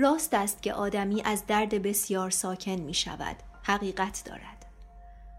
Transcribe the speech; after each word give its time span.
راست 0.00 0.34
است 0.34 0.62
که 0.62 0.74
آدمی 0.74 1.22
از 1.22 1.46
درد 1.46 1.82
بسیار 1.82 2.30
ساکن 2.30 2.70
می 2.70 2.94
شود 2.94 3.36
حقیقت 3.62 4.22
دارد. 4.26 4.66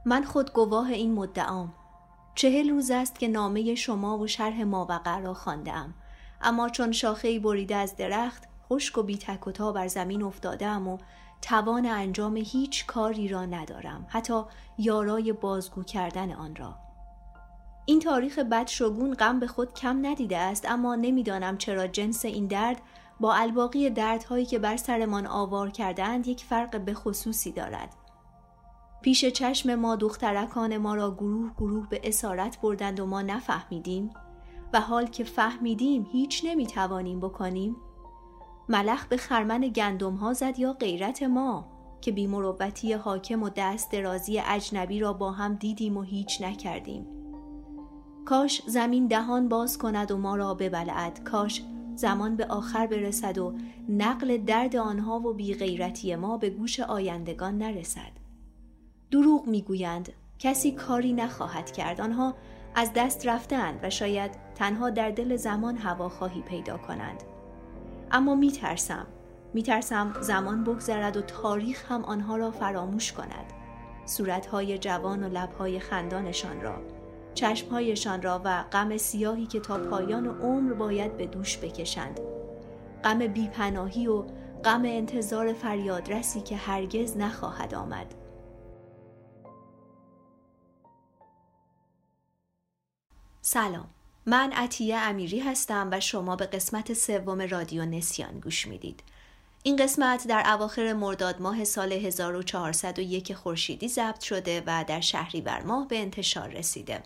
من 0.05 0.23
خود 0.23 0.53
گواه 0.53 0.87
این 0.87 1.13
مدعام. 1.13 1.73
چهل 2.35 2.69
روز 2.69 2.91
است 2.91 3.19
که 3.19 3.27
نامه 3.27 3.75
شما 3.75 4.17
و 4.17 4.27
شرح 4.27 4.63
ماوقع 4.63 5.19
را 5.19 5.33
خواندم. 5.33 5.93
اما 6.41 6.69
چون 6.69 6.91
شاخه 6.91 7.39
بریده 7.39 7.75
از 7.75 7.95
درخت 7.95 8.43
خشک 8.69 8.97
و 8.97 9.03
بی 9.03 9.17
تک 9.17 9.59
و 9.61 9.71
بر 9.71 9.87
زمین 9.87 10.23
افتادم 10.23 10.87
و 10.87 10.97
توان 11.41 11.85
انجام 11.85 12.37
هیچ 12.37 12.85
کاری 12.85 13.27
را 13.27 13.45
ندارم 13.45 14.05
حتی 14.09 14.41
یارای 14.77 15.33
بازگو 15.33 15.83
کردن 15.83 16.31
آن 16.31 16.55
را. 16.55 16.75
این 17.85 17.99
تاریخ 17.99 18.39
بد 18.39 18.67
شگون 18.67 19.13
غم 19.13 19.39
به 19.39 19.47
خود 19.47 19.73
کم 19.73 20.05
ندیده 20.05 20.37
است 20.37 20.65
اما 20.69 20.95
نمی‌دانم 20.95 21.57
چرا 21.57 21.87
جنس 21.87 22.25
این 22.25 22.47
درد 22.47 22.81
با 23.21 23.33
الباقی 23.33 23.89
دردهایی 23.89 24.45
که 24.45 24.59
بر 24.59 24.77
سرمان 24.77 25.27
آوار 25.27 25.69
کردند 25.69 26.27
یک 26.27 26.43
فرق 26.43 26.81
به 26.81 26.93
خصوصی 26.93 27.51
دارد. 27.51 27.95
پیش 29.01 29.25
چشم 29.25 29.75
ما 29.75 29.95
دخترکان 29.95 30.77
ما 30.77 30.95
را 30.95 31.11
گروه 31.11 31.51
گروه 31.57 31.89
به 31.89 32.01
اسارت 32.03 32.61
بردند 32.61 32.99
و 32.99 33.05
ما 33.05 33.21
نفهمیدیم 33.21 34.09
و 34.73 34.81
حال 34.81 35.05
که 35.05 35.23
فهمیدیم 35.23 36.07
هیچ 36.11 36.41
نمی‌توانیم 36.45 37.19
بکنیم 37.19 37.75
ملخ 38.69 39.05
به 39.05 39.17
خرمن 39.17 39.61
گندم 39.61 40.15
ها 40.15 40.33
زد 40.33 40.59
یا 40.59 40.73
غیرت 40.73 41.23
ما 41.23 41.65
که 42.01 42.11
بیمروبتی 42.11 42.93
حاکم 42.93 43.43
و 43.43 43.49
دست 43.49 43.91
درازی 43.91 44.39
اجنبی 44.39 44.99
را 44.99 45.13
با 45.13 45.31
هم 45.31 45.55
دیدیم 45.55 45.97
و 45.97 46.01
هیچ 46.01 46.41
نکردیم. 46.41 47.07
کاش 48.25 48.61
زمین 48.67 49.07
دهان 49.07 49.49
باز 49.49 49.77
کند 49.77 50.11
و 50.11 50.17
ما 50.17 50.35
را 50.35 50.53
ببلعد. 50.53 51.23
کاش 51.23 51.63
زمان 51.95 52.35
به 52.35 52.45
آخر 52.45 52.87
برسد 52.87 53.37
و 53.37 53.53
نقل 53.89 54.37
درد 54.37 54.75
آنها 54.75 55.19
و 55.19 55.33
بیغیرتی 55.33 56.15
ما 56.15 56.37
به 56.37 56.49
گوش 56.49 56.79
آیندگان 56.79 57.57
نرسد. 57.57 58.11
دروغ 59.11 59.47
می‌گویند 59.47 60.09
کسی 60.39 60.71
کاری 60.71 61.13
نخواهد 61.13 61.71
کرد. 61.71 62.01
آنها 62.01 62.35
از 62.75 62.91
دست 62.95 63.27
رفتند 63.27 63.79
و 63.83 63.89
شاید 63.89 64.31
تنها 64.55 64.89
در 64.89 65.11
دل 65.11 65.35
زمان 65.35 65.77
هواخواهی 65.77 66.41
پیدا 66.41 66.77
کنند. 66.77 67.23
اما 68.11 68.35
میترسم 68.35 69.07
میترسم 69.53 70.13
زمان 70.21 70.63
بگذرد 70.63 71.17
و 71.17 71.21
تاریخ 71.21 71.91
هم 71.91 72.05
آنها 72.05 72.35
را 72.37 72.51
فراموش 72.51 73.13
کند. 73.13 73.53
صورتهای 74.05 74.77
جوان 74.77 75.23
و 75.23 75.29
لبهای 75.29 75.79
خندانشان 75.79 76.61
را. 76.61 77.00
چشمهایشان 77.33 78.21
را 78.21 78.41
و 78.43 78.63
غم 78.63 78.97
سیاهی 78.97 79.45
که 79.45 79.59
تا 79.59 79.77
پایان 79.77 80.27
عمر 80.27 80.73
باید 80.73 81.17
به 81.17 81.27
دوش 81.27 81.57
بکشند. 81.57 82.19
غم 83.03 83.27
بیپناهی 83.27 84.07
و 84.07 84.21
غم 84.63 84.81
انتظار 84.85 85.53
فریادرسی 85.53 86.41
که 86.41 86.55
هرگز 86.55 87.17
نخواهد 87.17 87.73
آمد. 87.73 88.15
سلام. 93.41 93.89
من 94.25 94.51
عطیه 94.51 94.97
امیری 94.97 95.39
هستم 95.39 95.89
و 95.91 95.99
شما 95.99 96.35
به 96.35 96.45
قسمت 96.45 96.93
سوم 96.93 97.41
رادیو 97.41 97.85
نسیان 97.85 98.39
گوش 98.39 98.67
می‌دید. 98.67 99.03
این 99.63 99.75
قسمت 99.75 100.27
در 100.27 100.43
اواخر 100.53 100.93
مرداد 100.93 101.41
ماه 101.41 101.63
سال 101.63 101.91
1401 101.91 103.33
خورشیدی 103.33 103.87
ضبط 103.87 104.21
شده 104.21 104.63
و 104.67 104.85
در 104.87 105.01
شهریور 105.01 105.63
ماه 105.63 105.87
به 105.87 105.99
انتشار 105.99 106.49
رسیده. 106.49 107.03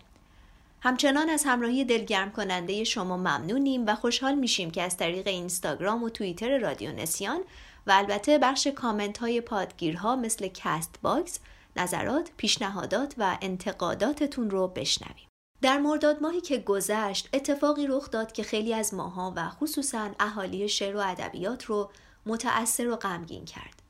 همچنان 0.86 1.30
از 1.30 1.44
همراهی 1.44 1.84
دلگرم 1.84 2.32
کننده 2.32 2.84
شما 2.84 3.16
ممنونیم 3.16 3.86
و 3.86 3.94
خوشحال 3.94 4.34
میشیم 4.34 4.70
که 4.70 4.82
از 4.82 4.96
طریق 4.96 5.26
اینستاگرام 5.26 6.02
و 6.02 6.10
توییتر 6.10 6.58
رادیو 6.58 6.92
نسیان 6.92 7.40
و 7.86 7.92
البته 7.92 8.38
بخش 8.38 8.66
کامنت 8.66 9.18
های 9.18 9.40
پادگیرها 9.40 10.16
مثل 10.16 10.48
کست 10.54 10.94
باکس 11.02 11.38
نظرات، 11.76 12.30
پیشنهادات 12.36 13.14
و 13.18 13.38
انتقاداتتون 13.42 14.50
رو 14.50 14.68
بشنویم. 14.68 15.28
در 15.62 15.78
مرداد 15.78 16.22
ماهی 16.22 16.40
که 16.40 16.58
گذشت 16.58 17.28
اتفاقی 17.32 17.86
رخ 17.86 18.10
داد 18.10 18.32
که 18.32 18.42
خیلی 18.42 18.74
از 18.74 18.94
ماها 18.94 19.32
و 19.36 19.48
خصوصا 19.48 20.10
اهالی 20.20 20.68
شعر 20.68 20.96
و 20.96 21.00
ادبیات 21.00 21.64
رو 21.64 21.90
متأثر 22.26 22.88
و 22.88 22.96
غمگین 22.96 23.44
کرد. 23.44 23.82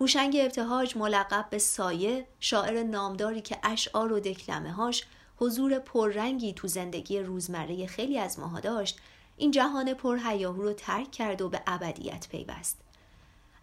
هوشنگ 0.00 0.36
ابتهاج 0.40 0.96
ملقب 0.96 1.46
به 1.50 1.58
سایه 1.58 2.26
شاعر 2.40 2.82
نامداری 2.82 3.40
که 3.40 3.58
اشعار 3.62 4.12
و 4.12 4.20
دکلمه 4.20 4.72
هاش 4.72 5.06
حضور 5.40 5.78
پررنگی 5.78 6.52
تو 6.52 6.68
زندگی 6.68 7.20
روزمره 7.20 7.86
خیلی 7.86 8.18
از 8.18 8.38
ماها 8.38 8.60
داشت 8.60 8.98
این 9.36 9.50
جهان 9.50 9.94
پر 9.94 10.18
هیاهو 10.24 10.62
رو 10.62 10.72
ترک 10.72 11.10
کرد 11.10 11.42
و 11.42 11.48
به 11.48 11.62
ابدیت 11.66 12.28
پیوست 12.30 12.80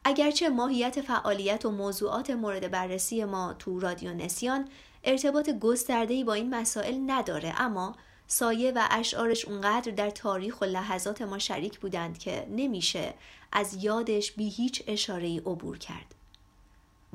اگرچه 0.06 0.50
ماهیت 0.50 1.02
فعالیت 1.02 1.66
و 1.66 1.72
موضوعات 1.72 2.30
مورد 2.30 2.72
بررسی 2.72 3.26
ما 3.26 3.54
تو 3.54 3.80
رادیو 3.80 4.14
نسیان 4.14 4.70
ارتباط 5.04 5.50
گسترده‌ای 5.50 6.24
با 6.24 6.34
این 6.34 6.56
مسائل 6.56 6.98
نداره 7.08 7.62
اما 7.62 7.96
سایه 8.28 8.72
و 8.72 8.88
اشعارش 8.92 9.46
اونقدر 9.46 9.92
در 9.92 10.10
تاریخ 10.10 10.62
و 10.62 10.66
لحظات 10.66 11.22
ما 11.22 11.40
شریک 11.40 11.80
بودند 11.80 12.18
که 12.18 12.48
نمیشه 12.50 13.14
از 13.52 13.84
یادش 13.84 14.32
بی 14.32 14.50
هیچ 14.50 14.84
اشاره‌ای 14.88 15.38
عبور 15.38 15.78
کرد. 15.78 16.16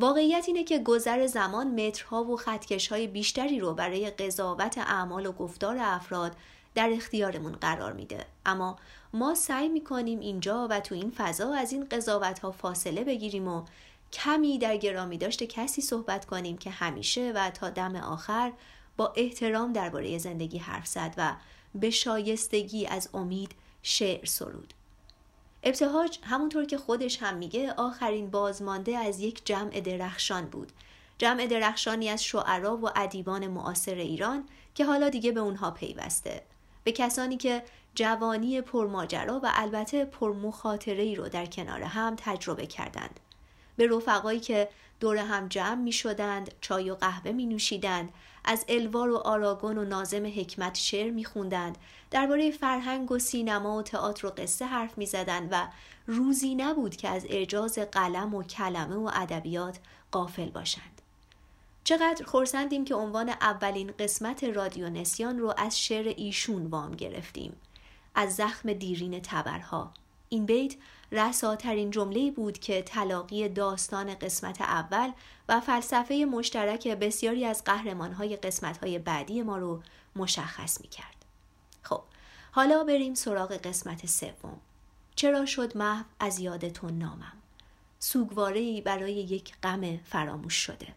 واقعیت 0.02 0.44
اینه 0.46 0.64
که 0.64 0.78
گذر 0.78 1.26
زمان 1.26 1.86
مترها 1.86 2.24
و 2.24 2.36
خطکش 2.36 2.88
های 2.88 3.06
بیشتری 3.06 3.60
رو 3.60 3.74
برای 3.74 4.10
قضاوت 4.10 4.78
اعمال 4.78 5.26
و 5.26 5.32
گفتار 5.32 5.78
افراد 5.80 6.36
در 6.74 6.90
اختیارمون 6.92 7.52
قرار 7.52 7.92
میده. 7.92 8.26
اما 8.46 8.78
ما 9.12 9.34
سعی 9.34 9.68
می‌کنیم 9.68 10.20
اینجا 10.20 10.66
و 10.70 10.80
تو 10.80 10.94
این 10.94 11.12
فضا 11.16 11.54
از 11.54 11.72
این 11.72 11.86
قضاوت 11.90 12.38
ها 12.38 12.50
فاصله 12.50 13.04
بگیریم 13.04 13.48
و 13.48 13.64
کمی 14.12 14.58
در 14.58 14.76
گرامی 14.76 15.18
داشته 15.18 15.46
کسی 15.46 15.82
صحبت 15.82 16.24
کنیم 16.24 16.58
که 16.58 16.70
همیشه 16.70 17.32
و 17.34 17.50
تا 17.50 17.70
دم 17.70 17.96
آخر 17.96 18.52
با 18.96 19.12
احترام 19.16 19.72
درباره 19.72 20.18
زندگی 20.18 20.58
حرف 20.58 20.86
زد 20.86 21.14
و 21.16 21.34
به 21.74 21.90
شایستگی 21.90 22.86
از 22.86 23.08
امید 23.14 23.50
شعر 23.82 24.24
سرود. 24.24 24.74
ابتهاج 25.62 26.18
همونطور 26.22 26.64
که 26.64 26.78
خودش 26.78 27.22
هم 27.22 27.36
میگه 27.36 27.72
آخرین 27.72 28.30
بازمانده 28.30 28.98
از 28.98 29.20
یک 29.20 29.46
جمع 29.46 29.80
درخشان 29.80 30.44
بود. 30.46 30.72
جمع 31.18 31.46
درخشانی 31.46 32.08
از 32.08 32.24
شعرا 32.24 32.76
و 32.76 32.90
ادیبان 32.96 33.46
معاصر 33.46 33.94
ایران 33.94 34.44
که 34.74 34.84
حالا 34.84 35.08
دیگه 35.08 35.32
به 35.32 35.40
اونها 35.40 35.70
پیوسته. 35.70 36.42
به 36.84 36.92
کسانی 36.92 37.36
که 37.36 37.62
جوانی 37.94 38.60
پرماجرا 38.60 39.40
و 39.42 39.50
البته 39.54 40.04
پرمخاطره 40.04 41.02
ای 41.02 41.14
رو 41.14 41.28
در 41.28 41.46
کنار 41.46 41.82
هم 41.82 42.16
تجربه 42.16 42.66
کردند. 42.66 43.20
به 43.76 43.86
رفقایی 43.86 44.40
که 44.40 44.68
دور 45.00 45.16
هم 45.16 45.48
جمع 45.48 45.82
می 45.82 45.92
شدند 45.92 46.54
چای 46.60 46.90
و 46.90 46.94
قهوه 46.94 47.32
می 47.32 47.46
نوشیدند. 47.46 48.12
از 48.44 48.64
الوار 48.68 49.10
و 49.10 49.16
آراگون 49.16 49.78
و 49.78 49.84
نازم 49.84 50.26
حکمت 50.26 50.74
شعر 50.74 51.10
می 51.10 51.24
خوندند. 51.24 51.78
درباره 52.10 52.50
فرهنگ 52.50 53.12
و 53.12 53.18
سینما 53.18 53.76
و 53.76 53.82
تئاتر 53.82 54.26
و 54.26 54.30
قصه 54.30 54.64
حرف 54.64 54.98
می 54.98 55.06
زدند 55.06 55.48
و 55.52 55.68
روزی 56.06 56.54
نبود 56.54 56.96
که 56.96 57.08
از 57.08 57.26
اعجاز 57.28 57.78
قلم 57.78 58.34
و 58.34 58.42
کلمه 58.42 58.96
و 58.96 59.10
ادبیات 59.14 59.78
قافل 60.10 60.50
باشند. 60.50 61.02
چقدر 61.84 62.24
خورسندیم 62.24 62.84
که 62.84 62.94
عنوان 62.94 63.28
اولین 63.28 63.92
قسمت 63.98 64.44
رادیو 64.44 64.90
نسیان 64.90 65.38
رو 65.38 65.54
از 65.56 65.80
شعر 65.80 66.14
ایشون 66.16 66.66
وام 66.66 66.90
گرفتیم. 66.90 67.56
از 68.14 68.36
زخم 68.36 68.72
دیرین 68.72 69.20
تبرها. 69.20 69.92
این 70.28 70.46
بیت 70.46 70.74
رساترین 71.12 71.90
جمله 71.90 72.30
بود 72.30 72.58
که 72.58 72.82
تلاقی 72.82 73.48
داستان 73.48 74.14
قسمت 74.14 74.60
اول 74.60 75.12
و 75.48 75.60
فلسفه 75.60 76.26
مشترک 76.30 76.88
بسیاری 76.88 77.44
از 77.44 77.64
قهرمانهای 77.64 78.36
قسمتهای 78.36 78.98
بعدی 78.98 79.42
ما 79.42 79.58
رو 79.58 79.82
مشخص 80.16 80.80
می 80.80 80.88
کرد. 80.88 81.24
خب 81.82 82.02
حالا 82.52 82.84
بریم 82.84 83.14
سراغ 83.14 83.52
قسمت 83.52 84.06
سوم. 84.06 84.60
چرا 85.14 85.46
شد 85.46 85.76
محو 85.76 86.04
از 86.20 86.38
یادتون 86.38 86.98
نامم؟ 86.98 87.32
سوگوارهی 87.98 88.80
برای 88.80 89.12
یک 89.12 89.52
غم 89.62 89.96
فراموش 89.96 90.54
شده. 90.54 90.88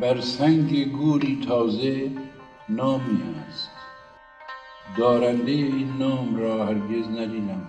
بر 0.00 0.20
سنگ 0.20 0.92
گوری 0.92 1.44
تازه 1.46 2.10
نامی 2.68 3.22
است. 3.48 3.70
دارنده 4.96 5.50
این 5.50 5.98
نام 5.98 6.36
را 6.36 6.66
هرگز 6.66 7.08
ندیدم. 7.08 7.66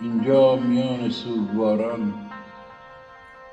اینجا 0.00 0.56
میان 0.56 1.10
سوگواران 1.10 2.30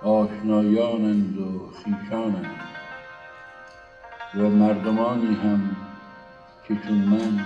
آشنایانند 0.03 1.37
و 1.37 1.71
خیشانند 1.71 2.59
و 4.35 4.39
مردمانی 4.39 5.35
هم 5.35 5.75
که 6.67 6.75
چون 6.75 6.97
من 6.97 7.45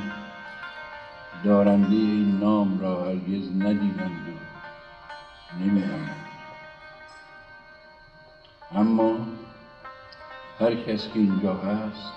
دارنده 1.44 1.95
این 1.95 2.40
نام 2.40 2.80
را 2.80 3.04
هرگز 3.04 3.51
ندیدند 3.60 4.28
و 4.28 5.63
نمی‌دانند 5.63 6.25
اما 8.75 9.16
هر 10.59 10.75
کس 10.75 11.07
که 11.07 11.19
اینجا 11.19 11.53
هست 11.53 12.13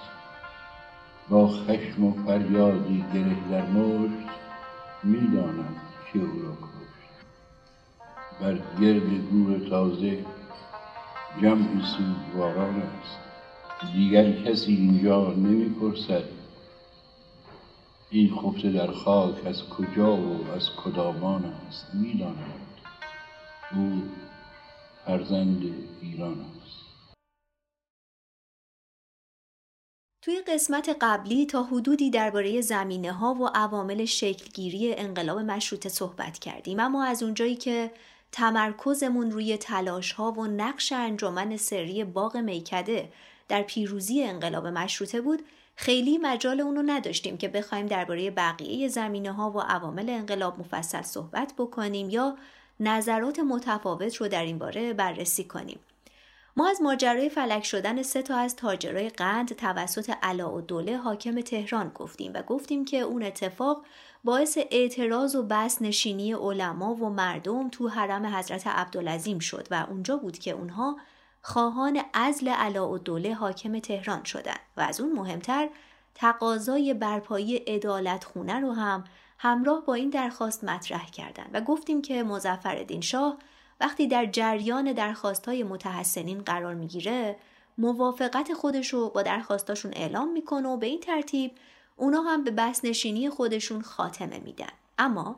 با 1.28 1.48
خشم 1.48 2.04
و 2.04 2.12
فریادی 2.26 3.04
گره 3.14 3.50
در 3.50 3.66
مشت 3.66 4.28
می‌داند 5.02 5.76
که 6.12 6.18
او 6.18 6.42
را 6.42 6.52
کشت. 6.52 7.26
بر 8.40 8.58
گرد 8.80 9.28
گور 9.30 9.68
تازه 9.68 10.24
جمعی 11.42 11.82
سوگواران 11.82 12.82
است. 12.82 13.18
دیگر 13.92 14.32
کسی 14.32 14.72
اینجا 14.72 15.32
نمی‌پرسد 15.32 16.24
این 18.10 18.36
خفته 18.36 18.70
در 18.70 18.92
خاک 18.92 19.46
از 19.46 19.68
کجا 19.68 20.16
و 20.16 20.50
از 20.56 20.70
کدامان 20.84 21.44
است. 21.44 21.86
می‌داند. 21.94 22.54
او 23.74 24.02
فرزند 25.06 25.62
ایران 26.02 26.36
توی 30.26 30.40
قسمت 30.40 30.96
قبلی 31.00 31.46
تا 31.46 31.62
حدودی 31.62 32.10
درباره 32.10 32.60
زمینه 32.60 33.12
ها 33.12 33.34
و 33.34 33.46
عوامل 33.54 34.04
شکلگیری 34.04 34.94
انقلاب 34.94 35.38
مشروطه 35.38 35.88
صحبت 35.88 36.38
کردیم 36.38 36.80
اما 36.80 37.04
از 37.04 37.22
اونجایی 37.22 37.56
که 37.56 37.90
تمرکزمون 38.32 39.30
روی 39.30 39.56
تلاش 39.56 40.12
ها 40.12 40.32
و 40.32 40.46
نقش 40.46 40.92
انجمن 40.92 41.56
سری 41.56 42.04
باغ 42.04 42.36
میکده 42.36 43.08
در 43.48 43.62
پیروزی 43.62 44.22
انقلاب 44.22 44.66
مشروطه 44.66 45.20
بود 45.20 45.42
خیلی 45.76 46.18
مجال 46.18 46.60
اونو 46.60 46.82
نداشتیم 46.86 47.36
که 47.36 47.48
بخوایم 47.48 47.86
درباره 47.86 48.30
بقیه 48.30 48.88
زمینه 48.88 49.32
ها 49.32 49.50
و 49.50 49.60
عوامل 49.60 50.10
انقلاب 50.10 50.60
مفصل 50.60 51.02
صحبت 51.02 51.52
بکنیم 51.58 52.10
یا 52.10 52.36
نظرات 52.80 53.38
متفاوت 53.38 54.16
رو 54.16 54.28
در 54.28 54.44
این 54.44 54.58
باره 54.58 54.92
بررسی 54.92 55.44
کنیم. 55.44 55.78
ما 56.58 56.68
از 56.68 56.82
ماجرای 56.82 57.28
فلک 57.28 57.64
شدن 57.64 58.02
سه 58.02 58.22
تا 58.22 58.36
از 58.36 58.56
تاجرای 58.56 59.08
قند 59.08 59.48
توسط 59.48 60.10
علا 60.22 60.54
و 60.54 60.60
دوله 60.60 60.96
حاکم 60.96 61.40
تهران 61.40 61.88
گفتیم 61.94 62.32
و 62.34 62.42
گفتیم 62.42 62.84
که 62.84 63.00
اون 63.00 63.22
اتفاق 63.22 63.84
باعث 64.24 64.58
اعتراض 64.70 65.34
و 65.34 65.42
بس 65.42 65.82
نشینی 65.82 66.32
علما 66.32 66.94
و 66.94 67.10
مردم 67.10 67.68
تو 67.68 67.88
حرم 67.88 68.26
حضرت 68.26 68.66
عبدالعظیم 68.66 69.38
شد 69.38 69.68
و 69.70 69.86
اونجا 69.90 70.16
بود 70.16 70.38
که 70.38 70.50
اونها 70.50 70.96
خواهان 71.42 72.00
و 72.80 72.98
دوله 72.98 73.34
حاکم 73.34 73.78
تهران 73.78 74.24
شدند 74.24 74.60
و 74.76 74.80
از 74.80 75.00
اون 75.00 75.12
مهمتر 75.12 75.68
تقاضای 76.14 76.94
برپایی 76.94 77.62
ادالت 77.66 78.24
خونه 78.24 78.60
رو 78.60 78.72
هم 78.72 79.04
همراه 79.38 79.84
با 79.84 79.94
این 79.94 80.10
درخواست 80.10 80.64
مطرح 80.64 81.10
کردند 81.10 81.50
و 81.52 81.60
گفتیم 81.60 82.02
که 82.02 82.22
مزفر 82.22 82.76
شاه 83.00 83.38
وقتی 83.80 84.06
در 84.06 84.26
جریان 84.26 84.92
درخواستهای 84.92 85.62
متحسنین 85.62 86.42
قرار 86.42 86.74
می‌گیره 86.74 87.36
موافقت 87.78 88.54
خودش 88.54 88.88
رو 88.88 89.08
با 89.10 89.22
درخواستاشون 89.22 89.92
اعلام 89.94 90.32
می‌کنه 90.32 90.68
و 90.68 90.76
به 90.76 90.86
این 90.86 91.00
ترتیب 91.00 91.52
اونا 91.96 92.22
هم 92.22 92.44
به 92.44 92.50
بس 92.50 92.84
نشینی 92.84 93.30
خودشون 93.30 93.82
خاتمه 93.82 94.38
میدن 94.38 94.72
اما 94.98 95.36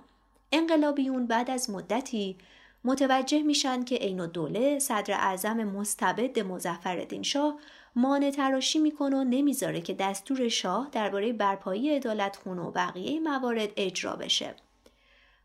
انقلابیون 0.53 1.27
بعد 1.27 1.51
از 1.51 1.71
مدتی 1.71 2.37
متوجه 2.85 3.43
میشن 3.43 3.85
که 3.85 3.97
عین 3.97 4.27
دوله 4.27 4.79
صدر 4.79 5.15
اعظم 5.15 5.65
مستبد 5.65 6.39
مزفر 6.39 7.23
شاه 7.23 7.59
مانع 7.97 8.31
تراشی 8.31 8.79
می‌کنه 8.79 9.17
و 9.17 9.25
نمی‌ذاره 9.25 9.81
که 9.81 9.95
دستور 9.95 10.49
شاه 10.49 10.89
درباره 10.93 11.33
برپایی 11.33 11.97
عدالت 11.97 12.37
خون 12.37 12.59
و 12.59 12.71
بقیه 12.71 13.21
موارد 13.21 13.69
اجرا 13.77 14.17
بشه. 14.17 14.55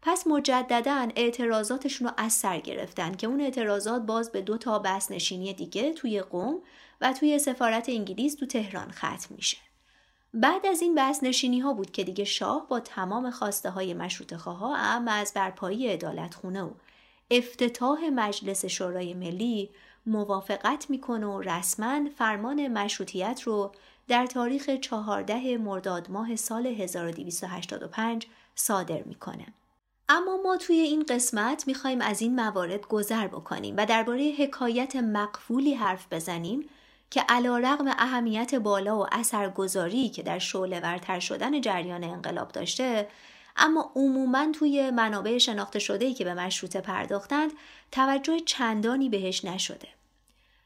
پس 0.06 0.28
مجددا 0.28 1.08
اعتراضاتشون 1.16 2.08
رو 2.08 2.14
از 2.18 2.34
سر 2.34 2.60
گرفتن 2.60 3.16
که 3.16 3.28
اون 3.28 3.42
اعتراضات 3.42 4.02
باز 4.02 4.32
به 4.32 4.42
دو 4.42 4.58
تا 4.58 4.80
بس 4.80 5.12
نشینی 5.12 5.54
دیگه 5.54 5.94
توی 5.94 6.22
قوم 6.22 6.60
و 7.02 7.14
توی 7.14 7.40
سفارت 7.40 7.90
انگلیس 7.90 8.36
تو 8.36 8.46
تهران 8.46 8.92
ختم 8.92 9.36
میشه. 9.36 9.58
بعد 10.34 10.66
از 10.66 10.82
این 10.82 10.96
بحث 10.96 11.24
نشینی 11.24 11.60
ها 11.60 11.74
بود 11.74 11.92
که 11.92 12.04
دیگه 12.04 12.24
شاه 12.24 12.68
با 12.68 12.80
تمام 12.80 13.32
خواسته 13.32 13.70
های 13.70 13.94
مشروط 13.94 14.34
خواه 14.34 14.80
اما 14.80 15.12
از 15.12 15.34
برپایی 15.34 15.88
عدالت 15.88 16.34
خونه 16.34 16.64
و 16.64 16.72
افتتاح 17.32 18.10
مجلس 18.10 18.66
شورای 18.66 19.14
ملی 19.14 19.70
موافقت 20.06 20.90
می‌کنه 20.90 21.26
و 21.26 21.42
رسما 21.42 22.10
فرمان 22.18 22.68
مشروطیت 22.68 23.42
رو 23.42 23.72
در 24.08 24.26
تاریخ 24.26 24.70
14 24.70 25.58
مرداد 25.58 26.12
ماه 26.12 26.36
سال 26.36 26.68
1285 26.68 28.28
صادر 28.56 29.04
می‌کنه. 29.04 29.46
اما 30.14 30.38
ما 30.44 30.58
توی 30.58 30.76
این 30.76 31.04
قسمت 31.10 31.68
می‌خوایم 31.68 32.02
از 32.02 32.22
این 32.22 32.36
موارد 32.36 32.88
گذر 32.88 33.28
بکنیم 33.28 33.76
و 33.78 33.86
درباره 33.86 34.36
حکایت 34.38 34.96
مقفولی 34.96 35.74
حرف 35.74 36.08
بزنیم 36.12 36.70
که 37.10 37.22
علا 37.30 37.58
رغم 37.58 37.88
اهمیت 37.88 38.56
بالا 38.56 39.00
و 39.00 39.08
اثرگذاری 39.12 40.10
که 40.10 40.24
در 40.24 40.40
شعله 40.40 40.80
ورتر 40.80 41.20
شدن 41.20 41.62
جریان 41.62 42.04
انقلاب 42.04 42.52
داشته 42.52 43.08
اما 43.58 43.92
عموما 43.96 44.52
توی 44.52 44.92
منابع 44.92 45.38
شناخته 45.38 45.80
شده 45.80 46.14
که 46.14 46.24
به 46.24 46.34
مشروطه 46.34 46.82
پرداختند 46.82 47.52
توجه 47.92 48.40
چندانی 48.40 49.10
بهش 49.10 49.46
نشده. 49.46 49.88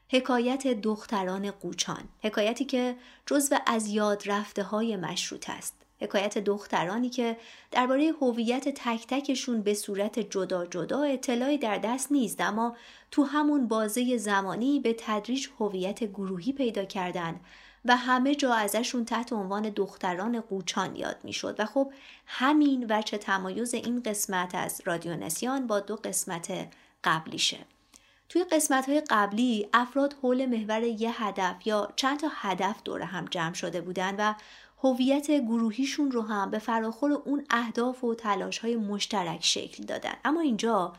حکایت 0.08 0.66
دختران 0.66 1.50
قوچان 1.50 2.08
حکایتی 2.22 2.64
که 2.64 2.96
جزو 3.26 3.56
از 3.66 3.88
یاد 3.88 4.22
رفته 4.26 4.62
های 4.62 4.96
مشروط 4.96 5.50
است 5.50 5.87
حکایت 6.00 6.38
دخترانی 6.38 7.10
که 7.10 7.36
درباره 7.70 8.12
هویت 8.20 8.68
تک 8.68 9.06
تکشون 9.08 9.62
به 9.62 9.74
صورت 9.74 10.18
جدا 10.18 10.66
جدا 10.66 11.02
اطلاعی 11.02 11.58
در 11.58 11.78
دست 11.78 12.12
نیست 12.12 12.40
اما 12.40 12.76
تو 13.10 13.22
همون 13.22 13.68
بازه 13.68 14.16
زمانی 14.16 14.80
به 14.80 14.96
تدریج 14.98 15.48
هویت 15.60 16.04
گروهی 16.04 16.52
پیدا 16.52 16.84
کردند 16.84 17.40
و 17.84 17.96
همه 17.96 18.34
جا 18.34 18.54
ازشون 18.54 19.04
تحت 19.04 19.32
عنوان 19.32 19.62
دختران 19.62 20.40
قوچان 20.40 20.96
یاد 20.96 21.16
می‌شد. 21.24 21.56
و 21.58 21.64
خب 21.64 21.92
همین 22.26 22.86
وجه 22.90 23.18
تمایز 23.18 23.74
این 23.74 24.02
قسمت 24.02 24.54
از 24.54 24.82
رادیو 24.84 25.16
نسیان 25.16 25.66
با 25.66 25.80
دو 25.80 25.96
قسمت 25.96 26.68
قبلیشه. 27.04 27.58
توی 28.28 28.44
قسمت 28.44 28.88
های 28.88 29.02
قبلی 29.10 29.68
افراد 29.72 30.12
حول 30.22 30.46
محور 30.46 30.82
یه 30.82 31.24
هدف 31.24 31.66
یا 31.66 31.92
چند 31.96 32.20
تا 32.20 32.28
هدف 32.32 32.82
دور 32.84 33.02
هم 33.02 33.24
جمع 33.24 33.54
شده 33.54 33.80
بودن 33.80 34.14
و 34.18 34.34
هویت 34.82 35.30
گروهیشون 35.30 36.10
رو 36.10 36.22
هم 36.22 36.50
به 36.50 36.58
فراخور 36.58 37.12
اون 37.12 37.44
اهداف 37.50 38.04
و 38.04 38.14
تلاش 38.14 38.58
های 38.58 38.76
مشترک 38.76 39.44
شکل 39.44 39.84
دادن 39.84 40.14
اما 40.24 40.40
اینجا 40.40 40.92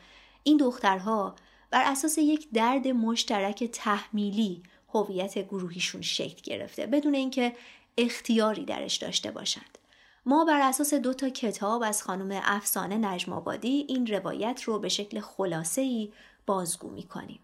این 0.43 0.57
دخترها 0.57 1.35
بر 1.71 1.83
اساس 1.91 2.17
یک 2.17 2.47
درد 2.53 2.87
مشترک 2.87 3.63
تحمیلی 3.63 4.63
هویت 4.93 5.39
گروهیشون 5.39 6.01
شکل 6.01 6.41
گرفته 6.43 6.85
بدون 6.85 7.15
اینکه 7.15 7.55
اختیاری 7.97 8.65
درش 8.65 8.97
داشته 8.97 9.31
باشند 9.31 9.77
ما 10.25 10.45
بر 10.45 10.61
اساس 10.61 10.93
دو 10.93 11.13
تا 11.13 11.29
کتاب 11.29 11.83
از 11.83 12.03
خانم 12.03 12.41
افسانه 12.43 12.97
نجم 12.97 13.43
این 13.63 14.07
روایت 14.07 14.63
رو 14.63 14.79
به 14.79 14.89
شکل 14.89 15.19
خلاصه 15.19 15.81
ای 15.81 16.11
بازگو 16.45 16.89
می 16.89 17.03
کنیم. 17.03 17.39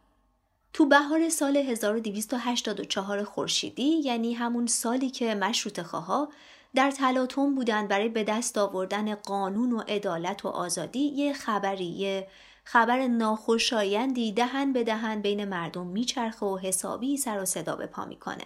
تو 0.75 0.85
بهار 0.85 1.29
سال 1.29 1.57
1284 1.57 3.23
خورشیدی 3.23 3.83
یعنی 3.83 4.33
همون 4.33 4.67
سالی 4.67 5.09
که 5.09 5.35
مشروط 5.35 5.81
خواه 5.81 6.29
در 6.75 6.91
تلاطم 6.91 7.55
بودن 7.55 7.87
برای 7.87 8.09
به 8.09 8.23
دست 8.23 8.57
آوردن 8.57 9.15
قانون 9.15 9.71
و 9.71 9.79
عدالت 9.79 10.45
و 10.45 10.47
آزادی 10.47 10.99
یه 10.99 11.33
خبری 11.33 11.85
یه 11.85 12.27
خبر 12.63 13.07
ناخوشایندی 13.07 14.31
دهن 14.31 14.73
به 14.73 14.83
دهن 14.83 15.21
بین 15.21 15.45
مردم 15.45 15.87
میچرخه 15.87 16.45
و 16.45 16.57
حسابی 16.57 17.17
سر 17.17 17.41
و 17.41 17.45
صدا 17.45 17.75
به 17.75 17.85
پا 17.85 18.05
می‌کنه. 18.05 18.45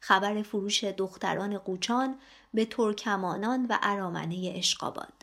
خبر 0.00 0.42
فروش 0.42 0.84
دختران 0.84 1.58
قوچان 1.58 2.18
به 2.54 2.64
ترکمانان 2.64 3.66
و 3.66 3.78
ارامنه 3.82 4.54
اشقاباد. 4.56 5.21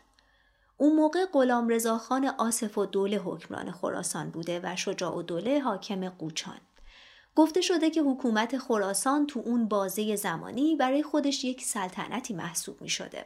اون 0.80 0.96
موقع 0.96 1.26
غلام 1.32 1.68
رضاخان 1.68 2.26
آصف 2.26 2.78
و 2.78 2.86
دوله 2.86 3.18
حکمران 3.18 3.70
خراسان 3.70 4.30
بوده 4.30 4.60
و 4.62 4.76
شجاع 4.76 5.16
و 5.16 5.22
دوله 5.22 5.60
حاکم 5.60 6.08
قوچان. 6.08 6.58
گفته 7.36 7.60
شده 7.60 7.90
که 7.90 8.02
حکومت 8.02 8.58
خراسان 8.58 9.26
تو 9.26 9.42
اون 9.44 9.68
بازه 9.68 10.16
زمانی 10.16 10.76
برای 10.76 11.02
خودش 11.02 11.44
یک 11.44 11.64
سلطنتی 11.64 12.34
محسوب 12.34 12.82
می 12.82 12.88
شده. 12.88 13.24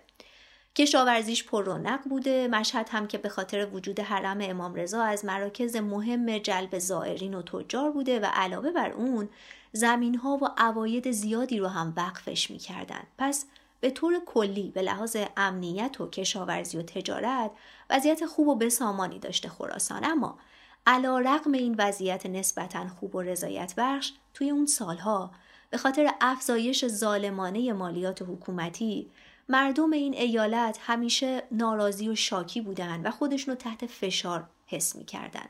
کشاورزیش 0.77 1.45
پر 1.45 1.65
رونق 1.65 2.01
بوده 2.09 2.49
مشهد 2.49 2.89
هم 2.89 3.07
که 3.07 3.19
به 3.19 3.29
خاطر 3.29 3.69
وجود 3.73 4.01
حرم 4.01 4.39
امام 4.41 4.75
رضا 4.75 5.03
از 5.03 5.25
مراکز 5.25 5.77
مهم 5.77 6.39
جلب 6.39 6.79
زائرین 6.79 7.35
و 7.35 7.43
تجار 7.43 7.91
بوده 7.91 8.21
و 8.21 8.25
علاوه 8.25 8.71
بر 8.71 8.91
اون 8.91 9.29
زمین 9.73 10.15
ها 10.15 10.39
و 10.43 10.49
عواید 10.57 11.11
زیادی 11.11 11.59
رو 11.59 11.69
هم 11.69 11.93
وقفش 11.97 12.51
می‌کردن 12.51 13.03
پس 13.19 13.47
به 13.85 13.91
طور 13.91 14.21
کلی 14.27 14.71
به 14.71 14.83
لحاظ 14.83 15.17
امنیت 15.37 16.01
و 16.01 16.11
کشاورزی 16.11 16.79
و 16.79 16.83
تجارت 16.83 17.51
وضعیت 17.91 18.27
خوب 18.27 18.49
و 18.49 18.55
بسامانی 18.55 19.19
داشته 19.19 19.49
خراسان 19.49 20.05
اما 20.05 20.39
علا 20.87 21.19
رقم 21.19 21.53
این 21.53 21.75
وضعیت 21.79 22.27
نسبتا 22.27 22.89
خوب 22.89 23.15
و 23.15 23.23
رضایت 23.23 23.75
بخش 23.77 24.13
توی 24.35 24.51
اون 24.51 24.67
سالها 24.67 25.31
به 25.71 25.79
خاطر 25.79 26.11
افزایش 26.21 26.87
ظالمانه 26.87 27.73
مالیات 27.73 28.23
حکومتی 28.23 29.11
مردم 29.49 29.93
این 29.93 30.15
ایالت 30.15 30.79
همیشه 30.83 31.43
ناراضی 31.51 32.09
و 32.09 32.15
شاکی 32.15 32.61
بودن 32.61 33.07
و 33.07 33.11
خودشون 33.11 33.55
رو 33.55 33.61
تحت 33.61 33.87
فشار 33.87 34.49
حس 34.67 34.97
می 34.97 35.05
کردن. 35.05 35.49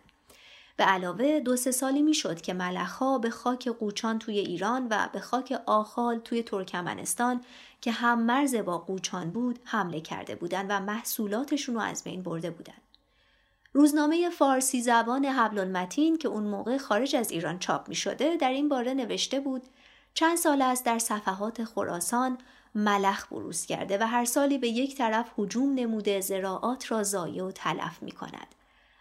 به 0.77 0.85
علاوه 0.85 1.41
دو 1.41 1.57
سه 1.57 1.71
سالی 1.71 2.03
می‌شد 2.03 2.41
که 2.41 2.55
ملخها 2.55 3.19
به 3.19 3.31
خاک 3.31 3.69
قوچان 3.69 4.19
توی 4.19 4.39
ایران 4.39 4.87
و 4.91 5.09
به 5.13 5.21
خاک 5.21 5.61
آخال 5.67 6.19
توی 6.19 6.43
ترکمنستان 6.43 7.41
که 7.81 7.93
هم 7.93 8.23
مرز 8.23 8.55
با 8.55 8.79
قوچان 8.79 9.31
بود 9.31 9.59
حمله 9.65 10.01
کرده 10.01 10.35
بودند 10.35 10.67
و 10.69 10.81
محصولاتشون 10.81 11.75
رو 11.75 11.81
از 11.81 12.05
بین 12.05 12.23
برده 12.23 12.51
بودند. 12.51 12.81
روزنامه 13.73 14.31
فارسی 14.31 14.83
زبان 14.83 15.25
حبل 15.25 15.59
المتین 15.59 16.19
که 16.19 16.29
اون 16.29 16.43
موقع 16.43 16.77
خارج 16.77 17.17
از 17.17 17.31
ایران 17.31 17.59
چاپ 17.59 17.89
می 17.89 17.95
شده 17.95 18.37
در 18.37 18.51
این 18.51 18.69
باره 18.69 18.95
نوشته 18.95 19.41
بود 19.41 19.63
چند 20.15 20.37
سال 20.37 20.63
است 20.63 20.85
در 20.85 20.99
صفحات 20.99 21.65
خراسان 21.65 22.39
ملخ 22.75 23.27
بروز 23.27 23.67
کرده 23.67 23.99
و 23.99 24.07
هر 24.07 24.25
سالی 24.25 24.59
به 24.59 24.69
یک 24.69 24.97
طرف 24.97 25.31
هجوم 25.39 25.75
نموده 25.75 26.21
زراعات 26.21 26.91
را 26.91 27.03
ضایع 27.03 27.45
و 27.45 27.51
تلف 27.51 28.03
می 28.03 28.13
کند. 28.13 28.55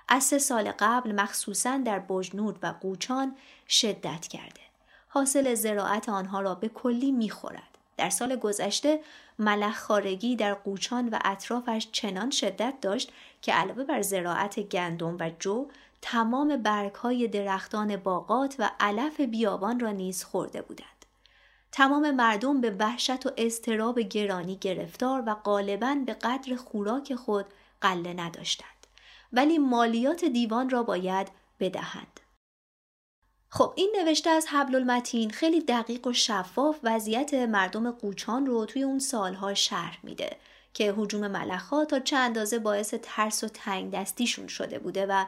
از 0.07 0.23
سه 0.23 0.37
سال 0.37 0.71
قبل 0.79 1.11
مخصوصا 1.11 1.77
در 1.77 1.99
بجنود 1.99 2.59
و 2.61 2.73
قوچان 2.81 3.35
شدت 3.69 4.27
کرده. 4.27 4.61
حاصل 5.07 5.53
زراعت 5.53 6.09
آنها 6.09 6.41
را 6.41 6.55
به 6.55 6.67
کلی 6.67 7.11
می 7.11 7.29
خورد. 7.29 7.77
در 7.97 8.09
سال 8.09 8.35
گذشته 8.35 8.99
ملخ 9.39 9.79
خارگی 9.79 10.35
در 10.35 10.53
قوچان 10.53 11.09
و 11.09 11.19
اطرافش 11.25 11.87
چنان 11.91 12.29
شدت 12.29 12.73
داشت 12.81 13.11
که 13.41 13.53
علاوه 13.53 13.83
بر 13.83 14.01
زراعت 14.01 14.59
گندم 14.59 15.17
و 15.19 15.31
جو 15.39 15.67
تمام 16.01 16.57
برگهای 16.57 17.27
درختان 17.27 17.95
باغات 17.97 18.55
و 18.59 18.71
علف 18.79 19.19
بیابان 19.21 19.79
را 19.79 19.91
نیز 19.91 20.23
خورده 20.23 20.61
بودند. 20.61 20.87
تمام 21.71 22.11
مردم 22.11 22.61
به 22.61 22.75
وحشت 22.79 23.25
و 23.25 23.31
اضطراب 23.37 23.99
گرانی 23.99 24.55
گرفتار 24.55 25.23
و 25.25 25.33
غالبا 25.33 25.97
به 26.05 26.13
قدر 26.13 26.55
خوراک 26.55 27.15
خود 27.15 27.45
قله 27.81 28.13
نداشتند. 28.13 28.72
ولی 29.33 29.57
مالیات 29.57 30.25
دیوان 30.25 30.69
را 30.69 30.83
باید 30.83 31.27
بدهند. 31.59 32.19
خب 33.49 33.73
این 33.75 33.95
نوشته 33.99 34.29
از 34.29 34.47
حبل 34.47 34.75
المتین 34.75 35.29
خیلی 35.29 35.61
دقیق 35.61 36.07
و 36.07 36.13
شفاف 36.13 36.79
وضعیت 36.83 37.33
مردم 37.33 37.91
قوچان 37.91 38.45
رو 38.45 38.65
توی 38.65 38.83
اون 38.83 38.99
سالها 38.99 39.53
شرح 39.53 39.99
میده 40.03 40.37
که 40.73 40.93
حجوم 40.97 41.27
ملخا 41.27 41.85
تا 41.85 41.99
چه 41.99 42.15
اندازه 42.15 42.59
باعث 42.59 42.93
ترس 42.93 43.43
و 43.43 43.47
تنگ 43.47 43.91
دستیشون 43.91 44.47
شده 44.47 44.79
بوده 44.79 45.05
و 45.05 45.25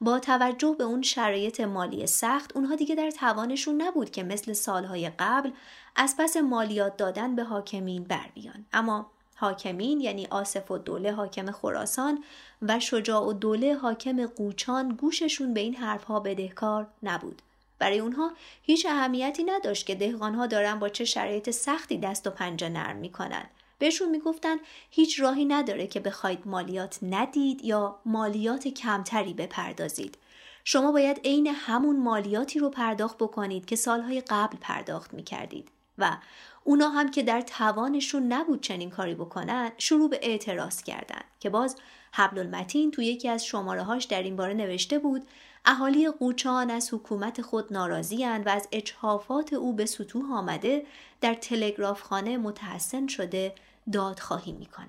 با 0.00 0.18
توجه 0.18 0.74
به 0.78 0.84
اون 0.84 1.02
شرایط 1.02 1.60
مالی 1.60 2.06
سخت 2.06 2.56
اونها 2.56 2.74
دیگه 2.74 2.94
در 2.94 3.10
توانشون 3.10 3.82
نبود 3.82 4.10
که 4.10 4.22
مثل 4.22 4.52
سالهای 4.52 5.10
قبل 5.18 5.50
از 5.96 6.14
پس 6.18 6.36
مالیات 6.36 6.96
دادن 6.96 7.36
به 7.36 7.44
حاکمین 7.44 8.04
بر 8.04 8.26
بیان 8.34 8.66
اما 8.72 9.10
حاکمین 9.34 10.00
یعنی 10.00 10.26
آصف 10.30 10.70
و 10.70 10.78
دوله 10.78 11.12
حاکم 11.12 11.50
خراسان 11.50 12.24
و 12.62 12.80
شجاع 12.80 13.22
و 13.22 13.32
دوله 13.32 13.74
حاکم 13.74 14.26
قوچان 14.26 14.88
گوششون 14.88 15.54
به 15.54 15.60
این 15.60 15.74
حرفها 15.74 16.20
بدهکار 16.20 16.86
نبود. 17.02 17.42
برای 17.78 17.98
اونها 17.98 18.32
هیچ 18.62 18.86
اهمیتی 18.86 19.44
نداشت 19.44 19.86
که 19.86 19.94
دهقانها 19.94 20.46
دارن 20.46 20.78
با 20.78 20.88
چه 20.88 21.04
شرایط 21.04 21.50
سختی 21.50 21.98
دست 21.98 22.26
و 22.26 22.30
پنجه 22.30 22.68
نرم 22.68 22.96
می‌کنن. 22.96 23.44
بهشون 23.78 24.10
می‌گفتن 24.10 24.56
هیچ 24.90 25.20
راهی 25.20 25.44
نداره 25.44 25.86
که 25.86 26.00
بخواید 26.00 26.46
مالیات 26.46 26.98
ندید 27.02 27.64
یا 27.64 27.98
مالیات 28.06 28.68
کمتری 28.68 29.34
بپردازید. 29.34 30.18
شما 30.64 30.92
باید 30.92 31.20
عین 31.24 31.46
همون 31.46 32.00
مالیاتی 32.00 32.58
رو 32.58 32.70
پرداخت 32.70 33.18
بکنید 33.18 33.66
که 33.66 33.76
سالهای 33.76 34.20
قبل 34.20 34.56
پرداخت 34.60 35.14
می‌کردید. 35.14 35.68
و 35.98 36.16
اونا 36.64 36.88
هم 36.88 37.10
که 37.10 37.22
در 37.22 37.40
توانشون 37.40 38.32
نبود 38.32 38.60
چنین 38.60 38.90
کاری 38.90 39.14
بکنن 39.14 39.72
شروع 39.78 40.10
به 40.10 40.18
اعتراض 40.22 40.82
کردن 40.82 41.20
که 41.40 41.50
باز 41.50 41.76
حبل 42.12 42.38
المتین 42.38 42.90
تو 42.90 43.02
یکی 43.02 43.28
از 43.28 43.46
شماره 43.46 43.82
هاش 43.82 44.04
در 44.04 44.22
این 44.22 44.36
باره 44.36 44.54
نوشته 44.54 44.98
بود 44.98 45.26
اهالی 45.64 46.10
قوچان 46.10 46.70
از 46.70 46.94
حکومت 46.94 47.42
خود 47.42 47.72
ناراضی 47.72 48.24
و 48.24 48.48
از 48.48 48.68
اجحافات 48.72 49.52
او 49.52 49.72
به 49.72 49.86
سطوح 49.86 50.32
آمده 50.32 50.86
در 51.20 51.34
تلگراف 51.34 52.02
خانه 52.02 52.38
متحسن 52.38 53.06
شده 53.06 53.54
دادخواهی 53.92 54.52
می 54.52 54.66
کند. 54.66 54.88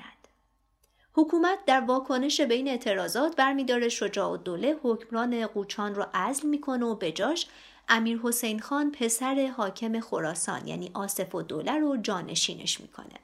حکومت 1.13 1.59
در 1.65 1.81
واکنش 1.81 2.41
به 2.41 2.53
این 2.53 2.67
اعتراضات 2.67 3.35
برمیداره 3.35 3.89
شجاع 3.89 4.31
و 4.31 4.37
دوله 4.37 4.75
حکمران 4.83 5.47
قوچان 5.47 5.95
را 5.95 6.09
عزل 6.13 6.47
می‌کنه 6.47 6.85
و 6.85 6.95
بجاش 6.95 7.47
امیر 7.89 8.19
حسین 8.23 8.59
خان 8.59 8.91
پسر 8.91 9.53
حاکم 9.57 9.99
خراسان 9.99 10.67
یعنی 10.67 10.91
آصف 10.93 11.35
و 11.35 11.41
دوله 11.41 11.79
رو 11.79 11.97
جانشینش 11.97 12.81
می‌کنه. 12.81 13.19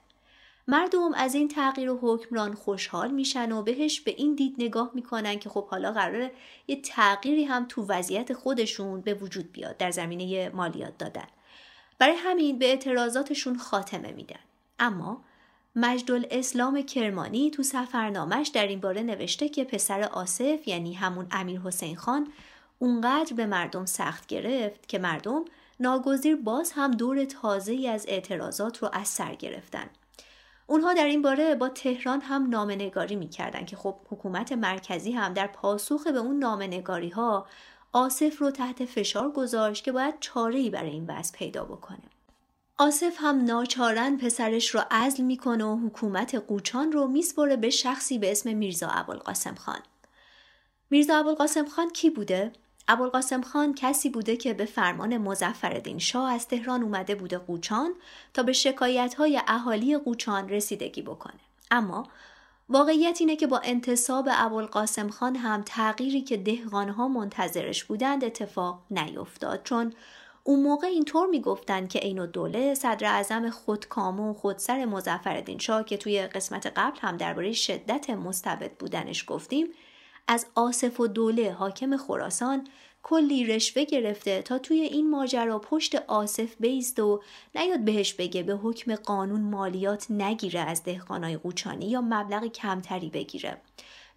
مردم 0.68 1.14
از 1.14 1.34
این 1.34 1.48
تغییر 1.48 1.90
و 1.90 1.98
حکمران 2.02 2.54
خوشحال 2.54 3.10
میشن 3.10 3.52
و 3.52 3.62
بهش 3.62 4.00
به 4.00 4.14
این 4.18 4.34
دید 4.34 4.54
نگاه 4.58 4.90
می‌کنن 4.94 5.38
که 5.38 5.48
خب 5.48 5.68
حالا 5.68 5.92
قراره 5.92 6.32
یه 6.68 6.80
تغییری 6.80 7.44
هم 7.44 7.66
تو 7.68 7.86
وضعیت 7.88 8.32
خودشون 8.32 9.00
به 9.00 9.14
وجود 9.14 9.52
بیاد 9.52 9.76
در 9.76 9.90
زمینه 9.90 10.48
مالیات 10.48 10.98
دادن. 10.98 11.26
برای 11.98 12.16
همین 12.16 12.58
به 12.58 12.66
اعتراضاتشون 12.66 13.58
خاتمه 13.58 14.12
میدن. 14.12 14.40
اما 14.78 15.24
مجدل 15.76 16.26
اسلام 16.30 16.82
کرمانی 16.82 17.50
تو 17.50 17.62
سفرنامش 17.62 18.48
در 18.48 18.66
این 18.66 18.80
باره 18.80 19.02
نوشته 19.02 19.48
که 19.48 19.64
پسر 19.64 20.02
آصف 20.02 20.68
یعنی 20.68 20.94
همون 20.94 21.26
امیر 21.30 21.60
حسین 21.60 21.96
خان 21.96 22.32
اونقدر 22.82 23.36
به 23.36 23.46
مردم 23.46 23.86
سخت 23.86 24.26
گرفت 24.26 24.88
که 24.88 24.98
مردم 24.98 25.44
ناگزیر 25.80 26.36
باز 26.36 26.72
هم 26.72 26.90
دور 26.90 27.24
تازه 27.24 27.72
ای 27.72 27.88
از 27.88 28.04
اعتراضات 28.08 28.78
رو 28.78 28.90
از 28.92 29.08
سر 29.08 29.34
گرفتن. 29.34 29.90
اونها 30.66 30.94
در 30.94 31.06
این 31.06 31.22
باره 31.22 31.54
با 31.54 31.68
تهران 31.68 32.20
هم 32.20 32.48
نامنگاری 32.48 33.16
می‌کردن 33.16 33.64
که 33.64 33.76
خب 33.76 33.94
حکومت 34.10 34.52
مرکزی 34.52 35.12
هم 35.12 35.34
در 35.34 35.46
پاسخ 35.46 36.06
به 36.06 36.18
اون 36.18 36.38
نامنگاری 36.38 37.08
ها 37.08 37.46
آصف 37.92 38.38
رو 38.38 38.50
تحت 38.50 38.84
فشار 38.84 39.30
گذاشت 39.30 39.84
که 39.84 39.92
باید 39.92 40.14
چاره 40.20 40.58
ای 40.58 40.70
برای 40.70 40.90
این 40.90 41.06
وضع 41.08 41.36
پیدا 41.36 41.64
بکنه. 41.64 42.02
آصف 42.78 43.16
هم 43.18 43.44
ناچارن 43.44 44.16
پسرش 44.16 44.70
رو 44.70 44.80
عزل 44.90 45.22
می‌کنه 45.22 45.64
و 45.64 45.86
حکومت 45.86 46.34
قوچان 46.34 46.92
رو 46.92 47.06
میسپره 47.06 47.56
به 47.56 47.70
شخصی 47.70 48.18
به 48.18 48.30
اسم 48.32 48.56
میرزا 48.56 48.88
ابوالقاسم 48.88 49.54
خان. 49.54 49.80
میرزا 50.90 51.16
ابوالقاسم 51.16 51.66
خان 51.66 51.90
کی 51.90 52.10
بوده؟ 52.10 52.52
ابوالقاسم 52.88 53.42
خان 53.42 53.74
کسی 53.74 54.08
بوده 54.08 54.36
که 54.36 54.54
به 54.54 54.64
فرمان 54.64 55.18
مزفردین 55.18 55.98
شاه 55.98 56.32
از 56.32 56.48
تهران 56.48 56.82
اومده 56.82 57.14
بوده 57.14 57.38
قوچان 57.38 57.94
تا 58.34 58.42
به 58.42 58.52
شکایت 58.52 59.14
های 59.14 59.40
اهالی 59.46 59.98
قوچان 59.98 60.48
رسیدگی 60.48 61.02
بکنه. 61.02 61.40
اما 61.70 62.08
واقعیت 62.68 63.16
اینه 63.20 63.36
که 63.36 63.46
با 63.46 63.60
انتصاب 63.64 64.28
ابوالقاسم 64.30 65.08
خان 65.08 65.36
هم 65.36 65.62
تغییری 65.66 66.20
که 66.20 66.36
دهقانها 66.36 67.08
منتظرش 67.08 67.84
بودند 67.84 68.24
اتفاق 68.24 68.82
نیفتاد 68.90 69.62
چون 69.62 69.92
اون 70.44 70.62
موقع 70.62 70.86
اینطور 70.86 71.26
می‌گفتند 71.26 71.88
که 71.88 71.98
عین 71.98 72.26
دوله 72.26 72.74
صدر 72.74 73.06
اعظم 73.06 73.50
خودکامه 73.50 74.22
و 74.22 74.34
خودسر 74.34 74.84
مزفردین 74.84 75.58
شاه 75.58 75.84
که 75.84 75.96
توی 75.96 76.22
قسمت 76.22 76.72
قبل 76.76 76.98
هم 77.00 77.16
درباره 77.16 77.52
شدت 77.52 78.10
مستبد 78.10 78.72
بودنش 78.72 79.24
گفتیم 79.26 79.66
از 80.28 80.46
آصف 80.54 81.00
و 81.00 81.06
دوله 81.06 81.52
حاکم 81.52 81.96
خراسان 81.96 82.66
کلی 83.02 83.44
رشوه 83.44 83.84
گرفته 83.84 84.42
تا 84.42 84.58
توی 84.58 84.80
این 84.80 85.10
ماجرا 85.10 85.58
پشت 85.58 85.94
آصف 86.06 86.54
بیست 86.60 86.98
و 86.98 87.22
نیاد 87.54 87.80
بهش 87.80 88.12
بگه 88.12 88.42
به 88.42 88.54
حکم 88.54 88.94
قانون 88.94 89.40
مالیات 89.40 90.10
نگیره 90.10 90.60
از 90.60 90.84
دهقانای 90.84 91.36
قوچانی 91.36 91.90
یا 91.90 92.00
مبلغ 92.00 92.46
کمتری 92.46 93.10
بگیره. 93.10 93.56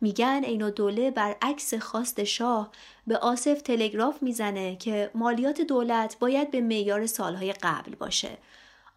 میگن 0.02 0.44
عین 0.44 0.70
دوله 0.70 1.12
برعکس 1.12 1.74
خواست 1.74 2.24
شاه. 2.24 2.72
به 3.08 3.18
آصف 3.18 3.62
تلگراف 3.62 4.24
می‌زنه 4.24 4.76
که 4.76 5.12
مالیات 5.16 5.62
دولت 5.62 6.20
باید 6.20 6.52
به 6.52 6.62
معیار 6.62 7.06
سالهای 7.06 7.54
قبل 7.54 7.96
باشه. 7.96 8.38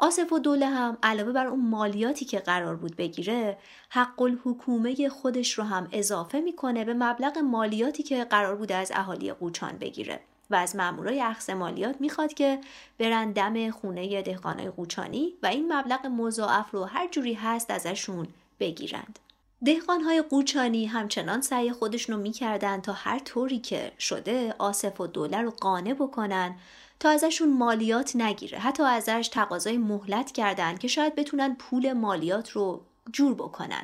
آصف 0.01 0.33
و 0.33 0.39
دوله 0.39 0.67
هم 0.67 0.99
علاوه 1.03 1.33
بر 1.33 1.47
اون 1.47 1.69
مالیاتی 1.69 2.25
که 2.25 2.39
قرار 2.39 2.77
بود 2.77 2.97
بگیره 2.97 3.59
حق 3.89 4.23
الحکومه 4.23 5.09
خودش 5.09 5.53
رو 5.53 5.65
هم 5.65 5.89
اضافه 5.93 6.41
می‌کنه 6.41 6.85
به 6.85 6.95
مبلغ 6.95 7.39
مالیاتی 7.39 8.03
که 8.03 8.25
قرار 8.25 8.57
بود 8.57 8.73
از 8.73 8.93
اهالی 8.95 9.33
قوچان 9.33 9.79
بگیره 9.79 10.21
و 10.51 10.55
از 10.55 10.77
مامورای 10.77 11.23
اخذ 11.23 11.51
مالیات 11.51 12.01
می‌خواد 12.01 12.35
که 12.35 12.61
برن 12.99 13.33
دم 13.33 13.71
خونه 13.71 14.23
دهقانای 14.23 14.71
قوچانی 14.71 15.35
و 15.43 15.47
این 15.47 15.73
مبلغ 15.73 16.07
مضاعف 16.07 16.71
رو 16.71 16.85
هر 16.85 17.09
جوری 17.09 17.35
هست 17.35 17.71
ازشون 17.71 18.29
بگیرند. 18.61 19.19
دهقانهای 19.65 20.23
قوچانی 20.23 20.87
همچنان 20.87 21.41
سعی 21.41 21.73
خودشونو 21.73 22.19
می‌کردن 22.19 22.81
تا 22.81 22.93
هر 22.93 23.19
طوری 23.19 23.59
که 23.59 23.93
شده 23.99 24.55
آصف 24.59 25.01
و 25.01 25.07
دوله 25.07 25.41
رو 25.41 25.51
قانع 25.51 25.95
بکنن 25.95 26.55
تا 27.01 27.11
ازشون 27.11 27.53
مالیات 27.53 28.17
نگیره. 28.17 28.59
حتی 28.59 28.83
ازش 28.83 29.29
تقاضای 29.33 29.79
مهلت 29.79 30.33
کردن 30.33 30.77
که 30.77 30.89
شاید 30.89 31.15
بتونن 31.15 31.55
پول 31.55 31.93
مالیات 31.93 32.51
رو 32.51 32.83
جور 33.13 33.35
بکنن. 33.35 33.83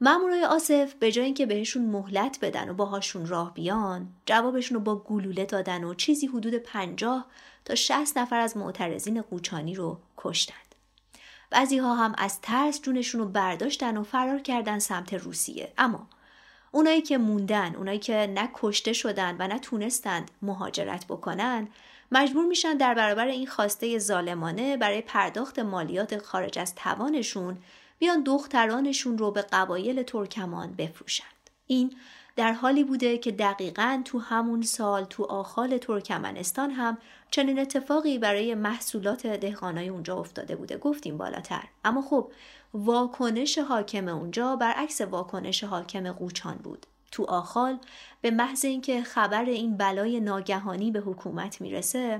مامورای 0.00 0.44
آصف 0.44 0.94
به 0.94 1.12
جای 1.12 1.24
اینکه 1.24 1.46
بهشون 1.46 1.86
مهلت 1.86 2.38
بدن 2.42 2.68
و 2.68 2.74
باهاشون 2.74 3.26
راه 3.26 3.54
بیان 3.54 4.08
جوابشون 4.26 4.74
رو 4.74 4.80
با 4.80 4.96
گلوله 4.96 5.44
دادن 5.44 5.84
و 5.84 5.94
چیزی 5.94 6.26
حدود 6.26 6.54
پنجاه 6.54 7.26
تا 7.64 7.74
60 7.74 8.18
نفر 8.18 8.40
از 8.40 8.56
معترضین 8.56 9.22
قوچانی 9.22 9.74
رو 9.74 9.98
کشتند 10.16 10.74
بعضی 11.50 11.78
ها 11.78 11.94
هم 11.94 12.14
از 12.18 12.40
ترس 12.40 12.80
جونشون 12.80 13.20
رو 13.20 13.28
برداشتن 13.28 13.96
و 13.96 14.02
فرار 14.02 14.38
کردن 14.40 14.78
سمت 14.78 15.14
روسیه. 15.14 15.72
اما 15.78 16.08
اونایی 16.72 17.02
که 17.02 17.18
موندن 17.18 17.74
اونایی 17.74 17.98
که 17.98 18.32
نه 18.34 18.48
کشته 18.54 18.92
شدن 18.92 19.36
و 19.38 19.48
نه 19.48 19.58
تونستند 19.58 20.30
مهاجرت 20.42 21.06
بکنن 21.06 21.68
مجبور 22.16 22.46
میشن 22.46 22.76
در 22.76 22.94
برابر 22.94 23.26
این 23.26 23.46
خواسته 23.46 23.98
ظالمانه 23.98 24.76
برای 24.76 25.00
پرداخت 25.00 25.58
مالیات 25.58 26.18
خارج 26.18 26.58
از 26.58 26.74
توانشون 26.74 27.58
بیان 27.98 28.22
دخترانشون 28.22 29.18
رو 29.18 29.30
به 29.30 29.42
قبایل 29.42 30.02
ترکمان 30.02 30.72
بفروشند. 30.72 31.50
این 31.66 31.96
در 32.36 32.52
حالی 32.52 32.84
بوده 32.84 33.18
که 33.18 33.32
دقیقا 33.32 34.02
تو 34.04 34.18
همون 34.18 34.62
سال 34.62 35.04
تو 35.04 35.24
آخال 35.24 35.78
ترکمنستان 35.78 36.70
هم 36.70 36.98
چنین 37.30 37.58
اتفاقی 37.58 38.18
برای 38.18 38.54
محصولات 38.54 39.26
دهقانای 39.26 39.88
اونجا 39.88 40.16
افتاده 40.16 40.56
بوده. 40.56 40.76
گفتیم 40.76 41.18
بالاتر. 41.18 41.64
اما 41.84 42.02
خب 42.02 42.32
واکنش 42.74 43.58
حاکم 43.58 44.08
اونجا 44.08 44.56
برعکس 44.56 45.00
واکنش 45.00 45.64
حاکم 45.64 46.12
قوچان 46.12 46.56
بود. 46.56 46.86
تو 47.14 47.24
آخال 47.24 47.78
به 48.20 48.30
محض 48.30 48.64
اینکه 48.64 49.02
خبر 49.02 49.44
این 49.44 49.76
بلای 49.76 50.20
ناگهانی 50.20 50.90
به 50.90 51.00
حکومت 51.00 51.60
می‌رسه 51.60 52.18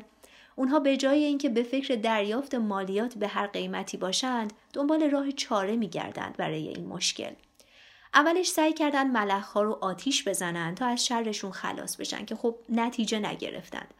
اونها 0.56 0.80
به 0.80 0.96
جای 0.96 1.24
اینکه 1.24 1.48
به 1.48 1.62
فکر 1.62 1.94
دریافت 1.94 2.54
مالیات 2.54 3.14
به 3.14 3.28
هر 3.28 3.46
قیمتی 3.46 3.96
باشند 3.96 4.52
دنبال 4.72 5.10
راه 5.10 5.32
چاره 5.32 5.76
میگردند 5.76 6.36
برای 6.36 6.68
این 6.68 6.86
مشکل. 6.86 7.32
اولش 8.14 8.46
سعی 8.46 8.72
کردن 8.72 9.10
ملخ 9.10 9.56
رو 9.56 9.78
آتیش 9.80 10.28
بزنن 10.28 10.74
تا 10.74 10.86
از 10.86 11.06
شرشون 11.06 11.50
خلاص 11.50 11.96
بشن 11.96 12.24
که 12.24 12.36
خب 12.36 12.56
نتیجه 12.68 13.18
نگرفتند 13.18 13.94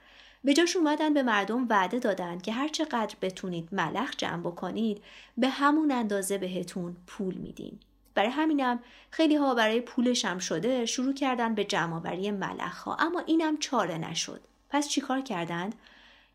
به 0.44 0.54
جاش 0.54 0.76
اومدن 0.76 1.14
به 1.14 1.22
مردم 1.22 1.66
وعده 1.70 1.98
دادند 1.98 2.42
که 2.42 2.52
هر 2.52 2.68
چقدر 2.68 3.16
بتونید 3.22 3.68
ملخ 3.72 4.16
جمع 4.16 4.40
بکنید 4.40 5.02
به 5.38 5.48
همون 5.48 5.92
اندازه 5.92 6.38
بهتون 6.38 6.96
پول 7.06 7.34
میدیم 7.34 7.80
برای 8.14 8.30
همینم 8.30 8.78
خیلی 9.10 9.36
ها 9.36 9.54
برای 9.54 9.80
پولش 9.80 10.24
هم 10.24 10.38
شده 10.38 10.86
شروع 10.86 11.14
کردن 11.14 11.54
به 11.54 11.64
جمعآوری 11.64 12.30
ملخ 12.30 12.82
ها 12.82 12.96
اما 12.96 13.20
اینم 13.20 13.58
چاره 13.58 13.98
نشد. 13.98 14.40
پس 14.70 14.88
چیکار 14.88 15.20
کردند؟ 15.20 15.74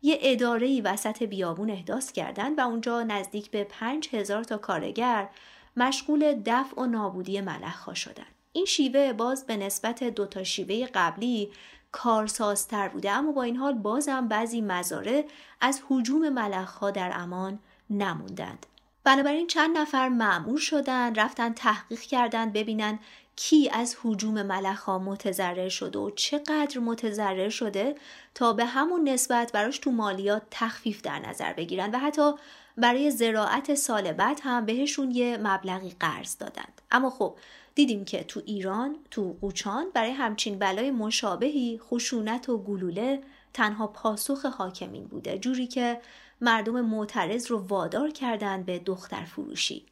یه 0.02 0.18
اداره 0.22 0.82
وسط 0.82 1.22
بیابون 1.22 1.70
احداث 1.70 2.12
کردند 2.12 2.58
و 2.58 2.60
اونجا 2.60 3.02
نزدیک 3.02 3.50
به 3.50 3.64
پنج 3.64 4.08
هزار 4.12 4.44
تا 4.44 4.58
کارگر 4.58 5.28
مشغول 5.76 6.42
دفع 6.46 6.80
و 6.80 6.86
نابودی 6.86 7.40
ملخ 7.40 7.82
ها 7.82 7.94
شدن. 7.94 8.26
این 8.52 8.64
شیوه 8.64 9.12
باز 9.12 9.46
به 9.46 9.56
نسبت 9.56 10.04
دوتا 10.04 10.44
شیوه 10.44 10.86
قبلی 10.94 11.50
کارسازتر 11.92 12.88
بوده 12.88 13.10
اما 13.10 13.32
با 13.32 13.42
این 13.42 13.56
حال 13.56 13.74
بازم 13.74 14.28
بعضی 14.28 14.60
مزاره 14.60 15.24
از 15.60 15.82
حجوم 15.88 16.28
ملخ 16.28 16.72
ها 16.72 16.90
در 16.90 17.12
امان 17.14 17.58
نموندند. 17.90 18.66
بنابراین 19.10 19.46
چند 19.46 19.78
نفر 19.78 20.08
معمور 20.08 20.58
شدن 20.58 21.14
رفتن 21.14 21.52
تحقیق 21.52 22.00
کردند 22.00 22.52
ببینن 22.52 22.98
کی 23.36 23.70
از 23.72 23.96
حجوم 24.02 24.42
ملخ 24.42 24.82
ها 24.82 24.98
متضرر 24.98 25.68
شده 25.68 25.98
و 25.98 26.10
چقدر 26.10 26.78
متضرر 26.78 27.48
شده 27.48 27.94
تا 28.34 28.52
به 28.52 28.64
همون 28.64 29.08
نسبت 29.08 29.52
براش 29.52 29.78
تو 29.78 29.90
مالیات 29.90 30.42
تخفیف 30.50 31.02
در 31.02 31.18
نظر 31.18 31.52
بگیرن 31.52 31.90
و 31.90 31.98
حتی 31.98 32.32
برای 32.76 33.10
زراعت 33.10 33.74
سال 33.74 34.12
بعد 34.12 34.40
هم 34.42 34.66
بهشون 34.66 35.10
یه 35.10 35.38
مبلغی 35.42 35.96
قرض 36.00 36.36
دادند. 36.38 36.80
اما 36.90 37.10
خب 37.10 37.36
دیدیم 37.74 38.04
که 38.04 38.24
تو 38.24 38.42
ایران 38.46 38.96
تو 39.10 39.36
قوچان 39.40 39.86
برای 39.94 40.10
همچین 40.10 40.58
بلای 40.58 40.90
مشابهی 40.90 41.80
خشونت 41.82 42.48
و 42.48 42.58
گلوله 42.58 43.20
تنها 43.54 43.86
پاسخ 43.86 44.46
حاکمین 44.46 45.04
بوده. 45.04 45.38
جوری 45.38 45.66
که 45.66 46.00
مردم 46.40 46.80
معترض 46.80 47.46
رو 47.46 47.58
وادار 47.58 48.10
کردند 48.10 48.66
به 48.66 48.78
دختر 48.78 49.24
فروشی. 49.24 49.86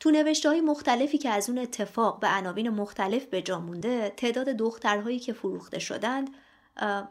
تو 0.00 0.10
نوشته 0.10 0.48
های 0.48 0.60
مختلفی 0.60 1.18
که 1.18 1.28
از 1.30 1.48
اون 1.48 1.58
اتفاق 1.58 2.20
به 2.20 2.28
عناوین 2.28 2.68
مختلف 2.68 3.24
به 3.24 3.42
جا 3.42 3.60
مونده 3.60 4.12
تعداد 4.16 4.48
دخترهایی 4.48 5.18
که 5.18 5.32
فروخته 5.32 5.78
شدند 5.78 6.30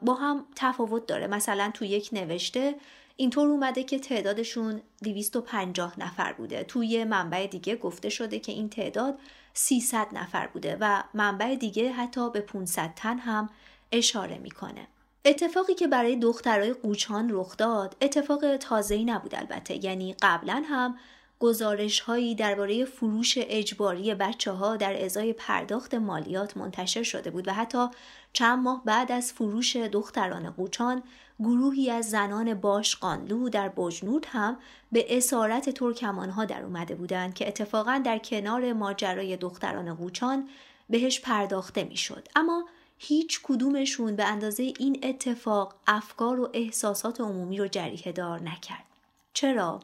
با 0.01 0.13
هم 0.13 0.45
تفاوت 0.55 1.05
داره. 1.05 1.27
مثلا 1.27 1.71
تو 1.73 1.85
یک 1.85 2.09
نوشته 2.13 2.75
اینطور 3.15 3.47
اومده 3.47 3.83
که 3.83 3.99
تعدادشون 3.99 4.81
250 5.03 5.99
نفر 5.99 6.33
بوده. 6.33 6.63
توی 6.63 7.03
منبع 7.03 7.47
دیگه 7.47 7.75
گفته 7.75 8.09
شده 8.09 8.39
که 8.39 8.51
این 8.51 8.69
تعداد 8.69 9.19
300 9.53 10.07
نفر 10.13 10.47
بوده 10.47 10.77
و 10.79 11.03
منبع 11.13 11.55
دیگه 11.55 11.91
حتی 11.91 12.29
به 12.29 12.41
500 12.41 12.93
تن 12.95 13.17
هم 13.17 13.49
اشاره 13.91 14.37
می‌کنه. 14.37 14.87
اتفاقی 15.25 15.73
که 15.73 15.87
برای 15.87 16.15
دخترای 16.15 16.73
قوچان 16.73 17.29
رخ 17.31 17.57
داد 17.57 17.95
اتفاق 18.01 18.57
تازه‌ای 18.57 19.05
نبود 19.05 19.35
البته. 19.35 19.85
یعنی 19.85 20.15
قبلا 20.21 20.63
هم 20.65 20.97
گزارش 21.39 21.99
هایی 21.99 22.35
درباره 22.35 22.85
فروش 22.85 23.33
اجباری 23.37 24.15
بچه 24.15 24.51
ها 24.51 24.77
در 24.77 25.05
ازای 25.05 25.33
پرداخت 25.33 25.93
مالیات 25.93 26.57
منتشر 26.57 27.03
شده 27.03 27.31
بود 27.31 27.47
و 27.47 27.53
حتی 27.53 27.87
چند 28.33 28.59
ماه 28.59 28.81
بعد 28.85 29.11
از 29.11 29.33
فروش 29.33 29.75
دختران 29.75 30.49
قوچان 30.49 31.03
گروهی 31.39 31.89
از 31.89 32.09
زنان 32.09 32.53
باش 32.53 32.95
قانلو 32.95 33.49
در 33.49 33.69
بجنود 33.69 34.25
هم 34.29 34.57
به 34.91 35.17
اسارت 35.17 35.69
ترکمان 35.69 36.29
ها 36.29 36.45
در 36.45 36.63
اومده 36.63 36.95
بودند 36.95 37.33
که 37.33 37.47
اتفاقا 37.47 38.01
در 38.05 38.17
کنار 38.17 38.73
ماجرای 38.73 39.37
دختران 39.37 39.95
قوچان 39.95 40.49
بهش 40.89 41.19
پرداخته 41.19 41.83
می‌شد. 41.83 42.27
اما 42.35 42.65
هیچ 43.03 43.39
کدومشون 43.43 44.15
به 44.15 44.25
اندازه 44.25 44.63
این 44.79 44.99
اتفاق 45.03 45.75
افکار 45.87 46.39
و 46.39 46.49
احساسات 46.53 47.21
عمومی 47.21 47.57
رو 47.57 47.67
جریه 47.67 48.11
دار 48.11 48.41
نکرد. 48.41 48.83
چرا؟ 49.33 49.79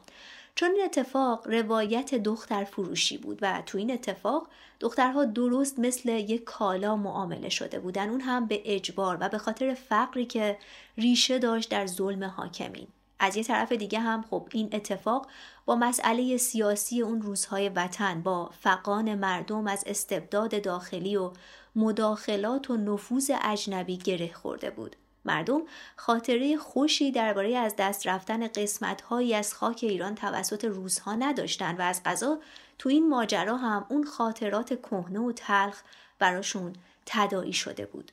چون 0.54 0.70
این 0.70 0.84
اتفاق 0.84 1.48
روایت 1.48 2.14
دختر 2.14 2.64
فروشی 2.64 3.18
بود 3.18 3.38
و 3.42 3.62
تو 3.66 3.78
این 3.78 3.90
اتفاق 3.90 4.48
دخترها 4.80 5.24
درست 5.24 5.78
مثل 5.78 6.08
یک 6.08 6.44
کالا 6.44 6.96
معامله 6.96 7.48
شده 7.48 7.80
بودن 7.80 8.08
اون 8.10 8.20
هم 8.20 8.46
به 8.46 8.62
اجبار 8.64 9.18
و 9.20 9.28
به 9.28 9.38
خاطر 9.38 9.74
فقری 9.74 10.26
که 10.26 10.58
ریشه 10.98 11.38
داشت 11.38 11.70
در 11.70 11.86
ظلم 11.86 12.24
حاکمین 12.24 12.86
از 13.18 13.36
یه 13.36 13.42
طرف 13.42 13.72
دیگه 13.72 14.00
هم 14.00 14.24
خب 14.30 14.48
این 14.52 14.68
اتفاق 14.72 15.26
با 15.66 15.76
مسئله 15.76 16.36
سیاسی 16.36 17.02
اون 17.02 17.22
روزهای 17.22 17.68
وطن 17.68 18.22
با 18.22 18.50
فقان 18.60 19.14
مردم 19.14 19.66
از 19.66 19.84
استبداد 19.86 20.62
داخلی 20.62 21.16
و 21.16 21.30
مداخلات 21.78 22.70
و 22.70 22.76
نفوذ 22.76 23.30
اجنبی 23.44 23.96
گره 23.96 24.32
خورده 24.32 24.70
بود. 24.70 24.96
مردم 25.24 25.62
خاطره 25.96 26.56
خوشی 26.56 27.12
درباره 27.12 27.56
از 27.56 27.74
دست 27.78 28.06
رفتن 28.06 28.48
قسمتهایی 28.48 29.34
از 29.34 29.54
خاک 29.54 29.78
ایران 29.82 30.14
توسط 30.14 30.64
روزها 30.64 31.14
نداشتند 31.14 31.78
و 31.78 31.82
از 31.82 32.02
قضا 32.04 32.38
تو 32.78 32.88
این 32.88 33.08
ماجرا 33.08 33.56
هم 33.56 33.86
اون 33.88 34.04
خاطرات 34.04 34.80
کهنه 34.82 35.20
و 35.20 35.32
تلخ 35.32 35.82
براشون 36.18 36.72
تدایی 37.06 37.52
شده 37.52 37.86
بود. 37.86 38.12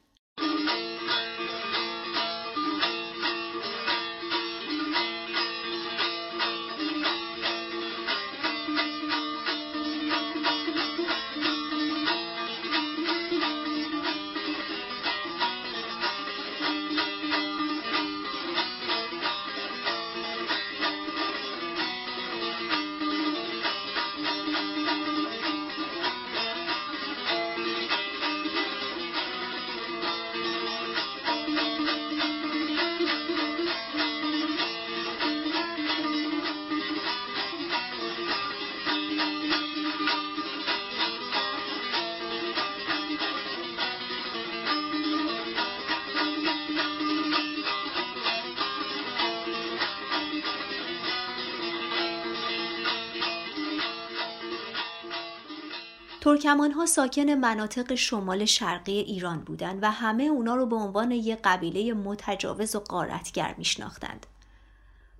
ترکمان 56.25 56.71
ها 56.71 56.85
ساکن 56.85 57.29
مناطق 57.29 57.95
شمال 57.95 58.45
شرقی 58.45 58.99
ایران 58.99 59.39
بودند 59.39 59.83
و 59.83 59.91
همه 59.91 60.23
اونا 60.23 60.55
رو 60.55 60.65
به 60.65 60.75
عنوان 60.75 61.11
یک 61.11 61.39
قبیله 61.43 61.93
متجاوز 61.93 62.75
و 62.75 62.79
قارتگر 62.79 63.55
میشناختند. 63.57 64.25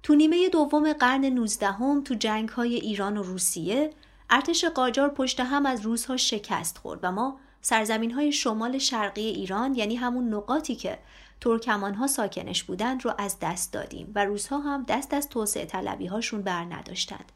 تو 0.04 0.16
نیمه 0.16 0.50
دوم 0.50 0.94
قرن 0.94 1.26
19 1.26 1.68
هم 1.68 2.04
تو 2.04 2.14
جنگ 2.14 2.50
های 2.50 2.76
ایران 2.76 3.18
و 3.18 3.24
روسیه 3.24 3.90
ارتش 4.30 4.66
قاجار 4.66 5.10
پشت 5.10 5.40
هم 5.40 5.66
از 5.66 5.82
روزها 5.82 6.18
شکست 6.18 6.78
خورد 6.78 7.00
و 7.04 7.12
ما 7.12 7.40
سرزمین 7.62 8.12
های 8.12 8.32
شمال 8.32 8.78
شرقی 8.78 9.28
ایران 9.28 9.76
یعنی 9.76 9.96
همون 9.96 10.34
نقاطی 10.34 10.76
که 10.76 11.00
ترکمان 11.42 11.94
ها 11.94 12.08
ساکنش 12.08 12.64
بودند 12.64 13.06
رو 13.06 13.14
از 13.18 13.38
دست 13.42 13.74
دادیم 13.74 14.12
و 14.16 14.26
روزها 14.26 14.60
هم 14.60 14.86
دست 14.88 15.14
از 15.14 15.30
توسعه 15.30 15.66
طلبی 15.66 16.06
هاشون 16.06 16.42
بر 16.42 16.64
نداشتند. 16.64 17.32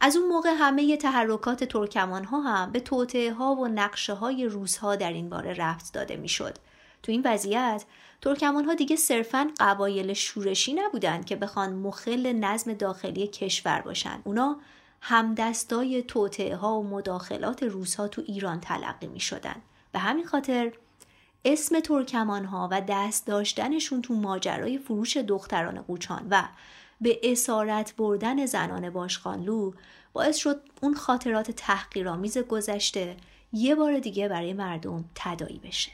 از 0.00 0.16
اون 0.16 0.28
موقع 0.28 0.54
همه 0.58 0.96
تحرکات 0.96 1.64
ترکمان 1.64 2.24
ها 2.24 2.40
هم 2.40 2.72
به 2.72 2.80
توطعه 2.80 3.32
ها 3.32 3.54
و 3.54 3.68
نقشه 3.68 4.12
های 4.12 4.46
روس 4.46 4.76
ها 4.76 4.96
در 4.96 5.12
این 5.12 5.28
باره 5.28 5.54
رفت 5.54 5.94
داده 5.94 6.16
می‌شد. 6.16 6.58
تو 7.02 7.12
این 7.12 7.22
وضعیت 7.24 7.84
ترکمان 8.20 8.64
ها 8.64 8.74
دیگه 8.74 8.96
صرفا 8.96 9.50
قبایل 9.60 10.12
شورشی 10.12 10.72
نبودند 10.72 11.24
که 11.24 11.36
بخوان 11.36 11.72
مخل 11.72 12.32
نظم 12.32 12.72
داخلی 12.72 13.26
کشور 13.26 13.80
باشن. 13.80 14.20
اونا 14.24 14.56
همدستای 15.00 16.02
توطعه 16.02 16.56
ها 16.56 16.80
و 16.80 16.88
مداخلات 16.88 17.62
روس 17.62 17.94
ها 17.94 18.08
تو 18.08 18.22
ایران 18.26 18.60
تلقی 18.60 19.06
می 19.06 19.20
شدن. 19.20 19.56
به 19.92 19.98
همین 19.98 20.26
خاطر 20.26 20.72
اسم 21.44 21.80
ترکمان 21.80 22.44
ها 22.44 22.68
و 22.70 22.82
دست 22.88 23.26
داشتنشون 23.26 24.02
تو 24.02 24.14
ماجرای 24.14 24.78
فروش 24.78 25.16
دختران 25.16 25.82
قوچان 25.82 26.26
و 26.30 26.42
به 27.00 27.20
اسارت 27.22 27.96
بردن 27.96 28.46
زنان 28.46 28.90
باشخانلو 28.90 29.72
باعث 30.12 30.36
شد 30.36 30.60
اون 30.82 30.94
خاطرات 30.94 31.50
تحقیرآمیز 31.50 32.38
گذشته 32.38 33.16
یه 33.52 33.74
بار 33.74 33.98
دیگه 33.98 34.28
برای 34.28 34.52
مردم 34.52 35.04
تدایی 35.14 35.58
بشه. 35.58 35.90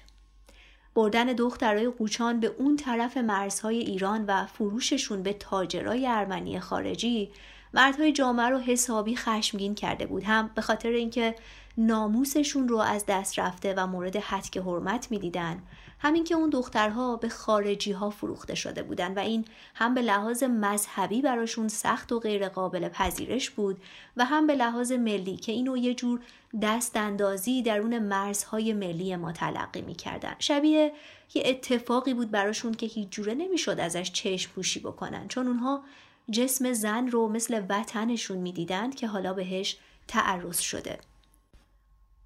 بردن 0.94 1.24
دخترای 1.24 1.88
قوچان 1.88 2.40
به 2.40 2.46
اون 2.46 2.76
طرف 2.76 3.16
مرزهای 3.16 3.78
ایران 3.78 4.24
و 4.26 4.46
فروششون 4.46 5.22
به 5.22 5.32
تاجرای 5.32 6.06
ارمنی 6.06 6.60
خارجی 6.60 7.30
مردهای 7.74 8.12
جامعه 8.12 8.46
رو 8.46 8.58
حسابی 8.58 9.16
خشمگین 9.16 9.74
کرده 9.74 10.06
بود 10.06 10.22
هم 10.24 10.50
به 10.54 10.62
خاطر 10.62 10.88
اینکه 10.88 11.34
ناموسشون 11.78 12.68
رو 12.68 12.78
از 12.78 13.04
دست 13.08 13.38
رفته 13.38 13.74
و 13.76 13.86
مورد 13.86 14.16
حتک 14.16 14.56
حرمت 14.56 15.10
می‌دیدن 15.10 15.62
همین 16.04 16.24
که 16.24 16.34
اون 16.34 16.50
دخترها 16.50 17.16
به 17.16 17.28
خارجی 17.28 17.92
ها 17.92 18.10
فروخته 18.10 18.54
شده 18.54 18.82
بودن 18.82 19.14
و 19.14 19.18
این 19.18 19.44
هم 19.74 19.94
به 19.94 20.02
لحاظ 20.02 20.42
مذهبی 20.42 21.22
براشون 21.22 21.68
سخت 21.68 22.12
و 22.12 22.20
غیر 22.20 22.48
قابل 22.48 22.88
پذیرش 22.88 23.50
بود 23.50 23.82
و 24.16 24.24
هم 24.24 24.46
به 24.46 24.54
لحاظ 24.54 24.92
ملی 24.92 25.36
که 25.36 25.52
اینو 25.52 25.76
یه 25.76 25.94
جور 25.94 26.20
دست 26.62 26.96
اندازی 26.96 27.62
درون 27.62 27.98
مرزهای 27.98 28.72
ملی 28.72 29.16
ما 29.16 29.32
تلقی 29.32 29.82
می‌کردن. 29.82 30.34
شبیه 30.38 30.92
یه 31.34 31.42
اتفاقی 31.46 32.14
بود 32.14 32.30
براشون 32.30 32.74
که 32.74 32.86
هیچ 32.86 33.08
جوره 33.08 33.34
نمی‌شد 33.34 33.80
ازش 33.80 34.12
چشم 34.12 34.50
پوشی 34.52 34.80
بکنن. 34.80 35.28
چون 35.28 35.46
اونها 35.46 35.82
جسم 36.30 36.72
زن 36.72 37.08
رو 37.08 37.28
مثل 37.28 37.62
وطنشون 37.68 38.38
می‌دیدند 38.38 38.94
که 38.94 39.06
حالا 39.06 39.32
بهش 39.32 39.76
تعرض 40.08 40.58
شده. 40.58 40.98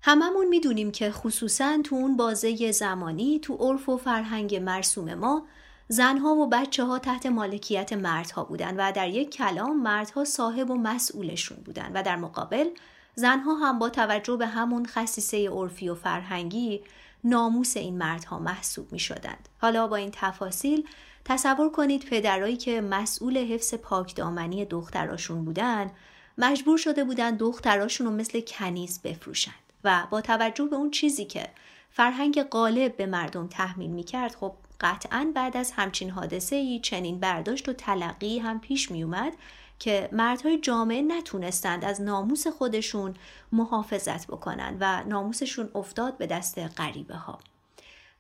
هممون 0.03 0.49
می‌دونیم 0.49 0.91
که 0.91 1.11
خصوصا 1.11 1.79
تو 1.85 1.97
اون 1.97 2.17
بازه 2.17 2.73
زمانی 2.73 3.39
تو 3.39 3.55
عرف 3.55 3.89
و 3.89 3.97
فرهنگ 3.97 4.57
مرسوم 4.57 5.15
ما 5.15 5.47
زنها 5.89 6.35
و 6.35 6.47
بچه 6.47 6.85
ها 6.85 6.99
تحت 6.99 7.27
مالکیت 7.27 7.93
مردها 7.93 8.45
بودن 8.45 8.77
و 8.77 8.93
در 8.93 9.09
یک 9.09 9.31
کلام 9.31 9.83
مردها 9.83 10.25
صاحب 10.25 10.71
و 10.71 10.75
مسئولشون 10.75 11.59
بودن 11.65 11.91
و 11.95 12.03
در 12.03 12.17
مقابل 12.17 12.69
زنها 13.15 13.55
هم 13.55 13.79
با 13.79 13.89
توجه 13.89 14.37
به 14.37 14.47
همون 14.47 14.87
خصیصه 14.87 15.49
عرفی 15.49 15.89
و 15.89 15.95
فرهنگی 15.95 16.81
ناموس 17.25 17.77
این 17.77 17.99
مردها 17.99 18.39
محسوب 18.39 18.93
می 18.93 18.99
شدند. 18.99 19.49
حالا 19.59 19.87
با 19.87 19.97
این 19.97 20.11
تفاصیل 20.13 20.89
تصور 21.25 21.71
کنید 21.71 22.05
پدرایی 22.05 22.57
که 22.57 22.81
مسئول 22.81 23.39
حفظ 23.39 23.75
پاکدامنی 23.75 24.65
دختراشون 24.65 25.45
بودن 25.45 25.91
مجبور 26.39 26.79
شده 26.79 27.05
بودن 27.05 27.37
دختراشون 27.37 28.07
رو 28.07 28.13
مثل 28.13 28.41
کنیز 28.41 29.01
بفروشند 29.05 29.68
و 29.85 30.07
با 30.11 30.21
توجه 30.21 30.65
به 30.65 30.77
اون 30.77 30.91
چیزی 30.91 31.25
که 31.25 31.49
فرهنگ 31.91 32.43
غالب 32.43 32.97
به 32.97 33.07
مردم 33.07 33.47
تحمیل 33.47 33.91
می 33.91 34.05
کرد 34.05 34.35
خب 34.35 34.53
قطعا 34.81 35.33
بعد 35.35 35.57
از 35.57 35.73
همچین 35.73 36.11
حادثه 36.11 36.57
ای 36.57 36.81
چنین 36.81 37.21
برداشت 37.21 37.69
و 37.69 37.73
تلقی 37.73 38.39
هم 38.39 38.61
پیش 38.61 38.91
می 38.91 39.03
اومد 39.03 39.33
که 39.79 40.09
مردهای 40.13 40.59
جامعه 40.59 41.03
نتونستند 41.03 41.85
از 41.85 42.01
ناموس 42.01 42.47
خودشون 42.47 43.15
محافظت 43.53 44.27
بکنن 44.27 44.77
و 44.81 45.05
ناموسشون 45.05 45.71
افتاد 45.75 46.19
به 46.19 46.27
دست 46.27 46.59
غریبه 46.59 47.17
ها. 47.17 47.39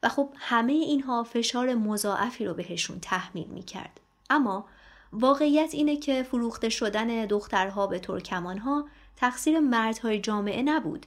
و 0.02 0.08
خب 0.08 0.28
همه 0.36 0.72
اینها 0.72 1.24
فشار 1.24 1.74
مضاعفی 1.74 2.44
رو 2.44 2.54
بهشون 2.54 3.00
تحمیل 3.00 3.46
می 3.48 3.62
کرد. 3.62 4.00
اما 4.30 4.64
واقعیت 5.12 5.70
اینه 5.74 5.96
که 5.96 6.22
فروخته 6.22 6.68
شدن 6.68 7.26
دخترها 7.26 7.86
به 7.86 7.98
ترکمانها 7.98 8.88
تقصیر 9.16 9.60
مردهای 9.60 10.20
جامعه 10.20 10.62
نبود. 10.62 11.06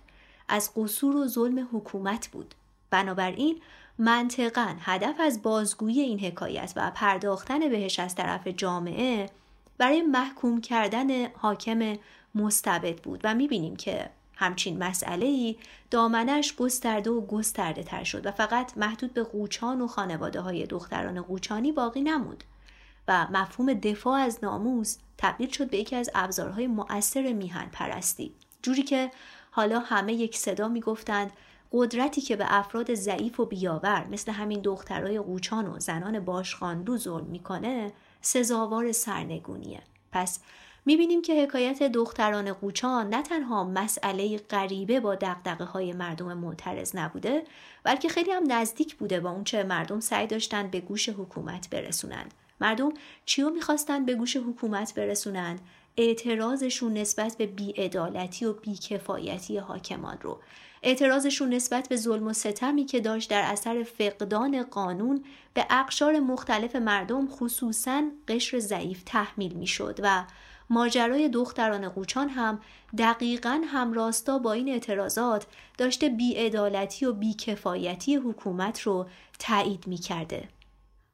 از 0.51 0.71
قصور 0.75 1.15
و 1.15 1.27
ظلم 1.27 1.69
حکومت 1.73 2.27
بود. 2.27 2.55
بنابراین 2.89 3.61
منطقا 3.97 4.75
هدف 4.79 5.15
از 5.19 5.41
بازگویی 5.41 6.01
این 6.01 6.19
حکایت 6.19 6.73
و 6.75 6.91
پرداختن 6.95 7.69
بهش 7.69 7.99
از 7.99 8.15
طرف 8.15 8.47
جامعه 8.47 9.29
برای 9.77 10.01
محکوم 10.01 10.61
کردن 10.61 11.27
حاکم 11.27 11.97
مستبد 12.35 13.01
بود 13.01 13.21
و 13.23 13.35
می‌بینیم 13.35 13.75
که 13.75 14.09
همچین 14.35 14.83
مسئله 14.83 15.25
ای 15.25 15.55
دامنش 15.91 16.55
گسترده 16.55 17.09
و 17.09 17.25
گسترده 17.25 17.83
تر 17.83 18.03
شد 18.03 18.25
و 18.25 18.31
فقط 18.31 18.77
محدود 18.77 19.13
به 19.13 19.23
قوچان 19.23 19.81
و 19.81 19.87
خانواده 19.87 20.41
های 20.41 20.65
دختران 20.65 21.21
قوچانی 21.21 21.71
باقی 21.71 22.01
نمود 22.01 22.43
و 23.07 23.27
مفهوم 23.31 23.73
دفاع 23.73 24.19
از 24.19 24.39
ناموس 24.43 24.97
تبدیل 25.17 25.49
شد 25.49 25.69
به 25.69 25.77
یکی 25.77 25.95
از 25.95 26.09
ابزارهای 26.15 26.67
مؤثر 26.67 27.33
میهن 27.33 27.69
پرستی 27.71 28.33
جوری 28.61 28.83
که 28.83 29.11
حالا 29.51 29.79
همه 29.79 30.13
یک 30.13 30.37
صدا 30.37 30.67
می‌گفتند 30.67 31.31
قدرتی 31.71 32.21
که 32.21 32.35
به 32.35 32.45
افراد 32.47 32.93
ضعیف 32.93 33.39
و 33.39 33.45
بیاور 33.45 34.07
مثل 34.11 34.31
همین 34.31 34.61
دخترای 34.61 35.19
قوچان 35.19 35.67
و 35.67 35.79
زنان 35.79 36.19
باشخاندو 36.19 36.97
ظلم 36.97 37.25
می‌کنه 37.25 37.91
سزاوار 38.21 38.91
سرنگونیه. 38.91 39.81
پس 40.11 40.39
می‌بینیم 40.85 41.21
که 41.21 41.43
حکایت 41.43 41.83
دختران 41.83 42.53
قوچان 42.53 43.09
نه 43.09 43.21
تنها 43.21 43.63
مسئله 43.63 44.37
غریبه 44.37 44.99
با 44.99 45.15
دقدقه 45.15 45.63
های 45.63 45.93
مردم 45.93 46.33
معترض 46.37 46.95
نبوده 46.95 47.43
بلکه 47.83 48.09
خیلی 48.09 48.31
هم 48.31 48.51
نزدیک 48.51 48.95
بوده 48.95 49.19
با 49.19 49.31
اونچه 49.31 49.63
مردم 49.63 49.99
سعی 49.99 50.27
داشتند 50.27 50.71
به 50.71 50.79
گوش 50.79 51.09
حکومت 51.09 51.69
برسونند. 51.69 52.33
مردم 52.61 52.93
چیو 53.25 53.49
می‌خواستند 53.49 54.05
به 54.05 54.15
گوش 54.15 54.37
حکومت 54.37 54.93
برسونند؟ 54.95 55.59
اعتراضشون 55.97 56.93
نسبت 56.93 57.37
به 57.37 57.45
بیعدالتی 57.45 58.45
و 58.45 58.53
بیکفایتی 58.53 59.57
حاکمان 59.57 60.17
رو 60.21 60.39
اعتراضشون 60.83 61.53
نسبت 61.53 61.89
به 61.89 61.95
ظلم 61.95 62.27
و 62.27 62.33
ستمی 62.33 62.85
که 62.85 62.99
داشت 62.99 63.29
در 63.29 63.41
اثر 63.41 63.83
فقدان 63.83 64.63
قانون 64.63 65.23
به 65.53 65.65
اقشار 65.69 66.19
مختلف 66.19 66.75
مردم 66.75 67.27
خصوصا 67.27 68.03
قشر 68.27 68.59
ضعیف 68.59 69.03
تحمیل 69.05 69.53
می‌شد 69.53 69.99
و 70.03 70.25
ماجرای 70.69 71.29
دختران 71.29 71.89
قوچان 71.89 72.29
هم 72.29 72.59
دقیقا 72.97 73.61
همراستا 73.67 74.39
با 74.39 74.53
این 74.53 74.69
اعتراضات 74.69 75.45
داشته 75.77 76.09
بیعدالتی 76.09 77.05
و 77.05 77.13
بیکفایتی 77.13 78.15
حکومت 78.15 78.81
رو 78.81 79.05
تایید 79.39 79.87
می 79.87 79.97
کرده. 79.97 80.47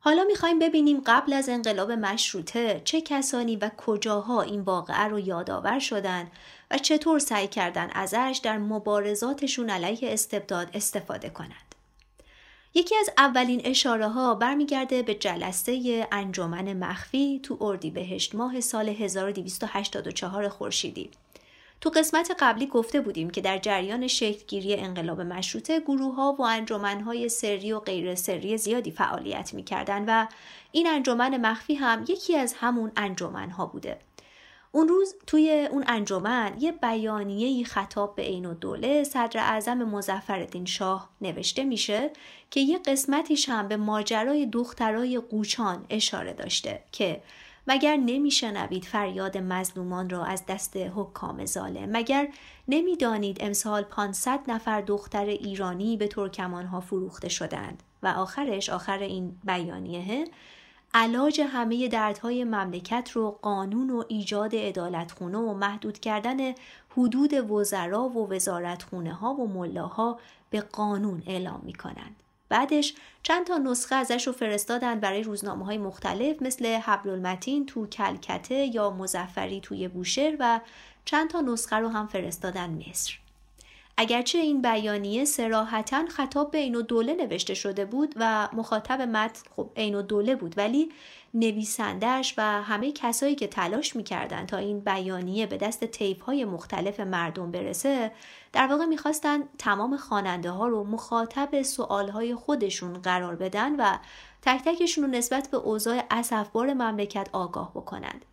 حالا 0.08 0.24
می‌خوایم 0.24 0.60
ببینیم 0.60 1.02
قبل 1.06 1.34
از 1.34 1.50
انقلاب 1.50 1.92
مشروطه 1.92 2.82
چه 2.86 3.02
کسانی 3.02 3.56
و 3.56 3.72
کجاها 3.78 4.42
این 4.42 4.62
واقعه 4.62 5.04
رو 5.04 5.20
یادآور 5.20 5.80
شدن 5.80 6.28
و 6.72 6.78
چطور 6.78 7.20
سعی 7.20 7.48
کردن 7.48 7.90
ازش 7.94 8.40
در 8.44 8.58
مبارزاتشون 8.58 9.70
علیه 9.70 10.14
استبداد 10.14 10.70
استفاده 10.74 11.30
کنند. 11.30 11.76
یکی 12.74 12.96
از 12.96 13.10
اولین 13.18 13.62
اشاره 13.66 14.08
ها 14.08 14.36
برمیگرده 14.36 15.04
به 15.04 15.16
جلسه 15.16 16.08
انجمن 16.12 16.74
مخفی 16.74 17.40
تو 17.44 17.58
اردیبهشت 17.62 18.36
ماه 18.36 18.62
سال 18.62 18.90
1284 18.90 20.50
خورشیدی. 20.50 21.12
تو 21.82 21.90
قسمت 21.90 22.36
قبلی 22.40 22.68
گفته 22.68 23.02
بودیم 23.02 23.30
که 23.30 23.42
در 23.42 23.58
جریان 23.58 24.08
شکلگیری 24.08 24.76
انقلاب 24.76 25.22
مشروطه 25.22 25.80
گروه 25.80 26.16
ها 26.16 26.36
و 26.40 26.42
انجمن 26.42 27.02
های 27.02 27.30
سری 27.30 27.72
و 27.72 27.80
غیر 27.80 28.16
سری 28.16 28.58
زیادی 28.58 28.92
فعالیت 28.92 29.54
می‌کردن 29.54 30.06
و 30.08 30.28
این 30.72 30.88
انجمن 30.88 31.38
مخفی 31.38 31.76
هم 31.76 32.06
یکی 32.08 32.38
از 32.38 32.54
همون 32.54 32.92
انجمن 32.96 33.50
ها 33.50 33.66
بوده. 33.66 34.00
اون 34.72 34.88
روز 34.88 35.16
توی 35.28 35.68
اون 35.72 35.84
انجمن 35.88 36.54
یه 36.60 36.72
بیانیه 36.72 37.66
خطاب 37.66 38.16
به 38.16 38.22
عین 38.22 38.54
دوله 38.54 39.04
صدر 39.04 39.40
اعظم 39.40 39.84
مزفردین 39.84 40.66
شاه 40.66 41.10
نوشته 41.22 41.64
میشه 41.64 42.12
که 42.52 42.60
یه 42.60 42.78
قسمتیش 42.78 43.50
هم 43.50 43.68
به 43.68 43.78
ماجرای 43.78 44.46
دخترای 44.46 45.20
قوچان 45.20 45.86
اشاره 45.90 46.34
داشته 46.34 46.84
که 46.92 47.22
مگر 47.68 47.96
نمیشنوید 47.96 48.86
فریاد 48.86 49.38
مظلومان 49.38 50.10
را 50.10 50.26
از 50.26 50.44
دست 50.46 50.78
حکام 50.78 51.46
ظالم 51.46 51.90
مگر 51.92 52.28
نمی‌دانید 52.68 53.38
امسال 53.40 53.84
500 53.84 54.40
نفر 54.48 54.82
دختر 54.82 55.26
ایرانی 55.26 55.98
به 55.98 56.08
ترکمان 56.08 56.66
ها 56.66 56.80
فروخته 56.80 57.30
شدند 57.30 57.84
و 58.04 58.08
آخرش 58.08 58.70
آخر 58.70 59.00
این 59.00 59.36
بیانیه 59.44 60.26
علاج 60.94 61.42
همه 61.42 61.88
دردهای 61.88 62.44
مملکت 62.44 63.12
رو 63.14 63.40
قانون 63.42 63.90
و 63.90 64.04
ایجاد 64.08 64.52
ادالتخونه 64.54 65.38
و 65.38 65.54
محدود 65.54 66.00
کردن 66.00 66.54
حدود 66.98 67.34
وزرا 67.52 68.04
و 68.04 68.34
وزارتخونه 68.34 69.14
ها 69.14 69.34
و 69.34 69.48
ملاها 69.48 70.20
به 70.50 70.62
قانون 70.62 71.24
اعلام 71.28 71.62
می 71.64 71.74
کنند. 71.74 72.16
بعدش 72.50 72.94
چند 73.24 73.48
تا 73.48 73.58
نسخه 73.58 73.96
ازش 73.96 74.28
رو 74.28 74.34
فرستادن 74.34 75.00
برای 75.00 75.24
روزنامه 75.24 75.66
های 75.66 75.78
مختلف 75.78 76.42
مثل 76.42 76.66
حبل 76.66 77.10
المتین 77.10 77.66
تو 77.66 77.88
کلکته 77.88 78.56
یا 78.56 78.90
مزفری 78.90 79.62
توی 79.62 79.88
بوشهر 79.88 80.36
و 80.40 80.60
چند 81.06 81.30
تا 81.30 81.42
نسخه 81.42 81.76
رو 81.76 81.90
هم 81.90 82.08
فرستادن 82.08 82.70
مصر. 82.70 83.20
اگرچه 83.98 84.38
این 84.38 84.62
بیانیه 84.62 85.26
سراحتا 85.26 86.06
خطاب 86.06 86.52
به 86.52 86.70
و 86.76 86.82
دوله 86.82 87.14
نوشته 87.14 87.54
شده 87.54 87.86
بود 87.86 88.14
و 88.16 88.50
مخاطب 88.54 89.02
متن 89.02 89.42
خب 89.56 89.70
و 89.96 90.02
دوله 90.02 90.36
بود 90.36 90.58
ولی 90.58 90.90
نویسندش 91.40 92.34
و 92.38 92.42
همه 92.42 92.92
کسایی 92.92 93.36
که 93.36 93.48
تلاش 93.48 93.96
می‌کردن 93.96 94.46
تا 94.46 94.58
این 94.58 94.80
بیانیه 94.80 95.46
به 95.46 95.58
دست 95.58 95.86
تیف 95.86 96.22
های 96.22 96.46
مختلف 96.46 97.00
مردم 97.00 97.52
برسه 97.52 98.12
در 98.54 98.68
واقع 98.68 98.86
می‌خواستن 98.86 99.44
تمام 99.58 99.98
خواننده 99.98 100.52
ها 100.52 100.68
رو 100.68 100.84
مخاطب 100.84 101.62
سوال 101.62 102.10
های 102.10 102.36
خودشون 102.36 102.94
قرار 102.94 103.36
بدن 103.36 103.76
و 103.76 103.98
تک 104.42 104.62
تکشون 104.66 105.04
رو 105.04 105.10
نسبت 105.10 105.48
به 105.52 105.58
اوضاع 105.58 106.04
اسفبار 106.12 106.74
مملکت 106.74 107.30
آگاه 107.34 107.72
بکنند. 107.72 108.26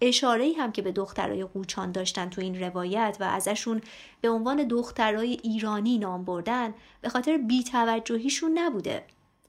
اشاره 0.00 0.52
هم 0.58 0.72
که 0.72 0.82
به 0.82 0.92
دخترای 0.92 1.44
قوچان 1.44 1.92
داشتن 1.92 2.28
تو 2.28 2.40
این 2.40 2.60
روایت 2.60 3.16
و 3.20 3.24
ازشون 3.24 3.80
به 4.20 4.28
عنوان 4.28 4.68
دخترای 4.68 5.38
ایرانی 5.42 5.98
نام 5.98 6.24
بردن 6.24 6.74
به 7.00 7.08
خاطر 7.08 7.36
بیتوجهیشون 7.36 8.58
نبوده. 8.58 9.04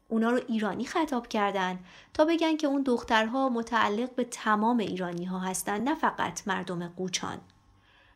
اونا 0.08 0.30
رو 0.30 0.40
ایرانی 0.48 0.86
خطاب 0.86 1.28
کردن 1.28 1.80
تا 2.14 2.26
بگن 2.26 2.58
که 2.58 2.68
اون 2.68 2.84
دخترها 2.84 3.50
متعلق 3.50 4.16
به 4.16 4.24
تمام 4.24 4.78
ایرانی 4.78 5.26
ها 5.26 5.40
هستن 5.40 5.84
نه 5.84 5.96
فقط 5.96 6.48
مردم 6.48 6.88
قوچان. 6.88 7.38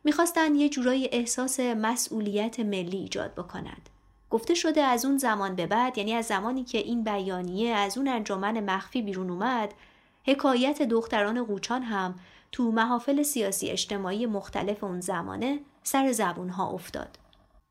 می‌خواستن 0.04 0.54
یه 0.54 0.68
جورایی 0.68 1.08
احساس 1.12 1.60
مسئولیت 1.60 2.60
ملی 2.60 2.96
ایجاد 2.96 3.34
بکنند. 3.34 3.88
گفته 4.30 4.54
شده 4.54 4.82
از 4.82 5.04
اون 5.04 5.18
زمان 5.18 5.56
به 5.56 5.66
بعد 5.66 5.98
یعنی 5.98 6.14
از 6.14 6.26
زمانی 6.26 6.64
که 6.64 6.78
این 6.78 7.04
بیانیه 7.04 7.74
از 7.74 7.98
اون 7.98 8.08
انجمن 8.08 8.60
مخفی 8.60 9.02
بیرون 9.02 9.30
اومد 9.30 9.74
حکایت 10.24 10.82
دختران 10.82 11.44
قوچان 11.44 11.82
هم 11.82 12.14
تو 12.52 12.72
محافل 12.72 13.22
سیاسی 13.22 13.70
اجتماعی 13.70 14.26
مختلف 14.26 14.84
اون 14.84 15.00
زمانه 15.00 15.60
سر 15.82 16.12
زبون 16.12 16.48
ها 16.48 16.68
افتاد. 16.68 17.18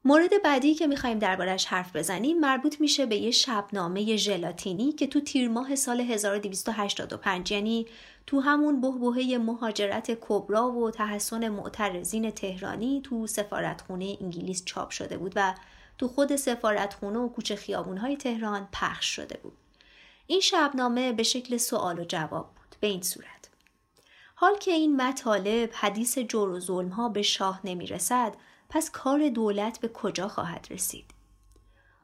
مورد 0.06 0.42
بعدی 0.44 0.76
که 0.76 0.88
می‌خوایم 0.88 1.20
دربارش 1.20 1.66
حرف 1.66 1.96
بزنیم 1.96 2.40
مربوط 2.40 2.82
میشه 2.82 3.06
به 3.06 3.16
یه 3.16 3.32
شبنامه 3.32 4.16
ژلاتینی 4.16 4.92
که 4.92 5.08
تو 5.08 5.20
تیر 5.22 5.50
ماه 5.50 5.76
سال 5.76 6.02
1285 6.02 7.52
یعنی 7.52 7.88
تو 8.28 8.40
همون 8.40 8.82
بهبهه 8.82 9.38
مهاجرت 9.38 10.18
کبرا 10.22 10.72
و 10.72 10.92
تحسن 10.92 11.50
معترضین 11.50 12.32
تهرانی 12.32 13.02
تو 13.04 13.28
سفارتخونه 13.28 14.18
انگلیس 14.22 14.66
چاپ 14.66 14.90
شده 14.90 15.18
بود 15.18 15.34
و 15.36 15.54
تو 15.98 16.08
خود 16.08 16.36
سفارتخونه 16.36 17.20
و 17.20 17.30
کوچه 17.30 17.56
خیابونهای 17.56 18.18
تهران 18.18 18.68
پخش 18.74 19.06
شده 19.06 19.40
بود. 19.44 19.58
این 20.28 20.40
شبنامه 20.40 21.14
به 21.14 21.24
شکل 21.24 21.58
سوال 21.58 22.00
و 22.00 22.06
جواب 22.06 22.46
بود 22.46 22.76
به 22.80 22.88
این 22.88 23.02
صورت. 23.02 23.50
حال 24.36 24.58
که 24.58 24.72
این 24.72 25.02
مطالب 25.02 25.70
حدیث 25.74 26.18
جور 26.18 26.50
و 26.50 26.60
ظلم 26.60 26.90
ها 26.90 27.10
به 27.10 27.22
شاه 27.22 27.62
نمی 27.64 27.88
رسد 27.88 28.34
پس 28.72 28.92
کار 28.92 29.30
دولت 29.30 29.80
به 29.80 29.88
کجا 29.88 30.28
خواهد 30.28 30.68
رسید؟ 30.70 31.06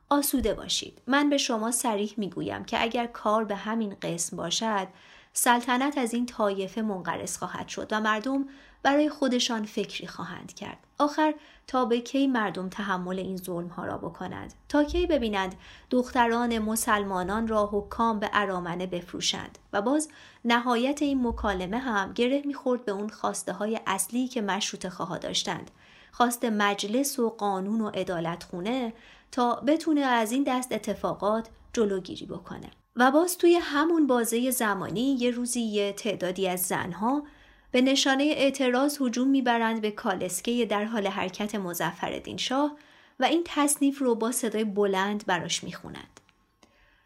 آسوده 0.10 0.54
باشید. 0.54 1.02
من 1.08 1.30
به 1.30 1.38
شما 1.38 1.72
سریح 1.72 2.14
می 2.18 2.30
گویم 2.30 2.64
که 2.64 2.82
اگر 2.82 3.06
کار 3.06 3.44
به 3.44 3.56
همین 3.56 3.96
قسم 4.02 4.38
باشد 4.38 4.88
سلطنت 5.34 5.98
از 5.98 6.14
این 6.14 6.26
طایفه 6.26 6.82
منقرض 6.82 7.38
خواهد 7.38 7.68
شد 7.68 7.88
و 7.92 8.02
مردم 8.02 8.46
برای 8.84 9.10
خودشان 9.10 9.66
فکری 9.66 10.08
خواهند 10.08 10.54
کرد. 10.54 10.78
آخر 11.00 11.34
تا 11.68 11.86
به 11.86 12.02
کی 12.02 12.28
مردم 12.28 12.70
تحمل 12.70 13.20
این 13.20 13.38
ظلم 13.38 13.68
ها 13.68 13.86
را 13.86 13.98
بکنند 13.98 14.54
تا 14.70 14.84
کی 14.84 15.08
ببینند 15.08 15.56
دختران 15.90 16.60
مسلمانان 16.60 17.48
را 17.48 17.70
حکام 17.72 18.20
به 18.20 18.30
ارامنه 18.34 18.88
بفروشند 18.88 19.58
و 19.74 19.82
باز 19.82 20.10
نهایت 20.46 21.02
این 21.02 21.28
مکالمه 21.28 21.78
هم 21.78 22.14
گره 22.14 22.42
می‌خورد 22.46 22.86
به 22.86 22.92
اون 22.92 23.10
خواسته 23.10 23.54
های 23.54 23.80
اصلی 23.88 24.28
که 24.28 24.42
مشروط 24.42 24.88
خواه 24.88 25.18
داشتند 25.18 25.72
خواست 26.18 26.46
مجلس 26.46 27.20
و 27.20 27.30
قانون 27.30 27.82
و 27.82 27.90
عدالت 27.90 28.44
خونه 28.44 28.94
تا 29.32 29.56
بتونه 29.56 30.02
از 30.02 30.32
این 30.32 30.44
دست 30.48 30.72
اتفاقات 30.72 31.50
جلوگیری 31.74 32.26
بکنه 32.26 32.72
و 32.96 33.12
باز 33.12 33.38
توی 33.38 33.56
همون 33.56 34.08
بازه 34.08 34.52
زمانی 34.52 35.18
یه 35.20 35.32
روزی 35.32 35.62
یه 35.62 35.94
تعدادی 35.94 36.48
از 36.48 36.62
زنها 36.62 37.24
به 37.72 37.82
نشانه 37.82 38.24
اعتراض 38.24 39.02
هجوم 39.02 39.28
می‌برند 39.28 39.82
به 39.82 39.92
کالسکه 39.92 40.66
در 40.66 40.84
حال 40.84 41.08
حرکت 41.08 41.56
مزفر 41.56 42.22
شاه 42.38 42.78
و 43.20 43.26
این 43.26 43.44
تصنیف 43.46 44.00
رو 44.00 44.16
با 44.16 44.32
صدای 44.32 44.64
بلند 44.64 45.26
براش 45.26 45.64
می‌خونند. 45.64 46.20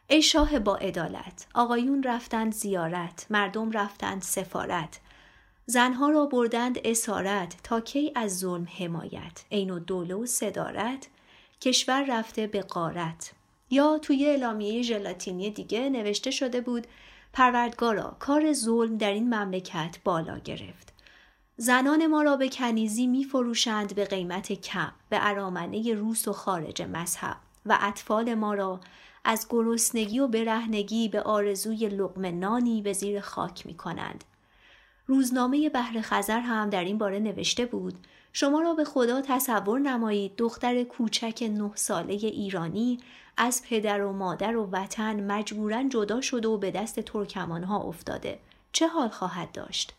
ای 0.07 0.21
شاه 0.21 0.59
با 0.59 0.75
عدالت 0.75 1.47
آقایون 1.53 2.03
رفتند 2.03 2.53
زیارت 2.53 3.25
مردم 3.29 3.71
رفتند 3.71 4.21
سفارت 4.21 4.99
زنها 5.71 6.09
را 6.09 6.25
بردند 6.25 6.79
اسارت 6.85 7.55
تا 7.63 7.81
کی 7.81 8.11
از 8.15 8.39
ظلم 8.39 8.67
حمایت. 8.77 9.43
عین 9.51 9.69
و 9.69 9.79
دوله 9.79 10.15
و 10.15 10.25
صدارت 10.25 11.07
کشور 11.61 12.05
رفته 12.09 12.47
به 12.47 12.61
قارت 12.61 13.31
یا 13.69 13.97
توی 13.97 14.25
اعلامیه 14.25 14.81
ژلاتینی 14.81 15.49
دیگه 15.49 15.89
نوشته 15.89 16.31
شده 16.31 16.61
بود 16.61 16.87
پروردگارا 17.33 18.15
کار 18.19 18.53
ظلم 18.53 18.97
در 18.97 19.11
این 19.11 19.35
مملکت 19.35 19.97
بالا 20.03 20.37
گرفت. 20.39 20.93
زنان 21.57 22.07
ما 22.07 22.21
را 22.21 22.35
به 22.35 22.49
کنیزی 22.49 23.07
می 23.07 23.23
فروشند 23.23 23.95
به 23.95 24.05
قیمت 24.05 24.53
کم 24.53 24.91
به 25.09 25.17
ارامنه 25.21 25.93
روس 25.93 26.27
و 26.27 26.33
خارج 26.33 26.81
مذهب. 26.81 27.37
و 27.65 27.77
اطفال 27.81 28.33
ما 28.33 28.53
را 28.53 28.79
از 29.23 29.47
گرسنگی 29.49 30.19
و 30.19 30.27
برهنگی 30.27 31.09
به 31.09 31.21
آرزوی 31.21 31.87
لقم 31.87 32.39
نانی 32.39 32.81
به 32.81 32.93
زیر 32.93 33.21
خاک 33.21 33.65
می 33.65 33.73
کنند. 33.73 34.23
روزنامه 35.11 35.69
بحر 35.69 36.01
خزر 36.01 36.39
هم 36.39 36.69
در 36.69 36.83
این 36.83 36.97
باره 36.97 37.19
نوشته 37.19 37.65
بود. 37.65 37.93
شما 38.33 38.61
را 38.61 38.73
به 38.73 38.83
خدا 38.83 39.21
تصور 39.21 39.79
نمایید 39.79 40.35
دختر 40.37 40.83
کوچک 40.83 41.49
نه 41.51 41.71
ساله 41.75 42.13
ایرانی 42.13 42.99
از 43.37 43.63
پدر 43.69 44.01
و 44.01 44.13
مادر 44.13 44.57
و 44.57 44.69
وطن 44.71 45.31
مجبورا 45.31 45.83
جدا 45.83 46.21
شده 46.21 46.47
و 46.47 46.57
به 46.57 46.71
دست 46.71 46.99
ترکمان 46.99 47.63
ها 47.63 47.79
افتاده. 47.79 48.39
چه 48.71 48.87
حال 48.87 49.09
خواهد 49.09 49.51
داشت؟ 49.51 49.93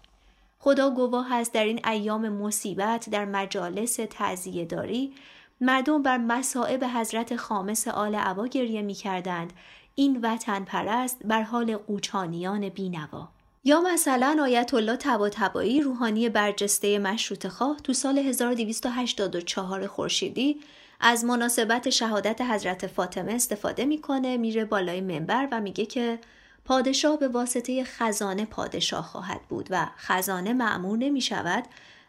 خدا 0.58 0.90
گواه 0.90 1.32
است 1.32 1.52
در 1.52 1.64
این 1.64 1.86
ایام 1.86 2.28
مصیبت 2.28 3.10
در 3.10 3.24
مجالس 3.24 3.98
تعذیه 4.10 4.64
داری 4.64 5.14
مردم 5.60 6.02
بر 6.02 6.18
مسائب 6.18 6.84
حضرت 6.84 7.36
خامس 7.36 7.88
آل 7.88 8.14
عبا 8.14 8.46
گریه 8.46 8.82
می 8.82 8.94
کردند 8.94 9.52
این 9.94 10.20
وطن 10.22 10.64
پرست 10.64 11.18
بر 11.24 11.42
حال 11.42 11.76
قوچانیان 11.76 12.68
بینوا. 12.68 13.28
یا 13.64 13.80
مثلا 13.80 14.38
آیت 14.42 14.74
الله 14.74 14.96
تبایی 15.30 15.80
روحانی 15.80 16.28
برجسته 16.28 16.98
مشروط 16.98 17.46
خواه 17.46 17.76
تو 17.84 17.92
سال 17.92 18.18
1284 18.18 19.86
خورشیدی 19.86 20.60
از 21.00 21.24
مناسبت 21.24 21.90
شهادت 21.90 22.40
حضرت 22.40 22.86
فاطمه 22.86 23.32
استفاده 23.32 23.84
می‌کنه 23.84 24.36
میره 24.36 24.64
بالای 24.64 25.00
منبر 25.00 25.48
و 25.52 25.60
میگه 25.60 25.86
که 25.86 26.18
پادشاه 26.64 27.18
به 27.18 27.28
واسطه 27.28 27.84
خزانه 27.84 28.44
پادشاه 28.44 29.04
خواهد 29.04 29.40
بود 29.48 29.66
و 29.70 29.86
خزانه 29.96 30.52
معمور 30.52 30.98
نمی 30.98 31.20
شود 31.20 31.64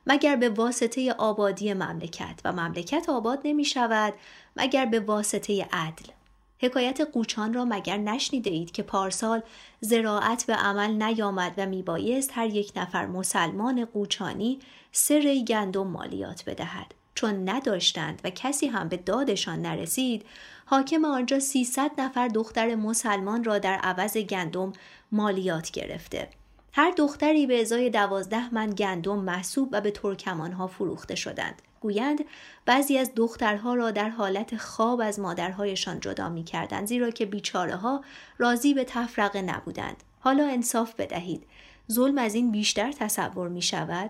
مگر 0.08 0.36
به 0.36 0.50
واسطه 0.50 1.12
آبادی 1.12 1.74
مملکت 1.74 2.42
و 2.46 2.52
مملکت 2.52 3.10
آباد 3.10 3.40
نمی 3.44 3.66
شود 3.66 4.14
مگر 4.56 4.86
به 4.86 5.00
واسطه 5.00 5.68
عدل. 5.72 6.23
حکایت 6.64 7.02
قوچان 7.02 7.54
را 7.54 7.66
مگر 7.66 7.98
نشنیده 7.98 8.50
اید 8.50 8.72
که 8.72 8.84
پارسال 8.84 9.42
زراعت 9.82 10.46
به 10.46 10.54
عمل 10.54 11.04
نیامد 11.04 11.54
و 11.58 11.66
میبایست 11.66 12.32
هر 12.34 12.48
یک 12.48 12.72
نفر 12.76 13.06
مسلمان 13.06 13.86
قوچانی 13.86 14.60
سه 14.92 15.20
ری 15.20 15.46
گندم 15.46 15.88
مالیات 15.88 16.44
بدهد؟ 16.46 16.94
چون 17.16 17.50
نداشتند 17.50 18.22
و 18.24 18.30
کسی 18.30 18.68
هم 18.68 18.90
به 18.90 18.98
دادشان 18.98 19.62
نرسید 19.62 20.26
حاکم 20.66 21.06
آنجا 21.06 21.40
300 21.40 21.92
نفر 21.98 22.28
دختر 22.28 22.76
مسلمان 22.76 23.44
را 23.44 23.60
در 23.60 23.76
عوض 23.76 24.18
گندم 24.18 24.74
مالیات 25.12 25.72
گرفته. 25.72 26.30
هر 26.74 26.92
دختری 26.92 27.48
به 27.48 27.62
ازای 27.62 27.90
دوازده 27.90 28.54
من 28.54 28.70
گندم 28.70 29.20
محسوب 29.20 29.70
و 29.72 29.82
به 29.82 29.92
ترکمانها 29.92 30.68
فروخته 30.68 31.16
شدند. 31.16 31.62
گویند 31.84 32.26
بعضی 32.66 32.98
از 32.98 33.12
دخترها 33.16 33.76
را 33.76 33.92
در 33.92 34.10
حالت 34.10 34.58
خواب 34.58 35.02
از 35.02 35.20
مادرهایشان 35.20 36.00
جدا 36.00 36.30
می 36.30 36.44
کردند 36.44 36.88
زیرا 36.88 37.10
که 37.10 37.26
بیچاره 37.26 37.76
ها 37.76 38.04
راضی 38.38 38.74
به 38.74 38.84
تفرقه 38.84 39.42
نبودند. 39.42 40.04
حالا 40.20 40.48
انصاف 40.48 40.96
بدهید. 40.96 41.44
ظلم 41.92 42.18
از 42.18 42.36
این 42.36 42.52
بیشتر 42.52 42.92
تصور 42.92 43.48
می 43.48 43.62
شود 43.62 44.10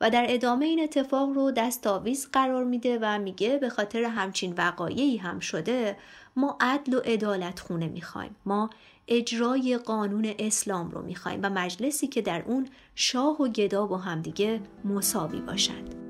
و 0.00 0.10
در 0.10 0.26
ادامه 0.28 0.66
این 0.66 0.82
اتفاق 0.82 1.30
رو 1.30 1.50
دستاویز 1.50 2.28
قرار 2.32 2.64
میده 2.64 2.98
و 3.02 3.18
میگه 3.18 3.58
به 3.58 3.68
خاطر 3.68 4.04
همچین 4.04 4.54
وقایعی 4.58 5.16
هم 5.16 5.40
شده 5.40 5.96
ما 6.36 6.56
عدل 6.60 6.94
و 6.94 6.98
عدالت 6.98 7.60
خونه 7.60 7.88
می‌خوایم. 7.88 8.36
ما 8.46 8.70
اجرای 9.08 9.78
قانون 9.78 10.34
اسلام 10.38 10.90
رو 10.90 11.02
می‌خوایم 11.02 11.40
و 11.42 11.50
مجلسی 11.50 12.06
که 12.06 12.22
در 12.22 12.42
اون 12.46 12.68
شاه 12.94 13.42
و 13.42 13.48
گدا 13.48 13.86
با 13.86 13.98
همدیگه 13.98 14.60
مساوی 14.84 15.40
باشند. 15.40 16.09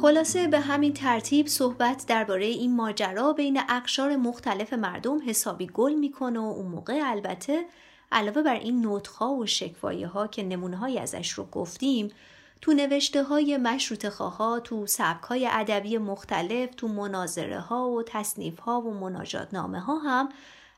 خلاصه 0.00 0.46
به 0.46 0.60
همین 0.60 0.94
ترتیب 0.94 1.46
صحبت 1.46 2.04
درباره 2.06 2.44
این 2.44 2.76
ماجرا 2.76 3.32
بین 3.32 3.60
اقشار 3.68 4.16
مختلف 4.16 4.72
مردم 4.72 5.28
حسابی 5.28 5.66
گل 5.66 5.94
می‌کنه 5.94 6.38
و 6.38 6.42
اون 6.42 6.66
موقع 6.66 7.00
البته 7.04 7.64
علاوه 8.12 8.42
بر 8.42 8.54
این 8.54 8.80
نوتخا 8.80 9.34
و 9.34 9.46
شکوایه 9.46 10.06
ها 10.06 10.26
که 10.26 10.42
نمونه 10.42 11.00
ازش 11.00 11.30
رو 11.30 11.44
گفتیم 11.44 12.10
تو 12.60 12.72
نوشته 12.72 13.22
های 13.22 13.56
مشروط 13.56 14.08
خواها 14.08 14.60
تو 14.60 14.86
سبک 14.86 15.22
های 15.22 15.48
ادبی 15.52 15.98
مختلف 15.98 16.74
تو 16.76 16.88
مناظره 16.88 17.60
ها 17.60 17.88
و 17.88 18.02
تصنیف 18.02 18.58
ها 18.58 18.80
و 18.80 18.94
مناجات 18.94 19.54
نامه 19.54 19.80
ها 19.80 19.98
هم 19.98 20.28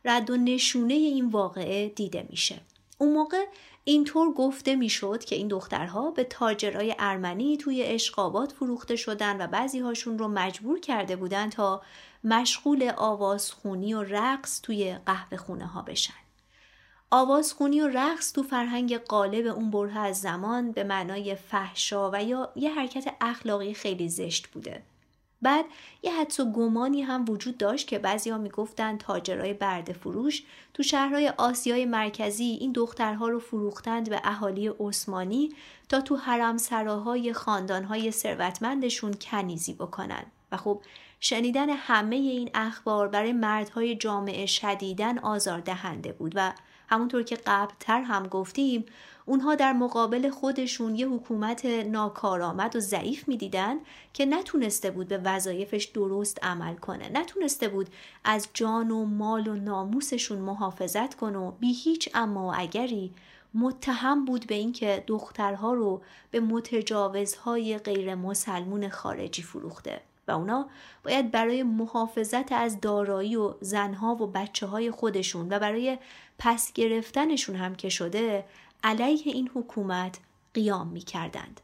رد 0.05 0.31
و 0.31 0.37
نشونه 0.37 0.95
این 0.95 1.29
واقعه 1.29 1.89
دیده 1.89 2.27
میشه. 2.31 2.61
اون 2.99 3.13
موقع 3.13 3.45
اینطور 3.85 4.33
گفته 4.33 4.77
می‌شد 4.77 5.25
که 5.25 5.37
این 5.37 5.49
دخترها 5.49 6.11
به 6.11 6.25
تاجرای 6.25 6.95
ارمنی 6.99 7.57
توی 7.57 7.83
اشقابات 7.83 8.53
فروخته 8.53 8.97
شدن 8.97 9.45
و 9.45 9.47
بعضی 9.47 9.79
هاشون 9.79 10.19
رو 10.19 10.29
مجبور 10.29 10.81
کرده 10.81 11.17
بودن 11.17 11.51
تا 11.51 11.83
مشغول 12.25 12.93
آوازخونی 12.97 13.95
و 13.95 14.03
رقص 14.03 14.61
توی 14.61 14.97
قهوه 15.07 15.37
خونه 15.37 15.67
ها 15.67 15.83
بشن. 15.83 16.15
آوازخونی 17.11 17.81
و 17.81 17.89
رقص 17.89 18.33
تو 18.33 18.43
فرهنگ 18.43 18.99
قالب 18.99 19.47
اون 19.47 19.71
بره 19.71 19.99
از 19.99 20.21
زمان 20.21 20.73
به 20.73 20.85
معنای 20.85 21.35
فحشا 21.35 22.11
و 22.11 22.23
یا 22.23 22.53
یه 22.57 22.71
حرکت 22.71 23.15
اخلاقی 23.21 23.75
خیلی 23.75 24.09
زشت 24.09 24.47
بوده. 24.49 24.83
بعد 25.43 25.65
یه 26.03 26.21
حدس 26.21 26.41
و 26.41 26.53
گمانی 26.53 27.03
هم 27.03 27.25
وجود 27.29 27.59
داشت 27.59 27.89
که 27.89 27.99
بعضی 27.99 28.31
ها 28.31 28.39
می‌گفتن 28.39 28.99
تاجرای 28.99 29.55
برده 29.55 29.93
فروش 29.93 30.43
تو 30.75 30.83
شهرهای 30.83 31.29
آسیای 31.29 31.85
مرکزی 31.85 32.45
این 32.45 32.73
دخترها 32.73 33.29
رو 33.29 33.39
فروختند 33.39 34.11
به 34.11 34.21
اهالی 34.25 34.69
عثمانی 34.81 35.55
تا 35.89 36.01
تو 36.01 36.17
حرم 36.17 36.57
سراهای 36.57 37.33
خاندانهای 37.33 38.11
ثروتمندشون 38.11 39.15
کنیزی 39.15 39.75
بکنن. 39.75 40.25
و 40.53 40.57
خب 40.57 40.83
شنیدن 41.21 41.71
همه 41.71 42.17
این 42.17 42.51
اخبار 42.55 43.09
برای 43.09 43.33
مردهای 43.33 43.97
جامعه 43.97 44.47
شدیدن 44.47 45.19
آزار 45.19 45.61
دهنده 45.61 46.13
بود 46.13 46.33
و 46.35 46.53
همونطور 46.89 47.23
که 47.23 47.37
قبلتر 47.47 48.03
هم 48.03 48.27
گفتیم 48.27 48.87
اونها 49.31 49.55
در 49.55 49.73
مقابل 49.73 50.31
خودشون 50.31 50.97
یه 50.97 51.09
حکومت 51.09 51.65
ناکارآمد 51.65 52.77
و 52.77 52.81
ضعیف 52.81 53.29
می‌دیدن 53.29 53.77
که 54.13 54.27
نتونسته 54.27 54.91
بود 54.91 55.09
به 55.09 55.19
وظایفش 55.19 55.85
درست 55.85 56.45
عمل 56.45 56.75
کنه. 56.75 57.09
نتونسته 57.09 57.69
بود 57.69 57.89
از 58.25 58.49
جان 58.55 58.91
و 58.91 59.05
مال 59.05 59.49
و 59.49 59.57
ناموسشون 59.57 60.39
محافظت 60.39 61.15
کنه 61.15 61.39
و 61.39 61.51
بی 61.51 61.73
هیچ 61.73 62.09
اما 62.15 62.47
و 62.47 62.53
اگری 62.57 63.13
متهم 63.55 64.25
بود 64.25 64.47
به 64.47 64.55
اینکه 64.55 65.05
دخترها 65.07 65.73
رو 65.73 66.03
به 66.31 66.41
متجاوزهای 66.41 67.79
غیر 67.79 68.15
مسلمون 68.15 68.89
خارجی 68.89 69.43
فروخته 69.43 70.01
و 70.29 70.33
اونا 70.33 70.67
باید 71.05 71.31
برای 71.31 71.63
محافظت 71.63 72.53
از 72.53 72.81
دارایی 72.81 73.37
و 73.37 73.55
زنها 73.61 74.15
و 74.15 74.27
بچه 74.27 74.67
های 74.67 74.91
خودشون 74.91 75.53
و 75.53 75.59
برای 75.59 75.99
پس 76.39 76.73
گرفتنشون 76.73 77.57
هم 77.57 77.75
که 77.75 77.89
شده 77.89 78.45
علیه 78.85 79.23
این 79.25 79.51
حکومت 79.55 80.19
قیام 80.55 80.89
می 80.89 81.01
کردند. 81.01 81.61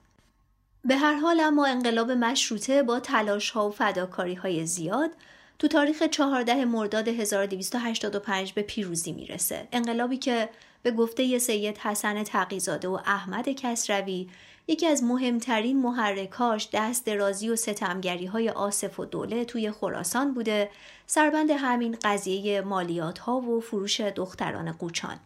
به 0.85 0.97
هر 0.97 1.15
حال 1.15 1.41
اما 1.41 1.67
انقلاب 1.67 2.11
مشروطه 2.11 2.83
با 2.83 3.01
تلاش 3.01 3.51
ها 3.51 3.69
و 3.69 3.73
فداکاری 3.73 4.35
های 4.35 4.67
زیاد 4.67 5.11
تو 5.59 5.69
تاریخ 5.69 6.03
14 6.03 6.65
مرداد 6.65 7.09
1285 7.09 8.53
به 8.53 8.63
پیروزی 8.63 9.13
می‌رسه. 9.13 9.69
انقلابی 9.73 10.17
که 10.17 10.49
به 10.83 10.91
گفته 10.91 11.39
سید 11.39 11.79
حسن 11.79 12.23
تقیزاده 12.23 12.89
و 12.89 12.99
احمد 13.07 13.49
کسروی 13.49 14.29
یکی 14.69 14.87
از 14.87 15.05
مهمترین 15.05 15.83
محرکاش 15.83 16.69
دست 16.73 17.07
درازی 17.07 17.49
و 17.49 17.57
ستمگری 17.57 18.27
های 18.27 18.49
آصف 18.49 19.01
و 19.01 19.05
دوله 19.05 19.45
توی 19.45 19.71
خراسان 19.71 20.35
بوده 20.35 20.71
سربند 21.07 21.51
همین 21.51 21.97
قضیه 22.03 22.61
مالیات 22.61 23.19
ها 23.19 23.41
و 23.41 23.61
فروش 23.61 24.01
دختران 24.01 24.73
قوچان. 24.73 25.21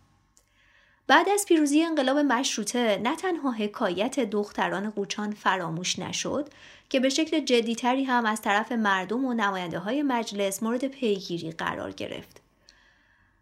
بعد 1.11 1.29
از 1.29 1.46
پیروزی 1.46 1.83
انقلاب 1.83 2.18
مشروطه 2.18 3.01
نه 3.03 3.16
تنها 3.16 3.51
حکایت 3.51 4.20
دختران 4.20 4.90
قوچان 4.90 5.33
فراموش 5.33 5.99
نشد 5.99 6.49
که 6.88 7.01
به 7.01 7.09
شکل 7.09 7.40
جدیتری 7.40 8.05
هم 8.05 8.27
از 8.27 8.42
طرف 8.42 8.73
مردم 8.73 9.25
و 9.25 9.35
نماینده 9.35 9.79
های 9.79 10.03
مجلس 10.03 10.62
مورد 10.62 10.85
پیگیری 10.85 11.51
قرار 11.51 11.90
گرفت. 11.90 12.40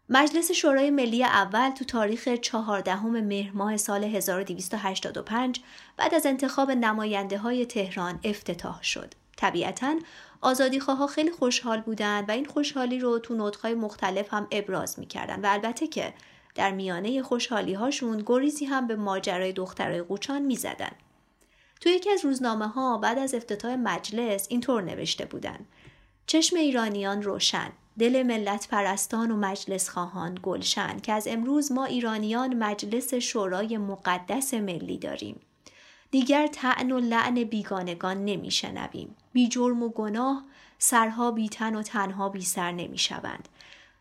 مجلس 0.08 0.52
شورای 0.52 0.90
ملی 0.90 1.24
اول 1.24 1.70
تو 1.70 1.84
تاریخ 1.84 2.28
14 2.28 3.00
مهر 3.00 3.52
ماه 3.52 3.76
سال 3.76 4.04
1285 4.04 5.60
بعد 5.96 6.14
از 6.14 6.26
انتخاب 6.26 6.70
نماینده 6.70 7.38
های 7.38 7.66
تهران 7.66 8.20
افتتاح 8.24 8.82
شد. 8.82 9.14
طبیعتا 9.36 9.96
آزادیخواها 10.40 11.06
خیلی 11.06 11.30
خوشحال 11.30 11.80
بودند 11.80 12.28
و 12.28 12.32
این 12.32 12.44
خوشحالی 12.44 12.98
رو 12.98 13.18
تو 13.18 13.34
نوتهای 13.34 13.74
مختلف 13.74 14.34
هم 14.34 14.46
ابراز 14.50 14.98
می‌کردن 14.98 15.40
و 15.40 15.46
البته 15.46 15.86
که 15.86 16.14
در 16.58 16.72
میانه 16.72 17.22
خوشحالی 17.22 17.74
هاشون 17.74 18.22
گریزی 18.26 18.64
هم 18.64 18.86
به 18.86 18.96
ماجرای 18.96 19.52
دخترای 19.52 20.02
قوچان 20.02 20.42
می‌زدن. 20.42 20.92
تو 21.80 21.88
یکی 21.88 22.10
از 22.10 22.24
روزنامه 22.24 22.66
ها 22.66 22.98
بعد 22.98 23.18
از 23.18 23.34
افتتاح 23.34 23.74
مجلس 23.74 24.46
اینطور 24.50 24.82
نوشته 24.82 25.24
بودن 25.24 25.58
چشم 26.26 26.56
ایرانیان 26.56 27.22
روشن 27.22 27.70
دل 27.98 28.22
ملت 28.22 28.68
پرستان 28.68 29.30
و 29.30 29.36
مجلس 29.36 29.88
خواهان 29.88 30.38
گلشن 30.42 30.98
که 30.98 31.12
از 31.12 31.28
امروز 31.28 31.72
ما 31.72 31.84
ایرانیان 31.84 32.54
مجلس 32.54 33.14
شورای 33.14 33.78
مقدس 33.78 34.54
ملی 34.54 34.98
داریم 34.98 35.40
دیگر 36.10 36.46
تعن 36.46 36.92
و 36.92 36.98
لعن 36.98 37.44
بیگانگان 37.44 38.24
نمیشنویم 38.24 39.16
بی 39.32 39.48
جرم 39.48 39.82
و 39.82 39.88
گناه 39.88 40.44
سرها 40.78 41.30
بی 41.30 41.48
تن 41.48 41.74
و 41.74 41.82
تنها 41.82 42.28
بی 42.28 42.42
سر 42.42 42.72
نمی 42.72 42.98
شوند. 42.98 43.48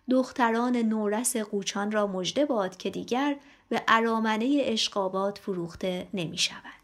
دختران 0.10 0.78
نورس 0.78 1.38
قوچان 1.38 1.92
را 1.92 2.08
مژده 2.08 2.46
باد 2.46 2.78
که 2.78 2.90
دیگر 2.90 3.36
به 3.70 3.82
ارامنه 3.88 4.62
اشقابات 4.66 5.38
فروخته 5.38 6.08
نمی 6.14 6.38
شود. 6.38 6.78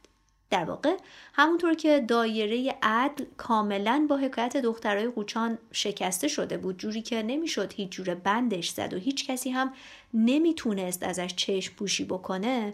در 0.49 0.63
واقع 0.63 0.97
همونطور 1.33 1.73
که 1.73 1.99
دایره 1.99 2.75
عدل 2.83 3.25
کاملا 3.37 4.05
با 4.09 4.17
حکایت 4.17 4.57
دخترای 4.57 5.07
قوچان 5.07 5.57
شکسته 5.71 6.27
شده 6.27 6.57
بود 6.57 6.77
جوری 6.77 7.01
که 7.01 7.23
نمی‌شد 7.23 7.73
هیچ 7.73 7.89
جور 7.89 8.15
بندش 8.15 8.69
زد 8.69 8.93
و 8.93 8.97
هیچ 8.97 9.27
کسی 9.27 9.49
هم 9.49 9.73
نمی‌تونست 10.13 11.03
ازش 11.03 11.33
چشم 11.35 11.75
پوشی 11.75 12.05
بکنه 12.05 12.73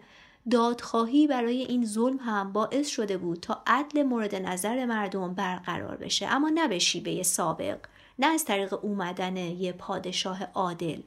دادخواهی 0.51 1.28
برای 1.28 1.61
این 1.61 1.86
ظلم 1.86 2.17
هم 2.17 2.53
باعث 2.53 2.88
شده 2.88 3.17
بود 3.17 3.39
تا 3.39 3.63
عدل 3.67 4.03
مورد 4.03 4.36
نظر 4.36 4.86
مردم 4.86 5.34
برقرار 5.34 5.97
بشه 5.97 6.28
اما 6.28 6.49
نه 6.49 6.67
به 6.67 6.80
شیبه 6.80 7.24
سابق 7.24 7.78
نه 8.20 8.28
از 8.28 8.45
طریق 8.45 8.86
اومدن 8.86 9.38
یه 9.38 9.72
پادشاه 9.72 10.43
عادل 10.43 11.01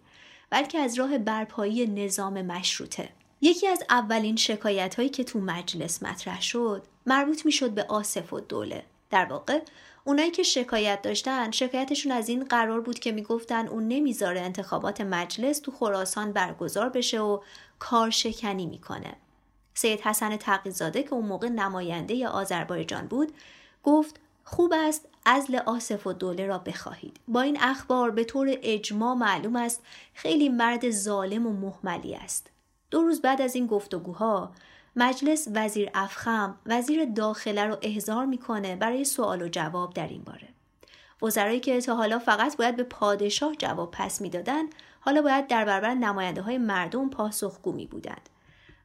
بلکه 0.51 0.79
از 0.79 0.99
راه 0.99 1.19
برپایی 1.19 1.87
نظام 1.87 2.43
مشروطه. 2.43 3.09
یکی 3.41 3.69
از 3.69 3.83
اولین 3.91 4.37
شکایت 4.37 4.95
هایی 4.95 5.09
که 5.09 5.25
تو 5.25 5.39
مجلس 5.39 6.03
مطرح 6.03 6.43
شد 6.43 6.83
مربوط 7.07 7.47
می 7.47 7.53
شد 7.53 7.71
به 7.71 7.85
آصف 7.89 8.33
و 8.33 8.41
دوله. 8.41 8.85
در 9.11 9.25
واقع 9.25 9.61
اونایی 10.05 10.31
که 10.31 10.43
شکایت 10.43 11.03
داشتن 11.03 11.51
شکایتشون 11.51 12.13
از 12.13 12.29
این 12.29 12.45
قرار 12.45 12.81
بود 12.81 12.99
که 12.99 13.13
می‌گفتن 13.13 13.69
اون 13.69 13.89
نمی‌ذاره 13.89 14.41
انتخابات 14.41 15.01
مجلس 15.01 15.59
تو 15.59 15.73
خراسان 15.73 16.33
برگزار 16.33 16.89
بشه 16.89 17.21
و 17.21 17.41
کارشکنی 17.79 18.67
می‌کنه. 18.67 19.17
سید 19.75 20.01
حسن 20.01 20.37
تقیزاده 20.37 21.03
که 21.03 21.13
اون 21.13 21.27
موقع 21.27 21.49
نماینده 21.49 22.29
آذربایجان 22.29 23.07
بود 23.07 23.33
گفت 23.83 24.21
خوب 24.45 24.73
است 24.77 25.09
ازل 25.27 25.59
آصف 25.67 26.07
و 26.07 26.13
دوله 26.13 26.47
را 26.47 26.59
بخواهید. 26.59 27.21
با 27.29 27.41
این 27.41 27.59
اخبار 27.61 28.11
به 28.11 28.25
طور 28.25 28.49
اجماع 28.63 29.15
معلوم 29.15 29.57
است 29.57 29.83
خیلی 30.15 30.49
مرد 30.49 30.91
ظالم 30.91 31.47
و 31.47 31.53
محملی 31.53 32.15
است. 32.15 32.51
دو 32.91 33.03
روز 33.03 33.23
بعد 33.23 33.43
از 33.43 33.55
این 33.55 33.67
گفتگوها 33.67 34.53
مجلس 34.97 35.49
وزیر 35.55 35.91
افخم 35.95 36.59
وزیر 36.67 37.05
داخله 37.05 37.65
رو 37.65 37.77
احضار 37.83 38.27
می‌کنه 38.27 38.77
برای 38.77 39.05
سوال 39.05 39.43
و 39.43 39.49
جواب 39.49 39.95
در 39.95 40.09
این 40.09 40.23
باره. 40.23 40.49
وزرایی 41.23 41.61
که 41.61 41.81
تا 41.81 41.95
حالا 41.95 42.19
فقط 42.19 42.57
باید 42.57 42.77
به 42.77 42.83
پادشاه 42.83 43.55
جواب 43.55 43.91
پس 43.91 44.21
می‌دادند 44.21 44.75
حالا 45.01 45.23
باید 45.23 45.47
در 45.47 45.65
برابر 45.65 45.95
نماینده 45.95 46.43
های 46.43 46.59
مردم 46.59 47.11
پاسخگو 47.11 47.73
می 47.73 47.87
بودند. 47.87 48.29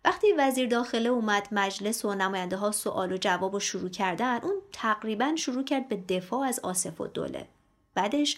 وقتی 0.05 0.27
وزیر 0.37 0.69
داخله 0.69 1.09
اومد 1.09 1.47
مجلس 1.51 2.05
و 2.05 2.13
نماینده 2.13 2.57
ها 2.57 2.71
سوال 2.71 3.11
و 3.11 3.17
جواب 3.17 3.53
رو 3.53 3.59
شروع 3.59 3.89
کردن 3.89 4.39
اون 4.43 4.55
تقریبا 4.73 5.35
شروع 5.35 5.63
کرد 5.63 5.87
به 5.87 5.95
دفاع 5.95 6.47
از 6.47 6.59
آصف 6.59 7.01
و 7.01 7.07
دوله 7.07 7.47
بعدش 7.93 8.37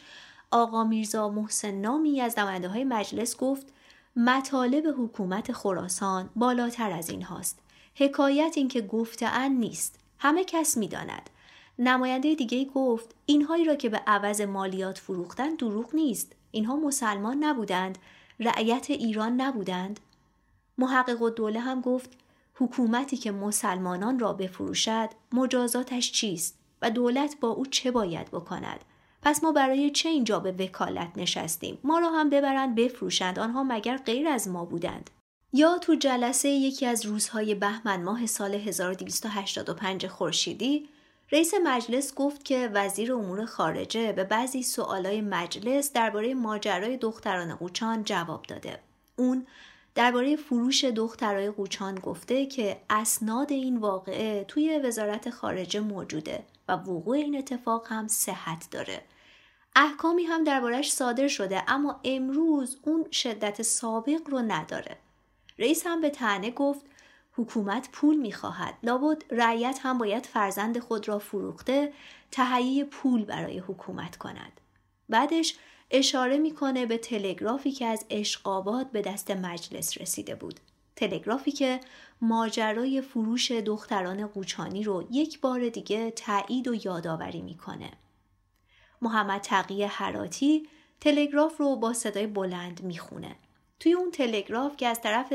آقا 0.52 0.84
میرزا 0.84 1.30
محسن 1.30 1.72
نامی 1.72 2.22
از 2.22 2.40
نماینده 2.40 2.68
های 2.68 2.84
مجلس 2.84 3.38
گفت 3.38 3.68
مطالب 4.16 4.88
حکومت 4.98 5.52
خراسان 5.52 6.30
بالاتر 6.36 6.92
از 6.92 7.10
این 7.10 7.22
هاست. 7.22 7.60
حکایت 7.96 8.54
این 8.56 8.68
که 8.68 8.82
گفتهاند 8.82 9.60
نیست. 9.60 10.00
همه 10.20 10.44
کس 10.44 10.78
می‌داند. 10.78 11.30
نماینده 11.80 12.36
دیگه 12.36 12.66
گفت 12.66 13.16
اینهایی 13.26 13.66
را 13.66 13.76
که 13.76 13.90
به 13.90 13.98
عوض 14.08 14.42
مالیات 14.42 14.98
فروختن 14.98 15.56
دروغ 15.56 15.96
نیست. 15.96 16.36
اینها 16.52 16.76
مسلمان 16.76 17.44
نبودند 17.44 17.98
رعیت 18.40 18.90
ایران 18.90 19.42
نبودند. 19.42 20.00
محقق 20.80 21.22
و 21.22 21.60
هم 21.60 21.82
گفت 21.82 22.10
حکومتی 22.56 23.18
که 23.18 23.32
مسلمانان 23.32 24.20
را 24.20 24.34
بفروشد 24.34 25.10
مجازاتش 25.34 26.12
چیست 26.12 26.60
و 26.82 26.92
دولت 26.92 27.36
با 27.42 27.48
او 27.48 27.66
چه 27.66 27.92
باید 27.92 28.32
بکند؟ 28.32 28.80
پس 29.22 29.44
ما 29.44 29.52
برای 29.52 29.90
چه 29.90 30.10
اینجا 30.10 30.40
به 30.40 30.52
وکالت 30.52 31.12
نشستیم؟ 31.16 31.78
ما 31.84 32.00
را 32.00 32.10
هم 32.10 32.30
ببرند 32.30 32.76
بفروشند 32.76 33.40
آنها 33.40 33.64
مگر 33.64 33.98
غیر 33.98 34.28
از 34.28 34.48
ما 34.48 34.66
بودند؟ 34.66 35.10
یا 35.54 35.78
تو 35.78 35.96
جلسه 35.96 36.50
یکی 36.50 36.86
از 36.86 37.06
روزهای 37.06 37.56
بهمن 37.56 38.04
ماه 38.04 38.26
سال 38.26 38.56
1285 38.56 40.08
خورشیدی 40.08 40.90
رئیس 41.32 41.54
مجلس 41.64 42.16
گفت 42.16 42.46
که 42.46 42.70
وزیر 42.74 43.14
امور 43.14 43.46
خارجه 43.46 44.14
به 44.14 44.24
بعضی 44.24 44.64
سوالای 44.64 45.22
مجلس 45.22 45.94
درباره 45.94 46.34
ماجرای 46.34 46.98
دختران 46.98 47.56
قوچان 47.56 48.04
جواب 48.04 48.46
داده. 48.46 48.80
اون 49.16 49.48
درباره 50.00 50.36
فروش 50.36 50.84
دخترای 50.84 51.52
قوچان 51.52 51.96
گفته 51.96 52.46
که 52.46 52.82
اسناد 52.90 53.52
این 53.52 53.78
واقعه 53.78 54.44
توی 54.44 54.80
وزارت 54.80 55.30
خارجه 55.30 55.80
موجوده 55.80 56.44
و 56.68 56.72
وقوع 56.72 57.18
این 57.18 57.38
اتفاق 57.38 57.88
هم 57.88 58.08
صحت 58.08 58.68
داره. 58.72 59.02
احکامی 59.76 60.24
هم 60.24 60.44
دربارش 60.44 60.92
صادر 60.92 61.28
شده 61.28 61.64
اما 61.68 62.00
امروز 62.04 62.78
اون 62.82 63.12
شدت 63.12 63.62
سابق 63.62 64.30
رو 64.30 64.40
نداره. 64.40 64.98
رئیس 65.58 65.88
هم 65.88 66.02
به 66.02 66.10
تنه 66.10 66.52
گفت 66.52 66.86
حکومت 67.34 67.90
پول 67.92 68.16
می‌خواهد 68.16 68.74
لابد 68.84 69.24
رعیت 69.32 69.80
هم 69.84 69.98
باید 69.98 70.26
فرزند 70.26 70.80
خود 70.80 71.08
را 71.08 71.20
فروخته 71.20 71.94
تهیه 72.32 72.84
پول 72.84 73.26
برای 73.26 73.60
حکومت 73.60 74.18
کند 74.18 74.62
بعدش 75.10 75.56
اشاره 75.92 76.38
می‌کنه 76.38 76.86
به 76.86 76.98
تلگرافی 76.98 77.72
که 77.72 77.86
از 77.86 78.06
اشقابات 78.10 78.92
به 78.92 79.02
دست 79.02 79.32
مجلس 79.32 79.98
رسیده 79.98 80.36
بود. 80.36 80.60
تلگرافی 80.96 81.52
که 81.52 81.80
ماجرای 82.22 83.02
فروش 83.02 83.52
دختران 83.52 84.28
قوچانی 84.28 84.84
رو 84.84 85.08
یک 85.12 85.42
بار 85.42 85.70
دیگه 85.70 86.12
تایید 86.12 86.68
و 86.68 86.86
یادآوری 86.86 87.42
می‌کنه. 87.42 87.92
محمد 89.02 89.42
تقی 89.42 89.84
حراتی 89.84 90.68
تلگراف 91.02 91.58
رو 91.58 91.76
با 91.76 91.94
صدای 91.94 92.28
بلند 92.28 92.84
می‌خونه. 92.84 93.36
توی 93.80 93.94
اون 93.94 94.12
تلگراف 94.12 94.78
که 94.78 94.88
از 94.88 95.02
طرف 95.02 95.34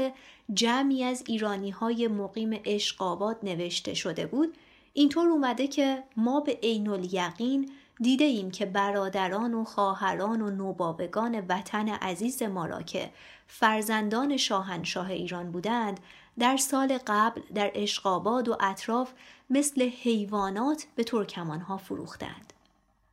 جمعی 0.54 1.04
از 1.04 1.24
ایرانی 1.26 1.70
های 1.70 2.08
مقیم 2.08 2.60
اشقابات 2.64 3.36
نوشته 3.42 3.94
شده 3.94 4.26
بود 4.26 4.56
اینطور 4.92 5.28
اومده 5.28 5.66
که 5.66 6.02
ما 6.16 6.40
به 6.40 6.58
عین 6.62 6.88
الیقین 6.88 7.70
دیده 8.00 8.24
ایم 8.24 8.50
که 8.50 8.66
برادران 8.66 9.54
و 9.54 9.64
خواهران 9.64 10.42
و 10.42 10.50
نوبابگان 10.50 11.46
وطن 11.48 11.88
عزیز 11.88 12.42
ما 12.42 12.66
را 12.66 12.82
که 12.82 13.10
فرزندان 13.46 14.36
شاهنشاه 14.36 15.10
ایران 15.10 15.50
بودند 15.52 16.00
در 16.38 16.56
سال 16.56 16.98
قبل 17.06 17.40
در 17.54 17.70
اشقاباد 17.74 18.48
و 18.48 18.56
اطراف 18.60 19.12
مثل 19.50 19.82
حیوانات 19.82 20.86
به 20.94 21.04
ترکمان 21.04 21.60
ها 21.60 21.76
فروختند. 21.76 22.52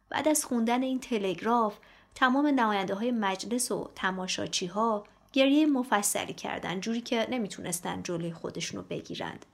بعد 0.09 0.27
از 0.27 0.45
خوندن 0.45 0.83
این 0.83 0.99
تلگراف 0.99 1.77
تمام 2.15 2.47
نماینده 2.47 2.95
های 2.95 3.11
مجلس 3.11 3.71
و 3.71 3.89
تماشاچی 3.95 4.65
ها 4.65 5.03
گریه 5.33 5.65
مفصلی 5.65 6.33
کردن 6.33 6.79
جوری 6.79 7.01
که 7.01 7.27
نمی‌تونستن 7.31 8.03
جلوی 8.03 8.33
خودشونو 8.33 8.81
بگیرند. 8.81 9.45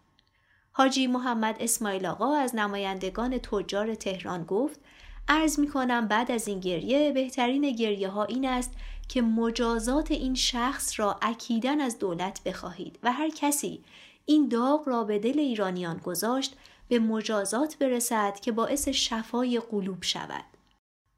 حاجی 0.72 1.08
محمد 1.08 1.56
اسماعیل 1.60 2.06
آقا 2.06 2.36
از 2.36 2.56
نمایندگان 2.56 3.38
تجار 3.38 3.96
تهران 3.96 4.44
گفت 4.44 4.80
عرض 5.28 5.60
می 5.60 5.68
کنم 5.68 6.08
بعد 6.08 6.32
از 6.32 6.48
این 6.48 6.60
گریه 6.60 7.12
بهترین 7.12 7.72
گریه 7.72 8.10
ها 8.10 8.24
این 8.24 8.46
است 8.46 8.72
که 9.10 9.22
مجازات 9.22 10.12
این 10.12 10.36
شخص 10.36 11.00
را 11.00 11.20
اکیدن 11.22 11.82
از 11.82 12.00
دولت 12.00 12.44
بخواهید 12.44 13.00
و 13.04 13.12
هر 13.12 13.30
کسی 13.30 13.84
این 14.26 14.48
داغ 14.48 14.88
را 14.88 15.04
به 15.04 15.20
دل 15.20 15.40
ایرانیان 15.40 15.98
گذاشت 15.98 16.56
به 16.88 17.00
مجازات 17.00 17.78
برسد 17.78 18.40
که 18.40 18.52
باعث 18.52 18.88
شفای 18.88 19.60
قلوب 19.60 20.04
شود. 20.04 20.46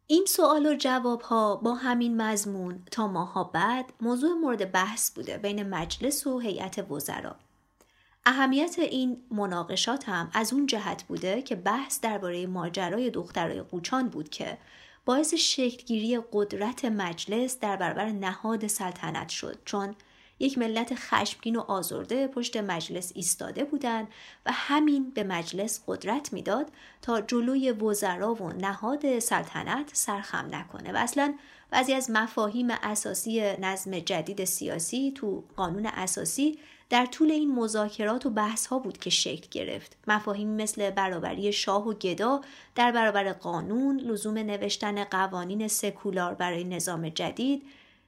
این 0.07 0.25
سوال 0.25 0.65
و 0.65 0.75
جواب 0.75 1.21
ها 1.21 1.55
با 1.55 1.75
همین 1.75 2.21
مضمون 2.21 2.83
تا 2.91 3.07
ماها 3.07 3.43
بعد 3.43 3.93
موضوع 4.01 4.33
مورد 4.33 4.71
بحث 4.71 5.11
بوده 5.11 5.37
بین 5.37 5.69
مجلس 5.69 6.27
و 6.27 6.39
هیئت 6.39 6.91
وزرا. 6.91 7.35
اهمیت 8.25 8.79
این 8.79 9.17
مناقشات 9.31 10.09
هم 10.09 10.29
از 10.33 10.53
اون 10.53 10.65
جهت 10.65 11.03
بوده 11.03 11.41
که 11.41 11.55
بحث 11.55 12.01
درباره 12.01 12.47
ماجرای 12.47 13.09
دخترای 13.09 13.61
قوچان 13.61 14.09
بود 14.09 14.29
که 14.29 14.57
باعث 15.05 15.33
شکلگیری 15.33 16.19
قدرت 16.33 16.85
مجلس 16.85 17.59
در 17.59 17.75
برابر 17.75 18.05
نهاد 18.05 18.67
سلطنت 18.67 19.29
شد. 19.29 19.57
چون 19.65 19.95
یک 20.39 20.57
ملت 20.57 20.95
خشمگین 20.95 21.55
و 21.55 21.59
آزرده 21.59 22.27
پشت 22.27 22.57
مجلس 22.57 23.11
ایستاده 23.15 23.63
بودند 23.63 24.07
و 24.45 24.51
همین 24.53 25.09
به 25.09 25.23
مجلس 25.23 25.83
قدرت 25.87 26.33
می‌داد 26.33 26.71
تا 27.01 27.21
جلوی 27.21 27.71
وزرا 27.71 28.33
و 28.33 28.53
نهاد 28.53 29.19
سلطنت 29.19 29.89
سرخم 29.93 30.47
نکنه. 30.51 30.91
و 30.91 30.97
اصلا 30.97 31.33
بعضی 31.71 31.93
از 31.93 32.11
مفاهیم 32.11 32.67
اساسی 32.69 33.57
نظم 33.57 33.99
جدید 33.99 34.45
سیاسی 34.45 35.13
تو 35.15 35.43
قانون 35.55 35.85
اساسی 35.85 36.59
در 36.89 37.05
طول 37.05 37.31
این 37.31 37.55
مذاکرات 37.55 38.25
و 38.25 38.29
بحث 38.29 38.67
ها 38.67 38.79
بود 38.79 38.97
که 38.97 39.09
شکل 39.09 39.47
گرفت 39.51 39.97
مفاهیم 40.07 40.49
مثل 40.49 40.89
برابری 40.89 41.53
شاه 41.53 41.87
و 41.87 41.93
گدا 41.93 42.41
در 42.75 42.91
برابر 42.91 43.33
قانون 43.33 43.99
لزوم 43.99 44.37
نوشتن 44.37 45.03
قوانین 45.03 45.67
سکولار 45.67 46.33
برای 46.33 46.63
نظام 46.63 47.09
جدید 47.09 47.63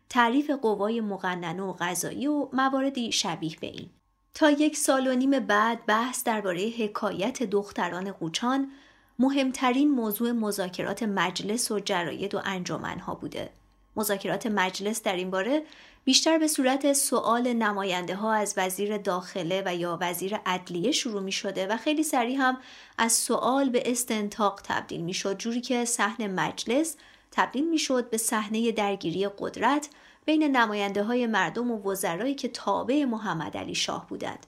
تعریف 0.10 0.50
قوای 0.50 1.02
مقننه 1.02 1.64
و 1.64 1.74
غذایی 1.74 2.28
و 2.28 2.48
مواردی 2.54 3.12
شبیه 3.12 3.56
به 3.62 3.68
این. 3.68 3.90
تا 4.34 4.50
یک 4.50 4.78
سال 4.78 5.08
و 5.08 5.16
نیم 5.16 5.40
بعد 5.40 5.86
بحث 5.86 6.24
درباره 6.24 6.70
حکایت 6.78 7.44
دختران 7.44 8.12
قوچان 8.12 8.72
مهمترین 9.20 9.92
موضوع 9.92 10.32
مذاکرات 10.32 11.04
مجلس 11.04 11.72
و 11.72 11.80
جراید 11.80 12.36
و 12.36 12.42
انجمنها 12.46 13.16
بوده. 13.16 13.50
مذاکرات 13.96 14.48
مجلس 14.48 15.04
در 15.04 15.16
این 15.16 15.32
باره 15.32 15.64
بیشتر 16.06 16.38
به 16.38 16.48
صورت 16.48 16.94
سوال 16.94 17.54
نماینده 17.54 18.16
ها 18.16 18.34
از 18.34 18.54
وزیر 18.58 18.98
داخله 18.98 19.64
و 19.66 19.76
یا 19.76 19.98
وزیر 20.02 20.36
عدلیه 20.46 20.92
شروع 20.92 21.22
می 21.22 21.32
شده 21.32 21.68
و 21.68 21.78
خیلی 21.78 22.04
سریع 22.04 22.38
هم 22.38 22.58
از 22.98 23.14
سوال 23.14 23.70
به 23.70 23.92
استنتاق 23.92 24.62
تبدیل 24.64 25.02
می 25.02 25.14
شد 25.14 25.38
جوری 25.38 25.62
که 25.62 25.86
صحن 25.86 26.28
مجلس 26.28 26.96
تبدیل 27.32 27.70
می 27.70 27.78
شد 27.78 28.10
به 28.10 28.18
صحنه 28.18 28.72
درگیری 28.72 29.30
قدرت 29.40 29.90
بین 30.26 30.44
نماینده 30.44 31.04
های 31.04 31.28
مردم 31.28 31.72
و 31.72 31.92
وزرایی 31.92 32.36
که 32.36 32.48
تابع 32.48 33.06
محمد 33.06 33.58
علی 33.58 33.76
شاه 33.76 34.08
بودند. 34.08 34.46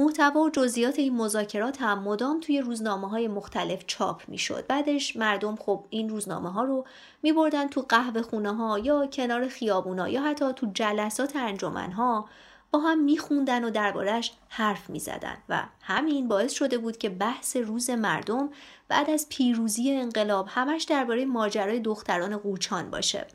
محتوا 0.00 0.40
و 0.40 0.50
جزئیات 0.50 0.98
این 0.98 1.16
مذاکرات 1.16 1.82
هم 1.82 2.02
مدام 2.02 2.40
توی 2.40 2.60
روزنامه 2.60 3.08
های 3.08 3.28
مختلف 3.28 3.84
چاپ 3.86 4.28
می 4.28 4.38
شد. 4.38 4.66
بعدش 4.66 5.16
مردم 5.16 5.56
خب 5.56 5.84
این 5.90 6.08
روزنامه 6.08 6.52
ها 6.52 6.64
رو 6.64 6.86
می 7.22 7.32
بردن 7.32 7.68
تو 7.68 7.84
قهوه 7.88 8.22
خونه 8.22 8.54
ها 8.54 8.78
یا 8.78 9.06
کنار 9.06 9.48
خیابونا 9.48 10.08
یا 10.08 10.22
حتی 10.22 10.52
تو 10.52 10.66
جلسات 10.74 11.36
انجمن 11.36 11.92
ها 11.92 12.28
با 12.70 12.78
هم 12.78 13.04
میخوندن 13.04 13.64
و 13.64 13.70
دربارش 13.70 14.32
حرف 14.48 14.90
می‌زدن 14.90 15.36
و 15.48 15.62
همین 15.80 16.28
باعث 16.28 16.52
شده 16.52 16.78
بود 16.78 16.98
که 16.98 17.08
بحث 17.08 17.56
روز 17.56 17.90
مردم 17.90 18.50
بعد 18.88 19.10
از 19.10 19.28
پیروزی 19.28 19.92
انقلاب 19.92 20.46
همش 20.48 20.82
درباره 20.82 21.24
ماجرای 21.24 21.80
دختران 21.80 22.36
قوچان 22.36 22.90
باشه 22.90 23.26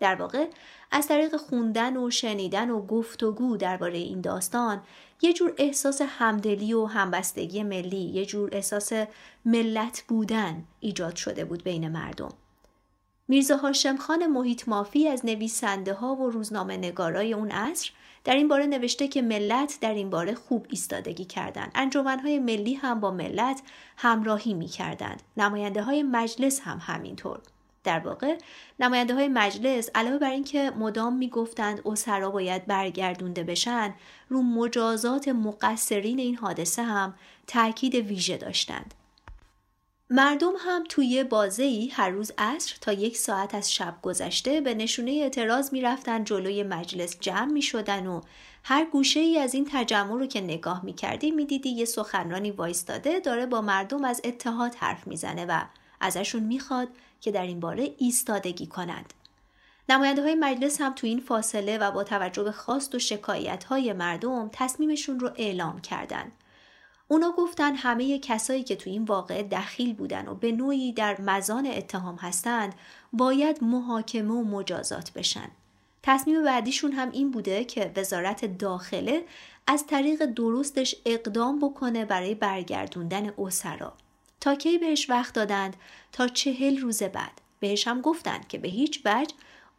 در 0.00 0.14
واقع 0.14 0.46
از 0.90 1.08
طریق 1.08 1.36
خوندن 1.36 1.96
و 1.96 2.10
شنیدن 2.10 2.70
و 2.70 2.86
گفتگو 2.86 3.56
درباره 3.56 3.98
این 3.98 4.20
داستان 4.20 4.82
یه 5.22 5.32
جور 5.32 5.54
احساس 5.58 6.02
همدلی 6.02 6.74
و 6.74 6.86
همبستگی 6.86 7.62
ملی 7.62 7.96
یه 7.96 8.26
جور 8.26 8.48
احساس 8.52 8.92
ملت 9.44 10.04
بودن 10.08 10.64
ایجاد 10.80 11.16
شده 11.16 11.44
بود 11.44 11.64
بین 11.64 11.88
مردم 11.88 12.32
میرزا 13.28 13.56
هاشم 13.56 13.96
خان 13.96 14.26
محیط 14.26 14.68
مافی 14.68 15.08
از 15.08 15.26
نویسنده 15.26 15.94
ها 15.94 16.14
و 16.14 16.30
روزنامه 16.30 16.76
نگارای 16.76 17.32
اون 17.32 17.50
عصر 17.50 17.90
در 18.24 18.34
این 18.34 18.48
باره 18.48 18.66
نوشته 18.66 19.08
که 19.08 19.22
ملت 19.22 19.78
در 19.80 19.94
این 19.94 20.10
باره 20.10 20.34
خوب 20.34 20.66
ایستادگی 20.70 21.24
کردند. 21.24 21.72
انجمنهای 21.74 22.38
ملی 22.38 22.74
هم 22.74 23.00
با 23.00 23.10
ملت 23.10 23.62
همراهی 23.96 24.54
می 24.54 24.66
کردند. 24.66 25.22
نماینده 25.36 25.82
های 25.82 26.02
مجلس 26.02 26.60
هم 26.60 26.78
همینطور. 26.82 27.40
در 27.84 27.98
واقع. 27.98 28.38
نماینده 28.80 29.14
های 29.14 29.28
مجلس 29.28 29.90
علاوه 29.94 30.18
بر 30.18 30.30
اینکه 30.30 30.70
مدام 30.70 31.16
می‌گفتند 31.16 31.82
اسرا 31.86 32.30
باید 32.30 32.66
برگردونده 32.66 33.44
بشن 33.44 33.94
رو 34.28 34.42
مجازات 34.42 35.28
مقصرین 35.28 36.18
این 36.18 36.36
حادثه 36.36 36.82
هم 36.82 37.14
تاکید 37.46 37.94
ویژه 37.94 38.36
داشتند. 38.36 38.94
مردم 40.12 40.52
هم 40.58 40.84
توی 40.88 41.24
بازه 41.24 41.62
ای 41.62 41.88
هر 41.88 42.10
روز 42.10 42.32
عصر 42.38 42.76
تا 42.80 42.92
یک 42.92 43.16
ساعت 43.16 43.54
از 43.54 43.72
شب 43.72 43.94
گذشته 44.02 44.60
به 44.60 44.74
نشونه 44.74 45.10
اعتراض 45.10 45.72
می‌رفتن 45.72 46.24
جلوی 46.24 46.62
مجلس 46.62 47.16
جمع 47.20 47.52
می 47.52 47.62
شدن 47.62 48.06
و 48.06 48.20
هر 48.64 48.84
گوشه 48.84 49.20
ای 49.20 49.38
از 49.38 49.54
این 49.54 49.68
تجمع 49.72 50.18
رو 50.18 50.26
که 50.26 50.40
نگاه 50.40 50.84
می 50.84 50.92
کردی 50.92 51.30
می 51.30 51.44
دیدی 51.44 51.68
یه 51.68 51.84
سخنرانی 51.84 52.50
وایستاده 52.50 53.20
داره 53.20 53.46
با 53.46 53.60
مردم 53.60 54.04
از 54.04 54.20
اتحاد 54.24 54.74
حرف 54.74 55.06
می‌زنه 55.06 55.46
و 55.46 55.60
ازشون 56.00 56.42
می‌خواد 56.42 56.88
که 57.20 57.30
در 57.30 57.42
این 57.42 57.60
باره 57.60 57.94
ایستادگی 57.98 58.66
کنند. 58.66 59.14
نماینده 59.88 60.22
های 60.22 60.34
مجلس 60.34 60.80
هم 60.80 60.94
تو 60.94 61.06
این 61.06 61.20
فاصله 61.20 61.78
و 61.78 61.90
با 61.90 62.04
توجه 62.04 62.42
به 62.42 62.52
خواست 62.52 62.94
و 62.94 62.98
شکایت 62.98 63.64
های 63.64 63.92
مردم 63.92 64.50
تصمیمشون 64.52 65.20
رو 65.20 65.30
اعلام 65.36 65.80
کردند. 65.80 66.32
اونا 67.08 67.32
گفتن 67.32 67.74
همه 67.74 68.18
کسایی 68.18 68.62
که 68.62 68.76
تو 68.76 68.90
این 68.90 69.04
واقعه 69.04 69.42
دخیل 69.42 69.94
بودن 69.94 70.28
و 70.28 70.34
به 70.34 70.52
نوعی 70.52 70.92
در 70.92 71.20
مزان 71.20 71.66
اتهام 71.66 72.16
هستند 72.16 72.74
باید 73.12 73.64
محاکمه 73.64 74.34
و 74.34 74.44
مجازات 74.44 75.12
بشن. 75.12 75.48
تصمیم 76.02 76.44
بعدیشون 76.44 76.92
هم 76.92 77.10
این 77.10 77.30
بوده 77.30 77.64
که 77.64 77.92
وزارت 77.96 78.58
داخله 78.58 79.24
از 79.66 79.86
طریق 79.86 80.24
درستش 80.24 80.94
اقدام 81.06 81.58
بکنه 81.58 82.04
برای 82.04 82.34
برگردوندن 82.34 83.32
اسرا. 83.38 83.92
تا 84.40 84.54
کی 84.54 84.78
بهش 84.78 85.10
وقت 85.10 85.34
دادند؟ 85.34 85.76
تا 86.12 86.28
چهل 86.28 86.78
روز 86.78 87.02
بعد. 87.02 87.40
بهش 87.60 87.88
هم 87.88 88.00
گفتند 88.00 88.48
که 88.48 88.58
به 88.58 88.68
هیچ 88.68 89.00
وجه 89.04 89.34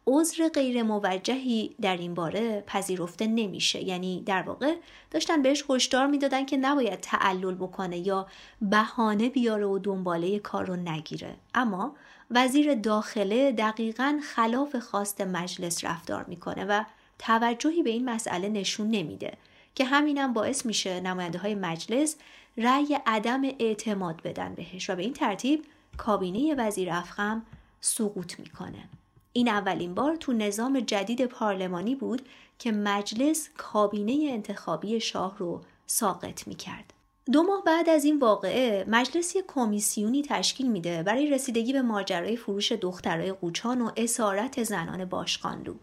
عذر 0.06 0.48
غیر 0.48 0.82
موجهی 0.82 1.74
در 1.80 1.96
این 1.96 2.14
باره 2.14 2.64
پذیرفته 2.66 3.26
نمیشه. 3.26 3.84
یعنی 3.84 4.22
در 4.26 4.42
واقع 4.42 4.76
داشتن 5.10 5.42
بهش 5.42 5.64
هشدار 5.70 6.06
می‌دادن 6.06 6.46
که 6.46 6.56
نباید 6.56 7.00
تعلل 7.00 7.54
بکنه 7.54 7.98
یا 7.98 8.26
بهانه 8.62 9.28
بیاره 9.28 9.66
و 9.66 9.78
دنباله 9.78 10.38
کار 10.38 10.64
رو 10.64 10.76
نگیره. 10.76 11.36
اما 11.54 11.96
وزیر 12.30 12.74
داخله 12.74 13.52
دقیقا 13.52 14.20
خلاف 14.34 14.76
خواست 14.76 15.20
مجلس 15.20 15.84
رفتار 15.84 16.24
می‌کنه 16.24 16.64
و 16.64 16.84
توجهی 17.18 17.82
به 17.82 17.90
این 17.90 18.10
مسئله 18.10 18.48
نشون 18.48 18.90
نمیده 18.90 19.32
که 19.74 19.84
همینم 19.84 20.32
باعث 20.32 20.66
میشه 20.66 21.00
نماینده 21.00 21.38
های 21.38 21.54
مجلس 21.54 22.16
رأی 22.56 22.98
عدم 23.06 23.42
اعتماد 23.44 24.22
بدن 24.22 24.54
بهش 24.54 24.90
و 24.90 24.96
به 24.96 25.02
این 25.02 25.12
ترتیب 25.12 25.64
کابینه 25.96 26.54
وزیر 26.54 26.90
افخم 26.90 27.42
سقوط 27.80 28.40
می‌کنه 28.40 28.88
این 29.32 29.48
اولین 29.48 29.94
بار 29.94 30.16
تو 30.16 30.32
نظام 30.32 30.80
جدید 30.80 31.26
پارلمانی 31.26 31.94
بود 31.94 32.28
که 32.58 32.72
مجلس 32.72 33.48
کابینه 33.56 34.30
انتخابی 34.32 35.00
شاه 35.00 35.38
رو 35.38 35.62
ساقط 35.86 36.46
می 36.46 36.54
کرد. 36.54 36.92
دو 37.32 37.42
ماه 37.42 37.62
بعد 37.64 37.88
از 37.88 38.04
این 38.04 38.18
واقعه 38.18 38.84
مجلس 38.88 39.36
یک 39.36 39.44
کمیسیونی 39.48 40.22
تشکیل 40.22 40.70
میده 40.70 41.02
برای 41.02 41.30
رسیدگی 41.30 41.72
به 41.72 41.82
ماجرای 41.82 42.36
فروش 42.36 42.72
دخترای 42.72 43.32
قوچان 43.32 43.80
و 43.80 43.90
اسارت 43.96 44.62
زنان 44.62 45.04
باشقانلو. 45.04 45.74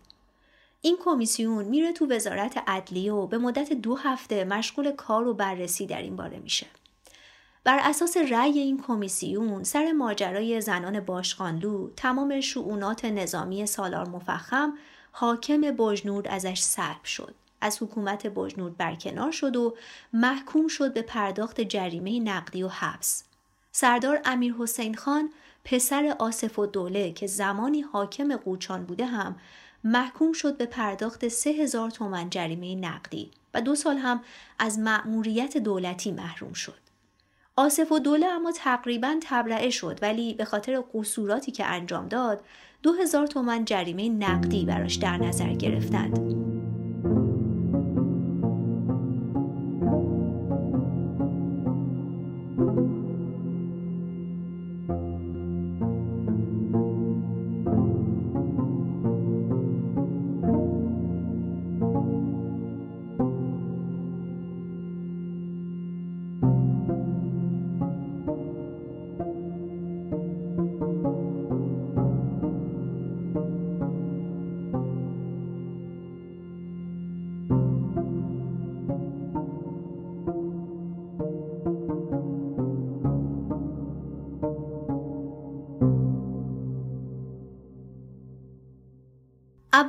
این 0.81 0.97
کمیسیون 1.03 1.65
میره 1.65 1.93
تو 1.93 2.07
وزارت 2.07 2.63
عدلیه 2.67 3.13
و 3.13 3.27
به 3.27 3.37
مدت 3.37 3.73
دو 3.73 3.95
هفته 3.95 4.43
مشغول 4.43 4.91
کار 4.91 5.27
و 5.27 5.33
بررسی 5.33 5.85
در 5.85 6.01
این 6.01 6.15
باره 6.15 6.39
میشه. 6.39 6.67
بر 7.63 7.79
اساس 7.81 8.17
رأی 8.17 8.59
این 8.59 8.83
کمیسیون 8.87 9.63
سر 9.63 9.91
ماجرای 9.91 10.61
زنان 10.61 10.99
باشقانلو 10.99 11.89
تمام 11.95 12.41
شعونات 12.41 13.05
نظامی 13.05 13.65
سالار 13.65 14.09
مفخم 14.09 14.73
حاکم 15.11 15.61
بجنورد 15.61 16.27
ازش 16.27 16.59
سلب 16.59 17.03
شد. 17.03 17.35
از 17.61 17.83
حکومت 17.83 18.27
بجنورد 18.27 18.77
برکنار 18.77 19.31
شد 19.31 19.55
و 19.55 19.75
محکوم 20.13 20.67
شد 20.67 20.93
به 20.93 21.01
پرداخت 21.01 21.61
جریمه 21.61 22.19
نقدی 22.19 22.63
و 22.63 22.67
حبس. 22.67 23.23
سردار 23.71 24.21
امیر 24.25 24.53
حسین 24.53 24.95
خان 24.95 25.29
پسر 25.63 26.15
آصف 26.19 26.59
و 26.59 26.65
دوله 26.65 27.11
که 27.11 27.27
زمانی 27.27 27.81
حاکم 27.81 28.35
قوچان 28.35 28.85
بوده 28.85 29.05
هم 29.05 29.35
محکوم 29.83 30.33
شد 30.33 30.57
به 30.57 30.65
پرداخت 30.65 31.27
سه 31.27 31.49
هزار 31.49 31.89
تومن 31.89 32.29
جریمه 32.29 32.75
نقدی 32.75 33.31
و 33.53 33.61
دو 33.61 33.75
سال 33.75 33.97
هم 33.97 34.21
از 34.59 34.79
مأموریت 34.79 35.57
دولتی 35.57 36.11
محروم 36.11 36.53
شد. 36.53 36.79
آصف 37.55 37.91
و 37.91 37.99
دوله 37.99 38.25
اما 38.25 38.51
تقریبا 38.51 39.15
تبرعه 39.21 39.69
شد 39.69 39.99
ولی 40.01 40.33
به 40.33 40.45
خاطر 40.45 40.83
قصوراتی 40.93 41.51
که 41.51 41.65
انجام 41.65 42.07
داد 42.07 42.41
دو 42.83 42.93
هزار 42.93 43.27
تومن 43.27 43.65
جریمه 43.65 44.09
نقدی 44.09 44.65
براش 44.65 44.95
در 44.95 45.17
نظر 45.17 45.53
گرفتند. 45.53 46.48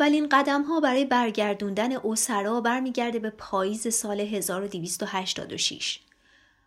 اولین 0.00 0.28
قدم 0.28 0.62
ها 0.62 0.80
برای 0.80 1.04
برگردوندن 1.04 1.92
اوسرا 1.92 2.60
برمیگرده 2.60 3.18
به 3.18 3.30
پاییز 3.30 3.94
سال 3.94 4.20
1286. 4.20 6.00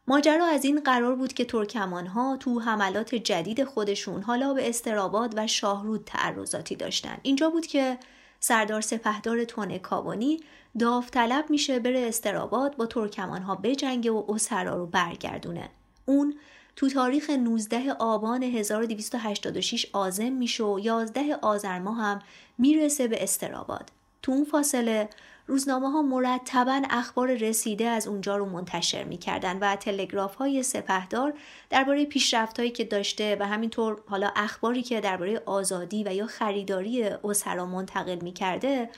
ماجرا 0.08 0.46
از 0.46 0.66
این 0.66 0.80
قرار 0.80 1.16
بود 1.16 1.34
که 1.34 1.46
ترکمان 1.46 2.08
ها 2.08 2.38
تو 2.38 2.60
حملات 2.60 3.16
جدید 3.16 3.64
خودشون 3.64 4.22
حالا 4.22 4.54
به 4.54 4.70
استراباد 4.70 5.34
و 5.38 5.48
شاهرود 5.48 6.04
تعرضاتی 6.06 6.76
داشتن. 6.76 7.18
اینجا 7.22 7.50
بود 7.50 7.66
که 7.66 7.98
سردار 8.40 8.82
سپهدار 8.82 9.44
تونه 9.44 9.80
کابانی 9.80 10.40
داوطلب 10.80 11.50
میشه 11.50 11.80
بره 11.80 12.00
استراباد 12.08 12.78
با 12.78 12.86
ترکمان 12.86 13.42
ها 13.42 13.56
بجنگه 13.56 14.12
و 14.12 14.24
اسرا 14.30 14.76
رو 14.76 14.86
برگردونه. 14.86 15.70
اون 16.06 16.36
تو 16.76 16.90
تاریخ 16.90 17.30
19 17.30 17.94
آبان 18.00 18.44
1286 18.44 19.86
آزم 19.94 20.32
میشه 20.32 20.64
و 20.64 20.80
11 20.80 21.36
آذر 21.42 21.80
ماه 21.80 21.98
هم 21.98 22.22
می‌رسه 22.58 23.08
به 23.08 23.24
استراباد. 23.24 23.92
تو 24.22 24.32
اون 24.32 24.44
فاصله 24.44 25.10
روزنامه 25.48 25.92
ها 25.92 26.02
مرتبا 26.02 26.82
اخبار 26.90 27.34
رسیده 27.34 27.86
از 27.86 28.08
اونجا 28.08 28.38
رو 28.38 28.46
منتشر 28.46 29.04
می‌کردن 29.04 29.58
و 29.60 29.76
تلگراف 29.76 30.36
های 30.36 30.64
سپهدار 30.64 31.34
درباره 31.70 32.06
پیشرفت 32.06 32.60
هایی 32.60 32.72
که 32.72 32.84
داشته 32.84 33.38
و 33.40 33.48
همینطور 33.48 34.02
حالا 34.08 34.32
اخباری 34.36 34.84
که 34.84 35.02
درباره 35.02 35.42
آزادی 35.46 36.04
و 36.04 36.14
یا 36.14 36.26
خریداری 36.26 37.04
اسرا 37.04 37.66
منتقل 37.66 38.20
می‌کرده 38.22 38.90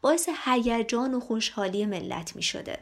باعث 0.00 0.28
هیجان 0.44 1.14
و 1.14 1.20
خوشحالی 1.20 1.86
ملت 1.86 2.36
می‌شده. 2.36 2.78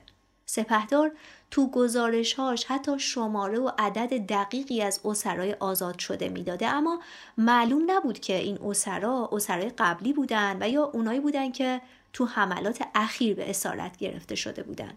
سپهدار 0.53 1.13
تو 1.51 1.71
گزارشهاش 1.71 2.65
حتی 2.65 2.99
شماره 2.99 3.59
و 3.59 3.71
عدد 3.79 4.27
دقیقی 4.27 4.83
از 4.83 5.01
اسرای 5.05 5.53
آزاد 5.53 5.99
شده 5.99 6.29
می‌داده. 6.29 6.69
اما 6.69 7.01
معلوم 7.39 7.91
نبود 7.91 8.19
که 8.19 8.37
این 8.37 8.59
اسرا 8.65 9.29
اسرای 9.33 9.69
قبلی 9.79 10.13
بودن 10.13 10.57
و 10.61 10.69
یا 10.69 10.85
اونایی 10.85 11.21
بودن 11.21 11.53
که 11.53 11.81
تو 12.13 12.25
حملات 12.25 12.83
اخیر 12.95 13.35
به 13.35 13.51
اسارت 13.51 13.97
گرفته 13.97 14.35
شده 14.35 14.63
بودن. 14.63 14.93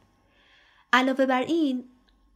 علاوه 0.93 1.25
بر 1.25 1.41
این 1.41 1.83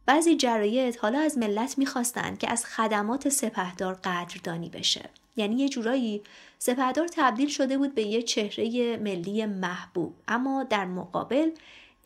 بعضی 0.06 0.36
جرایت 0.36 1.04
حالا 1.04 1.18
از 1.18 1.38
ملت 1.38 1.78
می‌خواستند 1.78 2.38
که 2.38 2.50
از 2.50 2.66
خدمات 2.66 3.28
سپهدار 3.28 3.94
قدردانی 3.94 4.68
بشه. 4.68 5.10
یعنی 5.36 5.56
یه 5.56 5.68
جورایی 5.68 6.22
سپهدار 6.58 7.08
تبدیل 7.08 7.48
شده 7.48 7.78
بود 7.78 7.94
به 7.94 8.02
یه 8.02 8.22
چهره 8.22 8.96
ملی 8.96 9.46
محبوب. 9.46 10.14
اما 10.28 10.62
در 10.64 10.84
مقابل 10.84 11.50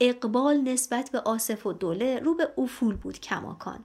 اقبال 0.00 0.56
نسبت 0.56 1.10
به 1.10 1.20
آصف 1.20 1.66
و 1.66 1.72
دوله 1.72 2.18
رو 2.18 2.34
به 2.34 2.48
افول 2.58 2.96
بود 2.96 3.20
کماکان. 3.20 3.84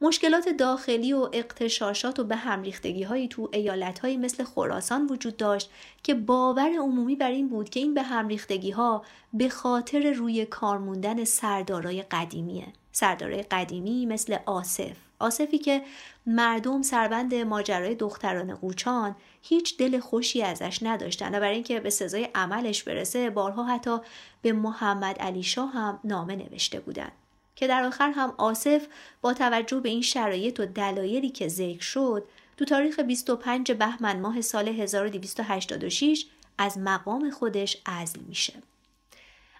مشکلات 0.00 0.48
داخلی 0.48 1.12
و 1.12 1.28
اقتشاشات 1.32 2.18
و 2.18 2.24
به 2.24 2.36
همریختگی 2.36 3.02
هایی 3.02 3.28
تو 3.28 3.48
ایالت 3.52 3.98
هایی 3.98 4.16
مثل 4.16 4.44
خراسان 4.44 5.06
وجود 5.06 5.36
داشت 5.36 5.70
که 6.02 6.14
باور 6.14 6.70
عمومی 6.80 7.16
بر 7.16 7.30
این 7.30 7.48
بود 7.48 7.68
که 7.68 7.80
این 7.80 7.94
به 7.94 8.02
همریختگی 8.02 8.70
ها 8.70 9.04
به 9.32 9.48
خاطر 9.48 10.12
روی 10.12 10.46
کار 10.46 10.78
موندن 10.78 11.24
سردارای 11.24 12.02
قدیمیه. 12.02 12.66
سردارای 12.92 13.42
قدیمی 13.42 14.06
مثل 14.06 14.36
آصف 14.46 14.96
آصفی 15.20 15.58
که 15.58 15.82
مردم 16.26 16.82
سربند 16.82 17.34
ماجرای 17.34 17.94
دختران 17.94 18.54
قوچان 18.54 19.16
هیچ 19.42 19.78
دل 19.78 20.00
خوشی 20.00 20.42
ازش 20.42 20.78
نداشتن 20.82 21.34
و 21.34 21.40
برای 21.40 21.54
اینکه 21.54 21.80
به 21.80 21.90
سزای 21.90 22.28
عملش 22.34 22.82
برسه 22.82 23.30
بارها 23.30 23.64
حتی 23.64 23.98
به 24.42 24.52
محمد 24.52 25.18
علی 25.18 25.42
شاه 25.42 25.72
هم 25.72 26.00
نامه 26.04 26.36
نوشته 26.36 26.80
بودند 26.80 27.12
که 27.56 27.66
در 27.66 27.84
آخر 27.84 28.10
هم 28.10 28.34
آصف 28.38 28.86
با 29.20 29.34
توجه 29.34 29.80
به 29.80 29.88
این 29.88 30.02
شرایط 30.02 30.60
و 30.60 30.66
دلایلی 30.66 31.30
که 31.30 31.48
ذکر 31.48 31.82
شد 31.82 32.24
تو 32.56 32.64
تاریخ 32.64 33.00
25 33.00 33.72
بهمن 33.72 34.20
ماه 34.20 34.40
سال 34.40 34.68
1286 34.68 36.26
از 36.58 36.78
مقام 36.78 37.30
خودش 37.30 37.82
عزل 37.86 38.20
میشه. 38.20 38.54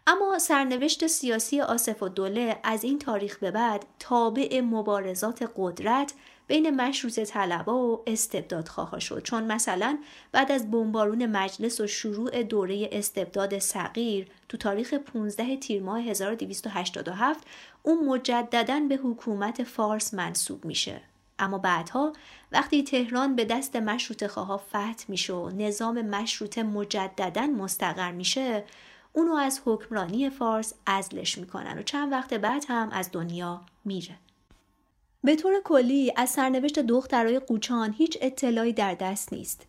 اما 0.06 0.38
سرنوشت 0.38 1.06
سیاسی 1.06 1.60
آصف 1.60 2.02
و 2.02 2.08
دوله 2.08 2.60
از 2.62 2.84
این 2.84 2.98
تاریخ 2.98 3.38
به 3.38 3.50
بعد 3.50 3.84
تابع 3.98 4.60
مبارزات 4.60 5.52
قدرت 5.56 6.12
بین 6.50 6.80
مشروط 6.80 7.20
طلبا 7.20 7.78
و 7.78 8.02
استبداد 8.06 8.68
خواها 8.68 8.98
شد 8.98 9.22
چون 9.22 9.52
مثلا 9.52 9.98
بعد 10.32 10.52
از 10.52 10.70
بمبارون 10.70 11.26
مجلس 11.26 11.80
و 11.80 11.86
شروع 11.86 12.42
دوره 12.42 12.88
استبداد 12.92 13.58
صغیر 13.58 14.28
تو 14.48 14.56
تاریخ 14.56 14.94
15 14.94 15.56
تیر 15.56 15.82
ماه 15.82 16.00
1287 16.00 17.46
اون 17.82 18.04
مجددا 18.04 18.80
به 18.88 18.96
حکومت 18.96 19.62
فارس 19.62 20.14
منصوب 20.14 20.64
میشه 20.64 21.00
اما 21.38 21.58
بعدها 21.58 22.12
وقتی 22.52 22.82
تهران 22.82 23.36
به 23.36 23.44
دست 23.44 23.76
مشروط 23.76 24.26
خواه 24.26 24.62
فتح 24.68 25.04
میشه 25.08 25.32
و 25.32 25.50
نظام 25.50 26.02
مشروط 26.02 26.58
مجددا 26.58 27.46
مستقر 27.46 28.12
میشه 28.12 28.64
اونو 29.12 29.34
از 29.34 29.60
حکمرانی 29.64 30.30
فارس 30.30 30.74
ازلش 30.86 31.38
می‌کنن 31.38 31.78
و 31.78 31.82
چند 31.82 32.12
وقت 32.12 32.34
بعد 32.34 32.64
هم 32.68 32.90
از 32.92 33.10
دنیا 33.12 33.60
میره. 33.84 34.16
به 35.24 35.36
طور 35.36 35.54
کلی 35.64 36.12
از 36.16 36.30
سرنوشت 36.30 36.78
دخترای 36.78 37.38
قوچان 37.38 37.94
هیچ 37.98 38.18
اطلاعی 38.20 38.72
در 38.72 38.94
دست 38.94 39.32
نیست. 39.32 39.66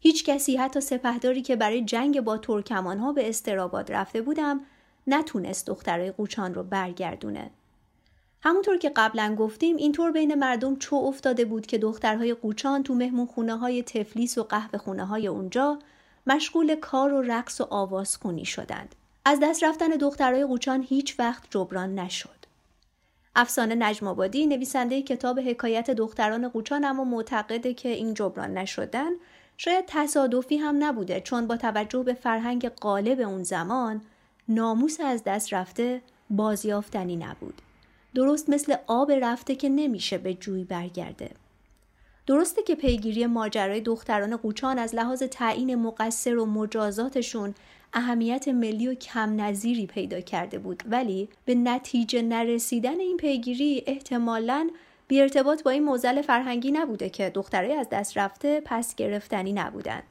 هیچ 0.00 0.24
کسی 0.24 0.56
حتی 0.56 0.80
سپهداری 0.80 1.42
که 1.42 1.56
برای 1.56 1.84
جنگ 1.84 2.20
با 2.20 2.38
ترکمان 2.38 2.98
ها 2.98 3.12
به 3.12 3.28
استراباد 3.28 3.92
رفته 3.92 4.22
بودم 4.22 4.60
نتونست 5.06 5.66
دخترای 5.66 6.12
قوچان 6.12 6.54
رو 6.54 6.62
برگردونه. 6.62 7.50
همونطور 8.42 8.76
که 8.76 8.92
قبلا 8.96 9.34
گفتیم 9.38 9.76
اینطور 9.76 10.12
بین 10.12 10.34
مردم 10.34 10.76
چو 10.76 10.96
افتاده 10.96 11.44
بود 11.44 11.66
که 11.66 11.78
دخترهای 11.78 12.34
قوچان 12.34 12.82
تو 12.82 12.94
مهمون 12.94 13.26
خونه 13.26 13.56
های 13.56 13.82
تفلیس 13.82 14.38
و 14.38 14.42
قهوه 14.42 14.78
خونه 14.78 15.04
های 15.04 15.26
اونجا 15.26 15.78
مشغول 16.26 16.74
کار 16.74 17.12
و 17.12 17.22
رقص 17.22 17.60
و 17.60 17.66
آواز 17.70 18.16
خونی 18.16 18.44
شدند. 18.44 18.94
از 19.24 19.38
دست 19.42 19.64
رفتن 19.64 19.88
دخترهای 19.88 20.44
قوچان 20.44 20.82
هیچ 20.88 21.20
وقت 21.20 21.42
جبران 21.50 21.94
نشد. 21.94 22.41
افسانه 23.36 23.74
نجم 23.74 24.06
آبادی 24.06 24.46
نویسنده 24.46 25.02
کتاب 25.02 25.40
حکایت 25.40 25.90
دختران 25.90 26.48
قوچان 26.48 26.84
اما 26.84 27.04
معتقده 27.04 27.74
که 27.74 27.88
این 27.88 28.14
جبران 28.14 28.58
نشدن 28.58 29.10
شاید 29.56 29.84
تصادفی 29.86 30.56
هم 30.56 30.84
نبوده 30.84 31.20
چون 31.20 31.46
با 31.46 31.56
توجه 31.56 32.02
به 32.02 32.14
فرهنگ 32.14 32.68
غالب 32.68 33.20
اون 33.20 33.42
زمان 33.42 34.00
ناموس 34.48 35.00
از 35.00 35.24
دست 35.24 35.54
رفته 35.54 36.02
بازیافتنی 36.30 37.16
نبود. 37.16 37.62
درست 38.14 38.50
مثل 38.50 38.74
آب 38.86 39.12
رفته 39.12 39.54
که 39.54 39.68
نمیشه 39.68 40.18
به 40.18 40.34
جوی 40.34 40.64
برگرده. 40.64 41.30
درسته 42.26 42.62
که 42.62 42.74
پیگیری 42.74 43.26
ماجرای 43.26 43.80
دختران 43.80 44.36
قوچان 44.36 44.78
از 44.78 44.94
لحاظ 44.94 45.22
تعیین 45.22 45.74
مقصر 45.74 46.36
و 46.36 46.46
مجازاتشون 46.46 47.54
اهمیت 47.94 48.48
ملی 48.48 48.88
و 48.88 48.94
کم 48.94 49.40
نظیری 49.40 49.86
پیدا 49.86 50.20
کرده 50.20 50.58
بود 50.58 50.82
ولی 50.86 51.28
به 51.44 51.54
نتیجه 51.54 52.22
نرسیدن 52.22 53.00
این 53.00 53.16
پیگیری 53.16 53.82
احتمالاً 53.86 54.70
بی 55.08 55.20
ارتباط 55.20 55.62
با 55.62 55.70
این 55.70 55.84
موزل 55.84 56.22
فرهنگی 56.22 56.72
نبوده 56.72 57.10
که 57.10 57.30
دخترای 57.30 57.72
از 57.72 57.88
دست 57.92 58.18
رفته 58.18 58.62
پس 58.64 58.94
گرفتنی 58.94 59.52
نبودن. 59.52 60.02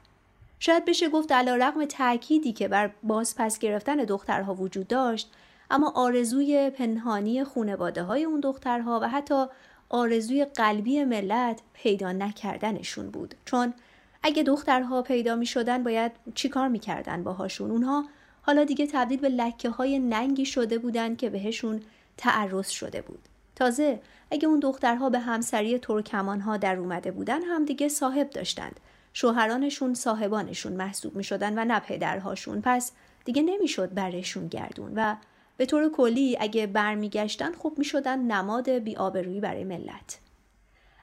شاید 0.58 0.84
بشه 0.84 1.08
گفت 1.08 1.32
علا 1.32 1.56
رقم 1.56 1.84
تأکیدی 1.84 2.52
که 2.52 2.68
بر 2.68 2.90
باز 3.02 3.34
پس 3.36 3.58
گرفتن 3.58 3.96
دخترها 3.96 4.54
وجود 4.54 4.88
داشت 4.88 5.30
اما 5.70 5.92
آرزوی 5.94 6.70
پنهانی 6.70 7.44
خونواده 7.44 8.02
های 8.02 8.24
اون 8.24 8.40
دخترها 8.40 9.00
و 9.02 9.08
حتی 9.08 9.44
آرزوی 9.88 10.44
قلبی 10.44 11.04
ملت 11.04 11.60
پیدا 11.74 12.12
نکردنشون 12.12 13.10
بود 13.10 13.34
چون 13.44 13.74
اگه 14.22 14.42
دخترها 14.42 15.02
پیدا 15.02 15.36
می 15.36 15.46
شدن 15.46 15.84
باید 15.84 16.12
چیکار 16.34 16.68
می‌کردن 16.68 17.24
باهاشون؟ 17.24 17.70
اونها 17.70 18.04
حالا 18.42 18.64
دیگه 18.64 18.86
تبدیل 18.86 19.20
به 19.20 19.28
لکه 19.28 19.70
های 19.70 19.98
ننگی 19.98 20.46
شده 20.46 20.78
بودن 20.78 21.16
که 21.16 21.30
بهشون 21.30 21.80
تعرض 22.16 22.68
شده 22.68 23.02
بود. 23.02 23.28
تازه 23.56 24.00
اگه 24.30 24.48
اون 24.48 24.60
دخترها 24.60 25.10
به 25.10 25.18
همسری 25.18 25.78
ترکمان 25.78 26.40
ها 26.40 26.56
در 26.56 26.76
اومده 26.76 27.10
بودن 27.10 27.42
هم 27.42 27.64
دیگه 27.64 27.88
صاحب 27.88 28.30
داشتند. 28.30 28.80
شوهرانشون 29.12 29.94
صاحبانشون 29.94 30.72
محسوب 30.72 31.16
می 31.16 31.24
شدن 31.24 31.58
و 31.58 31.64
نه 31.64 31.80
پدرهاشون. 31.80 32.60
پس 32.64 32.92
دیگه 33.24 33.42
نمی‌شد 33.42 33.94
برشون 33.94 34.48
گردون 34.48 34.92
و 34.96 35.16
به 35.56 35.66
طور 35.66 35.90
کلی 35.90 36.36
اگه 36.40 36.66
برمیگشتن 36.66 37.52
خوب 37.52 37.78
می 37.78 37.84
شدن 37.84 38.18
نماد 38.18 38.70
بیآبرویی 38.70 39.40
برای 39.40 39.64
ملت. 39.64 40.18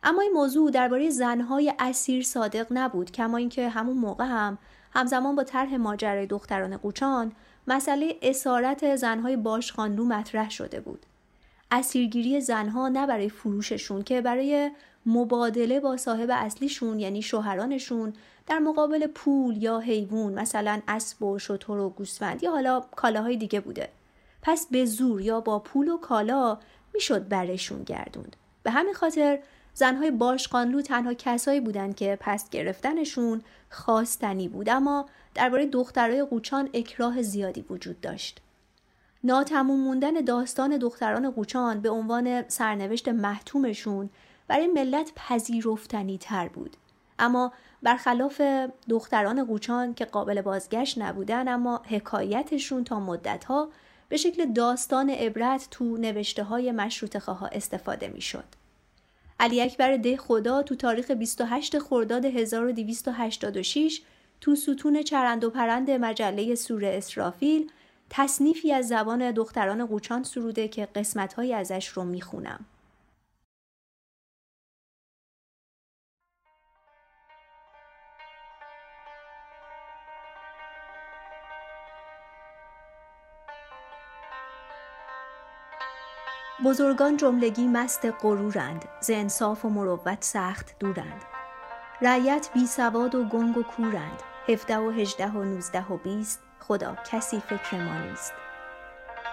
اما 0.04 0.22
این 0.22 0.32
موضوع 0.32 0.72
درباره 0.72 1.10
زنهای 1.10 1.74
اسیر 1.80 2.24
صادق 2.24 2.68
نبود 2.72 3.12
کما 3.12 3.38
اینکه 3.38 3.70
همون 3.70 3.98
موقع 3.98 4.26
هم 4.26 4.58
همزمان 4.94 5.36
با 5.36 5.44
طرح 5.44 5.76
ماجرای 5.76 6.26
دختران 6.26 6.78
قوچان 6.78 7.32
مسئله 7.68 8.16
اسارت 8.22 8.96
زنهای 8.96 9.36
باشخانلو 9.38 10.06
مطرح 10.06 10.50
شده 10.50 10.80
بود. 10.80 11.06
اسیرگیری 11.72 12.42
زنها 12.42 12.88
نه 12.88 13.08
برای 13.08 13.30
فروششون 13.30 14.04
که 14.04 14.22
برای 14.22 14.72
مبادله 15.06 15.80
با 15.80 15.98
صاحب 15.98 16.30
اصلیشون 16.32 17.00
یعنی 17.00 17.22
شوهرانشون 17.22 18.14
در 18.48 18.60
مقابل 18.60 19.08
پول 19.08 19.64
یا 19.64 19.80
حیوان 19.80 20.34
مثلا 20.34 20.82
اسب 20.88 21.24
و 21.24 21.40
شتر 21.40 21.72
و 21.72 21.90
گوسفند 21.90 22.44
یا 22.44 22.52
حالا 22.52 22.80
کالاهای 22.80 23.38
دیگه 23.38 23.60
بوده. 23.60 23.90
پس 24.42 24.68
به 24.72 24.86
زور 24.86 25.22
یا 25.22 25.40
با 25.40 25.60
پول 25.60 25.90
و 25.90 25.98
کالا 25.98 26.58
می‌شد 26.94 27.28
برشون 27.28 27.84
گردوند. 27.84 28.36
به 28.64 28.72
همین 28.72 28.94
خاطر 28.94 29.40
زنهای 29.80 30.12
باشقانلو 30.12 30.82
تنها 30.82 31.14
کسایی 31.14 31.60
بودند 31.60 31.96
که 31.96 32.18
پس 32.22 32.50
گرفتنشون 32.50 33.42
خواستنی 33.70 34.48
بود 34.48 34.70
اما 34.70 35.06
درباره 35.36 35.66
دخترای 35.66 36.24
قوچان 36.24 36.70
اکراه 36.74 37.22
زیادی 37.22 37.66
وجود 37.70 38.02
داشت 38.02 38.42
ناتموم 39.24 39.80
موندن 39.80 40.14
داستان 40.14 40.78
دختران 40.78 41.32
قوچان 41.32 41.82
به 41.82 41.90
عنوان 41.90 42.48
سرنوشت 42.48 43.08
محتومشون 43.08 44.10
برای 44.48 44.68
ملت 44.68 45.12
پذیرفتنی 45.16 46.18
تر 46.18 46.48
بود 46.48 46.78
اما 47.20 47.54
برخلاف 47.84 48.42
دختران 48.90 49.46
قوچان 49.46 49.94
که 49.94 50.06
قابل 50.06 50.42
بازگشت 50.42 50.98
نبودن 50.98 51.48
اما 51.48 51.82
حکایتشون 51.90 52.84
تا 52.84 53.00
مدتها 53.00 53.70
به 54.10 54.18
شکل 54.18 54.54
داستان 54.54 55.10
عبرت 55.10 55.68
تو 55.72 55.98
نوشته 55.98 56.44
های 56.44 56.72
مشروط 56.72 57.18
خواه 57.18 57.50
استفاده 57.52 58.08
می 58.08 58.22
شد. 58.22 58.59
علی 59.40 59.62
اکبر 59.62 59.98
ده 59.98 60.18
خدا 60.18 60.64
تو 60.64 60.76
تاریخ 60.76 61.12
28 61.12 61.80
خرداد 61.80 62.26
1286 62.26 64.02
تو 64.42 64.56
ستون 64.56 65.02
چرند 65.02 65.44
و 65.44 65.50
پرند 65.50 65.92
مجله 65.92 66.56
سوره 66.56 66.88
اسرافیل 66.98 67.72
تصنیفی 68.10 68.74
از 68.74 68.88
زبان 68.88 69.32
دختران 69.32 69.86
قوچان 69.86 70.24
سروده 70.24 70.68
که 70.68 70.86
قسمتهایی 70.96 71.54
ازش 71.54 71.88
رو 71.88 72.04
می‌خونم. 72.04 72.66
بزرگان 86.64 87.18
جملگی 87.18 87.68
مست 87.68 88.06
غرورند 88.22 88.86
ز 89.02 89.10
انصاف 89.14 89.66
و 89.66 89.70
مروت 89.70 90.24
سخت 90.24 90.76
دورند. 90.80 91.22
رعیت 92.02 92.50
بی 92.54 92.68
سواد 92.68 93.16
و 93.16 93.24
گنگ 93.24 93.58
و 93.58 93.64
کورند 93.64 94.24
هفده 94.50 94.78
و 94.78 94.90
هجده 94.90 95.28
و 95.28 95.44
نوزده 95.44 95.86
و 95.86 95.98
بیست 95.98 96.42
خدا 96.60 96.96
کسی 97.12 97.40
فکر 97.40 97.78
ما 97.78 98.00
نیست. 98.00 98.34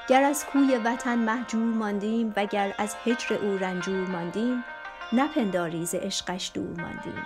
گر 0.08 0.22
از 0.22 0.46
کوی 0.46 0.76
وطن 0.76 1.18
محجور 1.18 1.74
ماندیم 1.74 2.32
و 2.36 2.46
گر 2.46 2.74
از 2.78 2.96
هجر 3.04 3.34
او 3.34 3.58
رنجور 3.58 4.06
ماندیم 4.06 4.64
نپنداری 5.12 5.86
ز 5.86 5.94
عشقش 5.94 6.50
دور 6.54 6.80
ماندیم. 6.80 7.24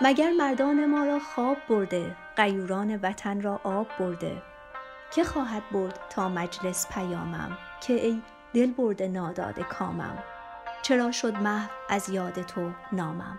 مگر 0.00 0.30
مردان 0.30 0.86
ما 0.86 1.04
را 1.04 1.18
خواب 1.18 1.56
برده 1.68 2.16
غیوران 2.36 2.96
وطن 3.02 3.40
را 3.40 3.60
آب 3.64 3.86
برده؟ 3.98 4.42
که 5.14 5.24
خواهد 5.24 5.62
برد 5.72 5.98
تا 6.10 6.28
مجلس 6.28 6.88
پیامم 6.88 7.58
که 7.80 7.92
ای 7.92 8.22
دل 8.54 8.70
برده 8.70 9.08
ناداد 9.08 9.60
کامم. 9.60 10.18
چرا 10.82 11.12
شد 11.12 11.34
محو 11.34 11.70
از 11.88 12.08
یاد 12.08 12.42
تو 12.42 12.70
نامم؟ 12.92 13.38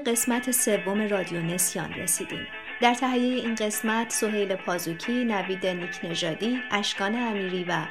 قسمت 0.00 0.50
سوم 0.50 1.08
رادیو 1.08 1.42
نسیان 1.42 1.92
رسیدیم. 1.92 2.46
در 2.80 2.94
تهیه 2.94 3.34
این 3.34 3.54
قسمت 3.54 4.12
سهیل 4.12 4.54
پازوکی، 4.54 5.24
نوید 5.24 5.66
نیک 5.66 6.00
نژادی، 6.04 6.62
اشکان 6.70 7.14
امیری 7.14 7.64
و 7.68 7.86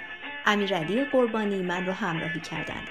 امیرعلی 0.45 1.03
قربانی 1.03 1.62
من 1.62 1.86
رو 1.86 1.93
همراهی 1.93 2.39
کردند. 2.39 2.88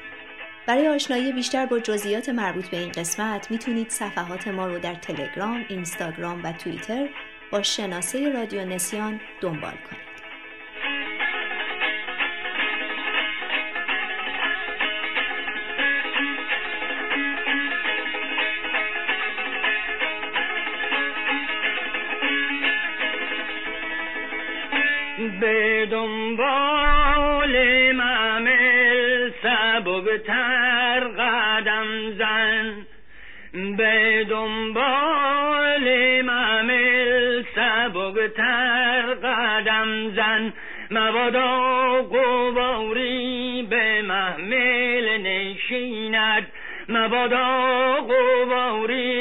برای 0.67 0.89
آشنایی 0.89 1.33
بیشتر 1.33 1.67
با 1.67 1.79
جزئیات 1.79 2.29
مربوط 2.29 2.69
به 2.69 2.77
این 2.77 2.93
قسمت 2.93 3.51
می‌تونید 3.51 3.91
صفحات 3.91 4.49
ما 4.49 4.67
رو 4.67 4.79
در 4.79 4.95
تلگرام، 4.95 5.65
اینستاگرام 5.69 6.45
و 6.45 6.53
توییتر 6.53 7.09
با 7.53 7.63
شناسه 7.63 8.33
رادیو 8.33 8.65
نسیان 8.65 9.21
دنبال 9.41 9.75
کنید. 9.91 10.08
قدم 39.89 40.11
زن. 40.11 40.53
مبادا 40.91 42.03
قواری 42.03 43.67
به 43.71 44.03
محمل 44.03 45.19
نشیند. 45.23 46.47
مبادا 46.89 47.47
قواری 48.01 49.18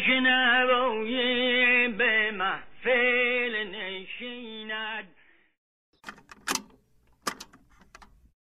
أخرجنا 0.00 0.49